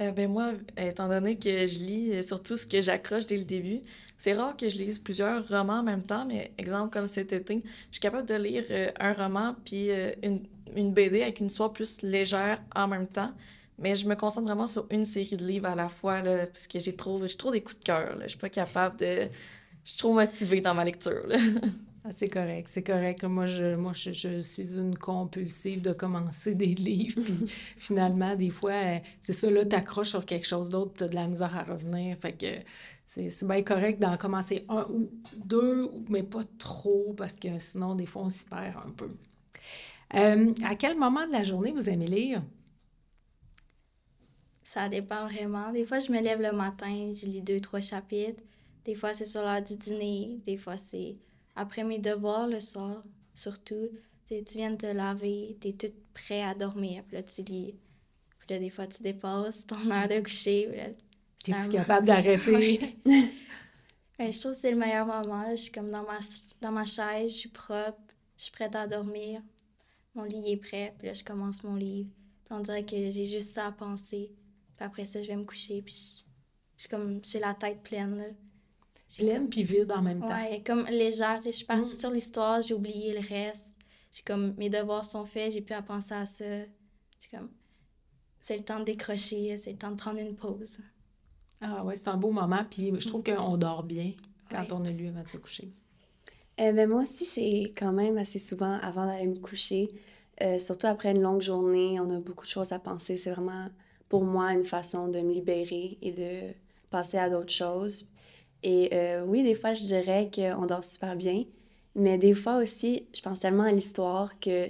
Euh, 0.00 0.12
ben 0.12 0.30
moi, 0.30 0.52
étant 0.76 1.08
donné 1.08 1.36
que 1.36 1.66
je 1.66 1.78
lis 1.80 2.22
surtout 2.22 2.56
ce 2.56 2.66
que 2.66 2.80
j'accroche 2.80 3.26
dès 3.26 3.36
le 3.36 3.44
début, 3.44 3.82
c'est 4.18 4.32
rare 4.32 4.56
que 4.56 4.68
je 4.68 4.76
lise 4.76 4.98
plusieurs 4.98 5.48
romans 5.48 5.78
en 5.78 5.82
même 5.84 6.02
temps, 6.02 6.26
mais 6.26 6.52
exemple 6.58 6.92
comme 6.92 7.06
cet 7.06 7.32
été, 7.32 7.62
je 7.64 7.92
suis 7.92 8.00
capable 8.00 8.28
de 8.28 8.34
lire 8.34 8.64
euh, 8.70 8.90
un 8.98 9.12
roman 9.12 9.54
puis 9.64 9.90
euh, 9.90 10.10
une, 10.24 10.42
une, 10.74 10.92
BD 10.92 11.22
avec 11.22 11.38
une 11.38 11.46
histoire 11.46 11.72
plus 11.72 12.02
légère 12.02 12.60
en 12.74 12.88
même 12.88 13.06
temps. 13.06 13.32
Mais 13.78 13.94
je 13.94 14.08
me 14.08 14.16
concentre 14.16 14.48
vraiment 14.48 14.66
sur 14.66 14.86
une 14.90 15.04
série 15.04 15.36
de 15.36 15.46
livres 15.46 15.66
à 15.66 15.76
la 15.76 15.88
fois, 15.88 16.20
là, 16.20 16.48
parce 16.48 16.66
que 16.66 16.80
j'ai 16.80 16.96
trop, 16.96 17.24
trop 17.28 17.52
des 17.52 17.60
coups 17.60 17.78
de 17.78 17.84
cœur. 17.84 18.18
Je 18.22 18.28
suis 18.28 18.38
pas 18.38 18.48
capable 18.48 18.96
de... 18.96 19.28
Je 19.84 19.90
suis 19.90 19.98
trop 19.98 20.12
motivée 20.12 20.60
dans 20.60 20.74
ma 20.74 20.84
lecture. 20.84 21.22
Ah, 22.08 22.12
c'est 22.16 22.28
correct, 22.28 22.68
c'est 22.70 22.82
correct. 22.82 23.22
Moi, 23.24 23.44
je, 23.44 23.76
moi 23.76 23.92
je, 23.92 24.38
suis 24.40 24.78
une 24.78 24.96
compulsive 24.96 25.82
de 25.82 25.92
commencer 25.92 26.54
des 26.54 26.74
livres. 26.74 27.20
Puis 27.22 27.50
finalement, 27.76 28.34
des 28.34 28.48
fois, 28.48 28.72
euh, 28.72 28.98
c'est 29.20 29.34
ça, 29.34 29.50
là, 29.50 29.66
t'accroches 29.66 30.08
sur 30.08 30.24
quelque 30.24 30.46
chose 30.46 30.70
d'autre, 30.70 30.94
t'as 30.96 31.08
de 31.08 31.14
la 31.14 31.26
misère 31.26 31.54
à 31.54 31.64
revenir. 31.64 32.16
Fait 32.16 32.32
que 32.32 32.46
c'est 33.04 33.46
bien 33.46 33.62
correct 33.62 34.00
d'en 34.00 34.16
commencer 34.16 34.64
un 34.70 34.86
ou 34.90 35.10
deux, 35.44 35.90
mais 36.08 36.22
pas 36.22 36.44
trop, 36.58 37.12
parce 37.14 37.36
que 37.36 37.58
sinon, 37.58 37.94
des 37.94 38.06
fois, 38.06 38.22
on 38.22 38.30
s'y 38.30 38.46
perd 38.46 38.76
un 38.86 38.90
peu. 38.90 39.08
Euh, 40.14 40.54
à 40.64 40.76
quel 40.76 40.96
moment 40.96 41.26
de 41.26 41.32
la 41.32 41.44
journée 41.44 41.72
vous 41.72 41.90
aimez 41.90 42.06
lire? 42.06 42.42
Ça 44.62 44.88
dépend 44.88 45.26
vraiment. 45.26 45.72
Des 45.72 45.84
fois, 45.84 45.98
je 45.98 46.10
me 46.10 46.22
lève 46.22 46.40
le 46.40 46.52
matin, 46.52 47.10
je 47.12 47.26
lis 47.26 47.42
deux, 47.42 47.60
trois 47.60 47.82
chapitres. 47.82 48.42
Des 48.86 48.94
fois, 48.94 49.12
c'est 49.12 49.26
sur 49.26 49.42
l'heure 49.42 49.62
du 49.62 49.76
dîner. 49.76 50.38
Des 50.46 50.56
fois, 50.56 50.78
c'est 50.78 51.16
après 51.58 51.82
mes 51.82 51.98
devoirs 51.98 52.46
le 52.46 52.60
soir, 52.60 53.02
surtout. 53.34 53.88
tu 54.28 54.42
viens 54.54 54.70
de 54.70 54.76
te 54.76 54.86
laver, 54.86 55.58
tu 55.60 55.68
es 55.68 55.72
tout 55.72 55.92
prêt 56.14 56.42
à 56.42 56.54
dormir, 56.54 57.02
puis 57.06 57.16
là, 57.16 57.22
tu 57.24 57.42
lis 57.42 57.74
Puis 58.38 58.48
là, 58.50 58.58
des 58.60 58.70
fois, 58.70 58.86
tu 58.86 59.02
dépasses 59.02 59.66
ton 59.66 59.76
heure 59.90 60.08
de 60.08 60.20
coucher. 60.20 60.94
puis 61.42 61.52
là, 61.52 61.62
plus 61.64 61.70
capable 61.70 62.06
d'arrêter. 62.06 62.96
Ouais. 63.04 63.32
Ben, 64.18 64.32
je 64.32 64.40
trouve 64.40 64.50
que 64.50 64.58
c'est 64.58 64.72
le 64.72 64.76
meilleur 64.76 65.06
moment. 65.06 65.42
là. 65.42 65.54
Je 65.54 65.62
suis 65.62 65.70
comme 65.70 65.92
dans 65.92 66.02
ma, 66.02 66.18
dans 66.60 66.72
ma 66.72 66.84
chaise, 66.84 67.30
je 67.32 67.36
suis 67.36 67.48
propre, 67.48 68.00
je 68.36 68.44
suis 68.44 68.50
prête 68.50 68.74
à 68.74 68.88
dormir. 68.88 69.40
Mon 70.16 70.24
lit 70.24 70.50
est 70.50 70.56
prêt, 70.56 70.92
puis 70.98 71.06
là, 71.06 71.14
je 71.14 71.22
commence 71.22 71.62
mon 71.62 71.76
livre. 71.76 72.10
Puis 72.44 72.52
on 72.56 72.58
dirait 72.58 72.84
que 72.84 72.96
j'ai 73.12 73.26
juste 73.26 73.54
ça 73.54 73.68
à 73.68 73.72
penser. 73.72 74.32
Puis 74.76 74.84
après 74.84 75.04
ça, 75.04 75.22
je 75.22 75.28
vais 75.28 75.36
me 75.36 75.44
coucher, 75.44 75.82
puis 75.82 75.94
je, 75.94 76.24
je 76.76 76.80
suis 76.82 76.88
comme, 76.88 77.20
j'ai 77.24 77.38
la 77.38 77.54
tête 77.54 77.80
pleine. 77.84 78.16
Là. 78.16 78.24
Pleine 79.16 79.48
puis 79.48 79.62
vide 79.64 79.90
en 79.92 80.02
même 80.02 80.20
temps. 80.20 80.28
Ouais, 80.28 80.62
comme 80.66 80.84
légère. 80.86 81.40
Je 81.44 81.50
suis 81.50 81.64
partie 81.64 81.94
Mm. 81.94 81.98
sur 81.98 82.10
l'histoire, 82.10 82.62
j'ai 82.62 82.74
oublié 82.74 83.12
le 83.12 83.26
reste. 83.26 83.74
J'ai 84.12 84.22
comme, 84.22 84.54
mes 84.56 84.68
devoirs 84.70 85.04
sont 85.04 85.24
faits, 85.24 85.52
j'ai 85.52 85.60
plus 85.60 85.74
à 85.74 85.82
penser 85.82 86.14
à 86.14 86.26
ça. 86.26 86.44
J'ai 86.44 87.28
comme, 87.36 87.50
c'est 88.40 88.56
le 88.56 88.64
temps 88.64 88.78
de 88.80 88.84
décrocher, 88.84 89.56
c'est 89.56 89.72
le 89.72 89.78
temps 89.78 89.90
de 89.90 89.96
prendre 89.96 90.18
une 90.18 90.34
pause. 90.34 90.78
Ah 91.60 91.84
ouais, 91.84 91.96
c'est 91.96 92.08
un 92.08 92.16
beau 92.16 92.30
moment. 92.30 92.64
Puis 92.70 92.92
je 92.98 93.08
trouve 93.08 93.22
qu'on 93.22 93.56
dort 93.56 93.82
bien 93.82 94.12
quand 94.50 94.60
Ouais. 94.60 94.68
on 94.72 94.84
a 94.84 94.90
lu 94.90 95.08
avant 95.08 95.22
de 95.22 95.28
se 95.28 95.36
coucher. 95.38 95.72
Euh, 96.60 96.72
ben, 96.72 96.88
moi 96.88 97.02
aussi, 97.02 97.24
c'est 97.24 97.72
quand 97.76 97.92
même 97.92 98.18
assez 98.18 98.38
souvent 98.38 98.78
avant 98.82 99.06
d'aller 99.06 99.26
me 99.26 99.38
coucher. 99.38 99.88
Euh, 100.42 100.58
surtout 100.58 100.86
après 100.86 101.10
une 101.12 101.20
longue 101.22 101.42
journée, 101.42 101.98
on 102.00 102.10
a 102.10 102.18
beaucoup 102.18 102.44
de 102.44 102.50
choses 102.50 102.72
à 102.72 102.78
penser. 102.78 103.16
C'est 103.16 103.30
vraiment, 103.30 103.68
pour 104.08 104.24
moi, 104.24 104.52
une 104.54 104.64
façon 104.64 105.08
de 105.08 105.20
me 105.20 105.32
libérer 105.32 105.98
et 106.02 106.12
de 106.12 106.52
passer 106.90 107.18
à 107.18 107.28
d'autres 107.30 107.52
choses. 107.52 108.08
Et 108.62 108.90
euh, 108.92 109.24
oui, 109.24 109.42
des 109.42 109.54
fois, 109.54 109.74
je 109.74 109.84
dirais 109.84 110.30
qu'on 110.34 110.66
dort 110.66 110.84
super 110.84 111.16
bien. 111.16 111.44
Mais 111.94 112.18
des 112.18 112.34
fois 112.34 112.56
aussi, 112.56 113.06
je 113.14 113.20
pense 113.20 113.40
tellement 113.40 113.64
à 113.64 113.72
l'histoire 113.72 114.38
que 114.40 114.68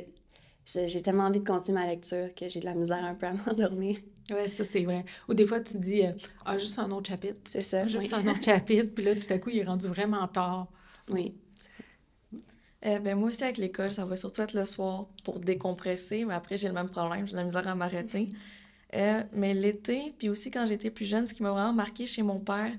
j'ai 0.67 1.03
tellement 1.03 1.25
envie 1.25 1.41
de 1.41 1.47
continuer 1.47 1.79
ma 1.81 1.87
lecture 1.87 2.35
que 2.35 2.49
j'ai 2.49 2.61
de 2.61 2.65
la 2.65 2.75
misère 2.75 3.05
un 3.05 3.15
peu 3.15 3.27
à 3.27 3.33
m'endormir. 3.47 3.99
Ouais, 4.31 4.47
ça 4.47 4.63
c'est 4.65 4.85
vrai. 4.85 5.05
Ou 5.29 5.35
des 5.35 5.47
fois, 5.47 5.61
tu 5.61 5.79
dis, 5.79 6.05
euh, 6.05 6.13
ah, 6.45 6.59
juste 6.59 6.79
un 6.79 6.91
autre 6.91 7.09
chapitre. 7.09 7.37
C'est 7.51 7.63
ça. 7.63 7.83
Ah, 7.85 7.87
juste 7.87 8.13
oui. 8.13 8.21
un 8.23 8.31
autre 8.31 8.43
chapitre. 8.45 8.95
Puis 8.95 9.05
là, 9.05 9.15
tout 9.15 9.33
à 9.33 9.39
coup, 9.39 9.51
il 9.51 9.59
est 9.59 9.65
rendu 9.65 9.87
vraiment 9.87 10.27
tard. 10.29 10.69
Oui. 11.11 11.35
Euh, 12.87 12.99
ben, 13.01 13.19
moi 13.19 13.29
aussi, 13.29 13.43
avec 13.43 13.59
l'école, 13.59 13.91
ça 13.91 14.05
va 14.05 14.15
surtout 14.17 14.43
être 14.43 14.55
le 14.55 14.65
soir 14.65 15.07
pour 15.25 15.41
décompresser, 15.41 16.25
mais 16.25 16.35
après, 16.35 16.57
j'ai 16.57 16.69
le 16.69 16.75
même 16.75 16.89
problème, 16.89 17.27
j'ai 17.27 17.33
de 17.33 17.39
la 17.39 17.45
misère 17.45 17.67
à 17.67 17.75
m'arrêter. 17.75 18.29
Euh, 18.95 19.23
mais 19.33 19.53
l'été, 19.53 20.15
puis 20.17 20.29
aussi 20.29 20.51
quand 20.51 20.65
j'étais 20.67 20.91
plus 20.91 21.05
jeune, 21.05 21.27
ce 21.27 21.35
qui 21.35 21.43
m'a 21.43 21.51
vraiment 21.51 21.73
marqué 21.73 22.07
chez 22.07 22.23
mon 22.23 22.39
père, 22.39 22.73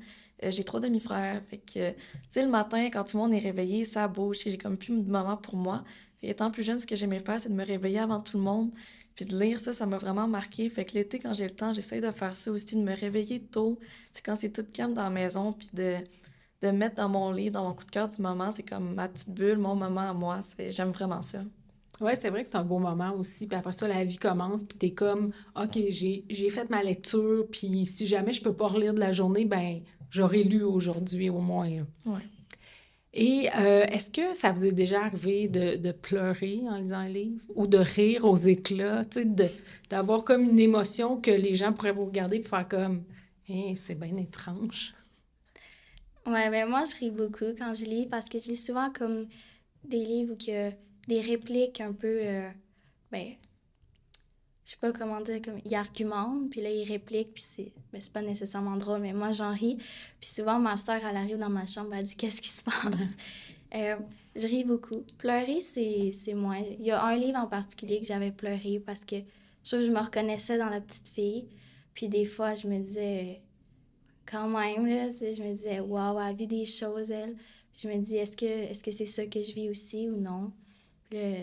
euh, 0.44 0.52
j'ai 0.52 0.64
trois 0.64 0.80
demi-frères. 0.80 1.42
Fait 1.50 1.58
que, 1.58 1.92
tu 1.92 1.96
sais, 2.30 2.44
le 2.44 2.50
matin, 2.50 2.90
quand 2.92 3.04
tout 3.04 3.18
le 3.18 3.24
monde 3.24 3.34
est 3.34 3.40
réveillé, 3.40 3.86
ça 3.86 4.08
bouge, 4.08 4.40
j'ai 4.46 4.58
comme 4.58 4.78
plus 4.78 4.98
de 4.98 5.10
moment 5.10 5.38
pour 5.38 5.56
moi. 5.56 5.84
Et 6.22 6.32
étant 6.32 6.52
plus 6.52 6.64
jeune, 6.64 6.80
ce 6.80 6.88
que 6.88 6.96
j'aimais 6.96 7.20
faire, 7.20 7.40
c'est 7.40 7.50
de 7.50 7.54
me 7.54 7.66
réveiller 7.66 8.00
avant 8.00 8.20
tout 8.20 8.38
le 8.38 8.44
monde, 8.44 8.72
puis 9.16 9.26
de 9.26 9.38
lire 9.40 9.60
ça, 9.60 9.74
ça 9.74 9.86
m'a 9.86 9.98
vraiment 9.98 10.28
marqué. 10.28 10.70
Fait 10.70 10.86
que 10.86 10.94
l'été, 10.94 11.20
quand 11.20 11.34
j'ai 11.34 11.46
le 11.46 11.56
temps, 11.56 11.74
j'essaye 11.74 12.02
de 12.02 12.12
faire 12.12 12.36
ça 12.36 12.52
aussi, 12.52 12.76
de 12.76 12.82
me 12.82 12.96
réveiller 12.96 13.42
tôt, 13.42 13.80
c'est 14.12 14.26
quand 14.26 14.36
c'est 14.36 14.52
tout 14.52 14.66
calme 14.74 14.94
dans 14.94 15.04
la 15.04 15.10
maison, 15.10 15.54
puis 15.54 15.70
de 15.74 15.96
de 16.62 16.68
me 16.68 16.78
mettre 16.78 16.96
dans 16.96 17.10
mon 17.10 17.32
livre, 17.32 17.54
dans 17.54 17.64
mon 17.64 17.74
coup 17.74 17.86
de 17.86 17.92
cœur 17.92 18.08
du 18.08 18.22
moment. 18.22 18.52
C'est 18.52 18.64
comme 18.64 18.94
ma 18.94 19.08
petite 19.08 19.30
bulle, 19.30 19.58
mon 19.58 19.76
moment 19.76 20.10
à 20.10 20.14
moi. 20.14 20.42
J'aime 20.70 20.92
vraiment 20.92 21.22
ça. 21.22 21.44
Ouais, 22.02 22.16
c'est 22.16 22.30
vrai 22.30 22.44
que 22.44 22.50
c'est 22.50 22.58
un 22.58 22.64
beau 22.64 22.80
moment 22.80 23.14
aussi. 23.14 23.48
Puis 23.48 23.58
après 23.58 23.74
ça, 23.74 23.88
la 23.88 24.04
vie 24.06 24.18
commence, 24.18 24.64
puis 24.64 24.78
t'es 24.78 24.92
comme, 24.92 25.32
OK, 25.56 25.78
j'ai, 25.90 26.26
j'ai 26.30 26.50
fait 26.50 26.70
ma 26.70 26.82
lecture, 26.82 27.46
puis 27.52 27.86
si 27.86 28.08
jamais 28.08 28.32
je 28.32 28.42
peux 28.42 28.54
pas 28.54 28.68
relire 28.68 28.94
de 28.94 29.02
la 29.02 29.12
journée, 29.12 29.46
ben 29.46 29.82
j'aurais 30.10 30.44
lu 30.44 30.64
aujourd'hui 30.64 31.30
au 31.30 31.40
moins. 31.40 31.70
Ouais. 32.06 32.22
Et 33.14 33.50
euh, 33.58 33.86
est-ce 33.86 34.12
que 34.12 34.36
ça 34.36 34.52
vous 34.52 34.66
est 34.66 34.72
déjà 34.72 35.04
arrivé 35.06 35.48
de, 35.48 35.78
de 35.78 35.92
pleurer 35.92 36.62
en 36.70 36.78
lisant 36.78 36.98
un 36.98 37.08
livre 37.10 37.42
ou 37.56 37.66
de 37.66 37.80
rire 37.80 38.26
aux 38.26 38.36
éclats, 38.36 39.02
d'avoir 39.90 40.24
comme 40.24 40.44
une 40.44 40.60
émotion 40.60 41.20
que 41.20 41.32
les 41.32 41.56
gens 41.56 41.74
pourraient 41.74 41.92
vous 41.92 42.06
regarder 42.06 42.38
et 42.38 42.44
faire 42.44 42.68
comme, 42.68 43.04
Hein, 43.50 43.74
c'est 43.76 43.96
bien 43.96 44.16
étrange. 44.18 44.94
Ouais, 46.26 46.50
ben 46.50 46.70
moi, 46.70 46.84
je 46.86 46.96
ris 47.00 47.12
beaucoup 47.12 47.54
quand 47.58 47.74
je 47.74 47.86
lis 47.86 48.06
parce 48.06 48.30
que 48.30 48.38
je 48.40 48.50
lis 48.50 48.58
souvent 48.58 48.92
comme 48.92 49.28
des 49.84 50.04
livres 50.04 50.36
y 50.48 50.52
a 50.56 50.72
des 51.08 51.22
répliques 51.22 51.82
un 51.82 51.94
peu. 51.94 52.20
euh, 52.22 52.50
ben, 53.12 53.34
je 54.70 54.74
sais 54.76 54.78
pas 54.80 54.92
comment 54.92 55.20
dire, 55.20 55.42
comme 55.42 55.60
ils 55.66 55.74
argumentent, 55.74 56.52
puis 56.52 56.62
là, 56.62 56.70
ils 56.70 56.88
répliquent, 56.88 57.34
puis 57.34 57.44
c'est 57.44 57.74
ben, 57.92 58.00
pas 58.14 58.22
nécessairement 58.22 58.78
drôle, 58.78 59.00
mais 59.00 59.14
moi, 59.14 59.32
j'en 59.32 59.52
ris. 59.52 59.78
Puis 60.20 60.30
souvent, 60.30 60.60
ma 60.60 60.78
soeur, 60.78 61.02
elle 61.10 61.18
arrive 61.18 61.40
dans 61.40 61.50
ma 61.50 61.66
chambre, 61.66 61.96
elle 61.96 62.06
dit 62.06 62.16
Qu'est-ce 62.16 62.40
qui 62.40 62.50
se 62.50 62.64
passe? 62.64 63.18
Euh, 63.76 63.98
Je 64.36 64.48
ris 64.48 64.64
beaucoup. 64.64 65.04
Pleurer, 65.20 65.62
c'est 65.62 66.34
moins. 66.34 66.60
Il 66.80 66.84
y 66.84 66.90
a 66.90 67.04
un 67.06 67.16
livre 67.16 67.38
en 67.38 67.46
particulier 67.46 68.00
que 68.00 68.06
j'avais 68.08 68.32
pleuré 68.32 68.82
parce 68.84 69.06
que 69.06 69.18
je 69.64 69.70
trouve 69.70 69.82
que 69.82 69.86
je 69.86 69.92
me 69.92 70.00
reconnaissais 70.00 70.58
dans 70.58 70.70
la 70.70 70.82
petite 70.82 71.10
fille. 71.10 71.48
Puis 71.94 72.08
des 72.08 72.26
fois, 72.26 72.56
je 72.56 72.68
me 72.68 72.80
disais 72.80 73.44
quand 74.26 74.48
même, 74.48 74.88
là, 74.88 75.12
je 75.14 75.44
me 75.44 75.54
disais, 75.54 75.82
waouh, 75.82 76.20
elle 76.20 76.36
vit 76.36 76.48
des 76.48 76.66
choses, 76.66 77.12
elle. 77.12 77.36
Puis 77.74 77.82
je 77.84 77.90
me 77.90 77.98
dis, 78.00 78.16
est-ce 78.18 78.36
que 78.82 78.92
c'est 78.92 79.06
ça 79.06 79.28
que 79.28 79.40
je 79.40 79.54
vis 79.54 79.70
aussi 79.70 80.10
ou 80.10 80.20
non? 80.20 80.52
Puis 81.08 81.20
là, 81.20 81.36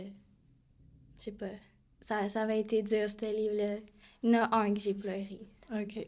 je 1.20 1.24
sais 1.26 1.30
pas. 1.30 1.46
Ça, 2.07 2.29
ça 2.29 2.42
avait 2.42 2.61
été 2.61 2.83
dur, 2.83 3.09
ce 3.09 3.25
livre-là. 3.27 3.77
Il 4.23 4.31
y 4.31 4.37
en 4.38 4.42
a 4.45 4.57
un 4.57 4.73
que 4.73 4.81
j'ai 4.81 4.95
pleuré. 4.95 5.40
OK. 5.75 6.07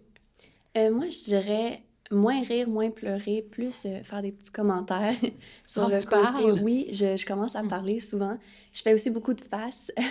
Euh, 0.76 0.90
moi, 0.92 1.06
je 1.08 1.24
dirais 1.24 1.82
moins 2.10 2.42
rire, 2.42 2.68
moins 2.68 2.90
pleurer, 2.90 3.42
plus 3.42 3.84
euh, 3.84 4.02
faire 4.02 4.22
des 4.22 4.32
petits 4.32 4.50
commentaires 4.52 5.14
sur 5.66 5.82
Ah, 5.84 5.88
le 5.88 6.00
tu 6.00 6.06
côté. 6.06 6.22
parles? 6.22 6.60
Oui, 6.62 6.86
je, 6.92 7.16
je 7.16 7.26
commence 7.26 7.56
à 7.56 7.62
parler 7.64 8.00
souvent. 8.00 8.38
Je 8.72 8.82
fais 8.82 8.94
aussi 8.94 9.10
beaucoup 9.10 9.34
de 9.34 9.40
faces, 9.42 9.92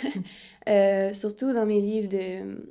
Euh, 0.69 1.13
surtout 1.13 1.53
dans 1.53 1.65
mes 1.65 1.79
livres 1.79 2.09
de 2.09 2.61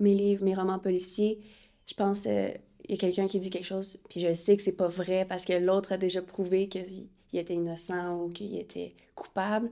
mes 0.00 0.12
livres, 0.14 0.44
mes 0.44 0.54
romans 0.56 0.80
policiers. 0.80 1.38
Je 1.86 1.94
pense 1.94 2.26
euh, 2.26 2.50
il 2.88 2.90
y 2.90 2.94
a 2.94 2.96
quelqu'un 2.96 3.28
qui 3.28 3.38
dit 3.38 3.48
quelque 3.48 3.64
chose, 3.64 3.96
puis 4.10 4.18
je 4.20 4.34
sais 4.34 4.56
que 4.56 4.62
c'est 4.64 4.72
pas 4.72 4.88
vrai 4.88 5.24
parce 5.24 5.44
que 5.44 5.52
l'autre 5.52 5.92
a 5.92 5.98
déjà 5.98 6.20
prouvé 6.20 6.66
qu'il 6.68 7.06
il 7.32 7.38
était 7.38 7.54
innocent 7.54 8.16
ou 8.24 8.28
qu'il 8.30 8.56
était 8.58 8.96
coupable. 9.14 9.70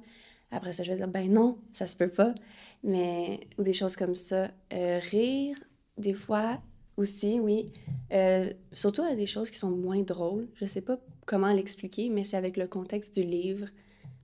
Après 0.52 0.72
ça, 0.72 0.84
je 0.84 0.92
vais 0.92 0.96
dire 0.96 1.08
ben 1.08 1.28
non, 1.32 1.58
ça 1.72 1.88
se 1.88 1.96
peut 1.96 2.06
pas. 2.08 2.32
Mais 2.82 3.40
ou 3.58 3.62
des 3.62 3.72
choses 3.72 3.96
comme 3.96 4.14
ça, 4.16 4.50
Euh, 4.72 4.98
rire 5.10 5.56
des 5.98 6.14
fois 6.14 6.60
aussi, 6.96 7.40
oui. 7.40 7.70
Euh, 8.12 8.50
surtout 8.72 9.02
à 9.02 9.14
des 9.14 9.26
choses 9.26 9.50
qui 9.50 9.58
sont 9.58 9.70
moins 9.70 10.00
drôles. 10.02 10.48
Je 10.54 10.66
sais 10.66 10.80
pas 10.82 10.98
comment 11.26 11.52
l'expliquer, 11.52 12.08
mais 12.10 12.24
c'est 12.24 12.36
avec 12.36 12.56
le 12.56 12.66
contexte 12.68 13.14
du 13.14 13.22
livre. 13.22 13.66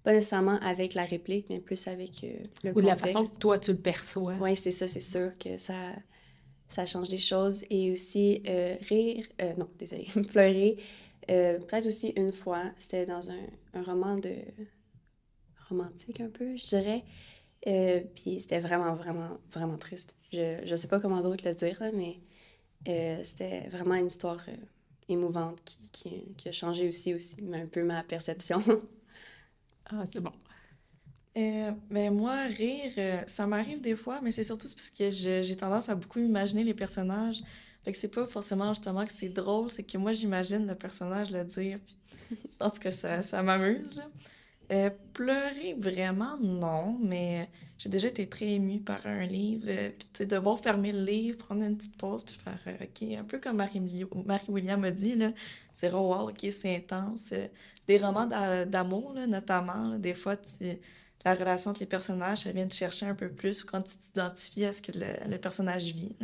Pas 0.04 0.12
nécessairement 0.12 0.58
avec 0.60 0.94
la 0.94 1.04
réplique, 1.04 1.46
mais 1.48 1.60
plus 1.60 1.86
avec 1.86 2.24
euh, 2.24 2.34
le 2.64 2.72
Ou 2.76 2.80
de 2.82 2.86
la 2.86 2.96
contexte. 2.96 3.18
façon 3.18 3.30
que 3.30 3.38
toi, 3.38 3.58
tu 3.58 3.72
le 3.72 3.78
perçois. 3.78 4.34
Oui, 4.40 4.56
c'est 4.56 4.72
ça, 4.72 4.88
c'est 4.88 5.00
sûr 5.00 5.36
que 5.38 5.58
ça, 5.58 5.74
ça 6.68 6.86
change 6.86 7.08
des 7.08 7.18
choses. 7.18 7.64
Et 7.70 7.92
aussi, 7.92 8.42
rire, 8.88 9.26
non, 9.58 9.68
désolé, 9.78 10.06
pleurer. 10.32 10.76
Peut-être 11.26 11.86
aussi 11.86 12.08
une 12.16 12.32
fois, 12.32 12.64
c'était 12.78 13.06
dans 13.06 13.30
un, 13.30 13.46
un 13.74 13.82
roman 13.82 14.16
de 14.16 14.34
romantique 15.68 16.20
un 16.20 16.28
peu, 16.28 16.56
je 16.56 16.66
dirais. 16.66 17.04
Euh, 17.66 18.00
puis 18.14 18.40
c'était 18.40 18.60
vraiment, 18.60 18.94
vraiment, 18.94 19.38
vraiment 19.52 19.78
triste. 19.78 20.14
Je, 20.32 20.60
je 20.64 20.74
sais 20.74 20.88
pas 20.88 21.00
comment 21.00 21.20
d'autre 21.20 21.44
le 21.46 21.54
dire, 21.54 21.76
là, 21.80 21.90
mais 21.92 22.18
euh, 22.88 23.20
c'était 23.22 23.68
vraiment 23.68 23.94
une 23.94 24.08
histoire 24.08 24.42
euh, 24.48 24.56
émouvante 25.08 25.60
qui, 25.92 26.34
qui, 26.36 26.48
a 26.48 26.52
changé 26.52 26.88
aussi, 26.88 27.14
aussi 27.14 27.36
un 27.52 27.66
peu 27.66 27.84
ma 27.84 28.02
perception. 28.02 28.62
Ah, 29.94 30.04
c'est 30.10 30.20
bon. 30.20 30.32
Euh, 31.36 31.72
ben 31.90 32.14
moi, 32.14 32.44
rire, 32.44 33.24
ça 33.26 33.46
m'arrive 33.46 33.80
des 33.82 33.96
fois, 33.96 34.20
mais 34.22 34.30
c'est 34.30 34.44
surtout 34.44 34.68
parce 34.68 34.88
que 34.88 35.10
j'ai 35.10 35.56
tendance 35.56 35.88
à 35.90 35.94
beaucoup 35.94 36.20
imaginer 36.20 36.64
les 36.64 36.72
personnages. 36.72 37.42
Fait 37.84 37.92
que 37.92 37.98
c'est 37.98 38.08
pas 38.08 38.24
forcément 38.26 38.72
justement 38.72 39.04
que 39.04 39.12
c'est 39.12 39.28
drôle, 39.28 39.70
c'est 39.70 39.82
que 39.82 39.98
moi, 39.98 40.12
j'imagine 40.12 40.66
le 40.66 40.76
personnage 40.76 41.30
le 41.30 41.44
dire, 41.44 41.78
puis 41.84 41.98
je 42.30 42.56
pense 42.56 42.78
que 42.78 42.90
ça, 42.90 43.20
ça 43.20 43.42
m'amuse. 43.42 44.00
Euh, 44.70 44.90
pleurer, 45.12 45.74
vraiment, 45.78 46.38
non, 46.38 46.96
mais 47.02 47.50
j'ai 47.76 47.90
déjà 47.90 48.08
été 48.08 48.26
très 48.28 48.46
émue 48.52 48.80
par 48.80 49.06
un 49.06 49.26
livre, 49.26 49.66
euh, 49.68 49.90
puis 49.90 50.08
tu 50.14 50.24
devoir 50.26 50.58
fermer 50.60 50.92
le 50.92 51.04
livre, 51.04 51.36
prendre 51.36 51.62
une 51.62 51.76
petite 51.76 51.96
pause, 51.98 52.22
puis 52.24 52.34
faire, 52.36 52.58
euh, 52.68 52.84
OK, 52.84 53.02
un 53.18 53.24
peu 53.24 53.38
comme 53.38 53.56
Marie- 53.56 54.06
Marie-William 54.24 54.82
a 54.84 54.90
dit, 54.90 55.14
là, 55.16 55.32
dire, 55.76 55.94
oh 55.94 56.14
wow, 56.14 56.30
OK, 56.30 56.46
c'est 56.50 56.74
intense. 56.76 57.32
Euh, 57.32 57.48
Des 57.88 57.98
romans 57.98 58.26
d'a- 58.26 58.64
d'amour, 58.64 59.14
notamment, 59.28 59.98
des 59.98 60.14
fois, 60.14 60.36
tu 60.36 60.78
la 61.24 61.34
relation 61.34 61.70
entre 61.70 61.80
les 61.80 61.86
personnages, 61.86 62.46
elle 62.46 62.54
vient 62.56 62.66
te 62.66 62.74
chercher 62.74 63.06
un 63.06 63.14
peu 63.14 63.30
plus 63.30 63.62
quand 63.64 63.82
tu 63.82 63.96
t'identifies 63.96 64.64
à 64.64 64.72
ce 64.72 64.82
que 64.82 64.92
le, 64.92 65.06
le 65.30 65.38
personnage 65.38 65.92
vit. 65.94 66.16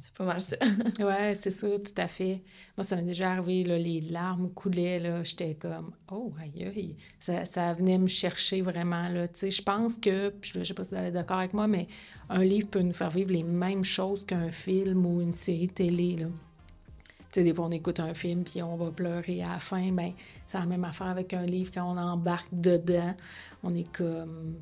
C'est 0.00 0.14
pas 0.14 0.24
mal 0.24 0.40
ça. 0.40 0.56
Ouais, 0.98 1.34
c'est 1.34 1.50
ça, 1.50 1.68
tout 1.68 1.92
à 1.98 2.08
fait. 2.08 2.42
Moi, 2.76 2.84
ça 2.84 2.96
m'est 2.96 3.02
déjà 3.02 3.32
arrivé, 3.32 3.64
là, 3.64 3.78
les 3.78 4.00
larmes 4.00 4.50
coulaient, 4.50 4.98
là, 4.98 5.22
j'étais 5.22 5.54
comme, 5.54 5.92
oh, 6.10 6.32
aïe, 6.40 6.64
aïe. 6.64 6.96
Ça, 7.18 7.44
ça 7.44 7.74
venait 7.74 7.98
me 7.98 8.06
chercher 8.06 8.62
vraiment, 8.62 9.08
là, 9.08 9.28
tu 9.28 9.40
sais. 9.40 9.50
Je 9.50 9.62
pense 9.62 9.98
que, 9.98 10.30
puis 10.30 10.52
je 10.54 10.64
sais 10.64 10.72
pas 10.72 10.84
si 10.84 10.90
vous 10.90 10.96
allez 10.96 11.10
d'accord 11.10 11.38
avec 11.38 11.52
moi, 11.52 11.66
mais 11.66 11.86
un 12.30 12.42
livre 12.42 12.68
peut 12.68 12.80
nous 12.80 12.94
faire 12.94 13.10
vivre 13.10 13.30
les 13.30 13.42
mêmes 13.42 13.84
choses 13.84 14.24
qu'un 14.24 14.50
film 14.50 15.04
ou 15.04 15.20
une 15.20 15.34
série 15.34 15.68
télé, 15.68 16.16
là. 16.16 16.26
Tu 16.26 17.40
sais, 17.40 17.44
des 17.44 17.52
fois, 17.52 17.66
on 17.66 17.70
écoute 17.70 18.00
un 18.00 18.14
film, 18.14 18.42
puis 18.42 18.62
on 18.62 18.76
va 18.76 18.90
pleurer 18.90 19.42
à 19.42 19.52
la 19.52 19.58
fin, 19.58 19.92
ben 19.92 20.12
c'est 20.46 20.58
la 20.58 20.66
même 20.66 20.82
affaire 20.82 21.08
avec 21.08 21.34
un 21.34 21.44
livre 21.44 21.70
quand 21.72 21.84
on 21.84 21.96
embarque 21.96 22.48
dedans. 22.50 23.14
On 23.62 23.74
est 23.74 23.88
comme... 23.92 24.56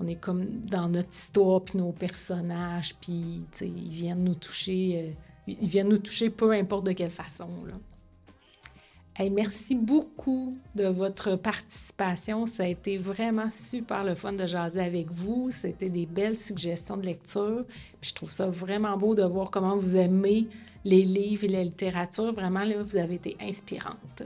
on 0.00 0.06
est 0.06 0.16
comme 0.16 0.44
dans 0.60 0.88
notre 0.88 1.12
histoire, 1.12 1.62
puis 1.62 1.78
nos 1.78 1.92
personnages, 1.92 2.94
puis 3.00 3.44
ils 3.60 3.88
viennent 3.88 4.24
nous 4.24 4.34
toucher, 4.34 5.14
euh, 5.48 5.52
ils 5.60 5.68
viennent 5.68 5.88
nous 5.88 5.98
toucher 5.98 6.30
peu 6.30 6.52
importe 6.52 6.86
de 6.86 6.92
quelle 6.92 7.10
façon. 7.10 7.48
Là. 7.66 9.30
merci 9.30 9.74
beaucoup 9.74 10.52
de 10.74 10.84
votre 10.84 11.36
participation. 11.36 12.44
Ça 12.44 12.64
a 12.64 12.66
été 12.66 12.98
vraiment 12.98 13.48
super 13.48 14.04
le 14.04 14.14
fun 14.14 14.34
de 14.34 14.46
jaser 14.46 14.80
avec 14.80 15.10
vous. 15.10 15.50
C'était 15.50 15.88
des 15.88 16.04
belles 16.04 16.36
suggestions 16.36 16.98
de 16.98 17.06
lecture. 17.06 17.64
Puis 18.00 18.10
je 18.10 18.14
trouve 18.14 18.30
ça 18.30 18.48
vraiment 18.48 18.98
beau 18.98 19.14
de 19.14 19.24
voir 19.24 19.50
comment 19.50 19.76
vous 19.76 19.96
aimez 19.96 20.46
les 20.84 21.04
livres 21.04 21.44
et 21.44 21.48
la 21.48 21.64
littérature. 21.64 22.34
Vraiment, 22.34 22.64
là, 22.64 22.82
vous 22.82 22.96
avez 22.98 23.14
été 23.14 23.36
inspirante. 23.40 24.22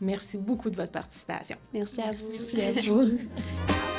Merci 0.00 0.36
beaucoup 0.36 0.68
de 0.68 0.76
votre 0.76 0.92
participation. 0.92 1.56
Merci 1.72 2.02
à 2.02 2.12
vous. 2.12 2.32
Merci 2.38 2.60
à 2.60 2.72
vous. 2.82 3.18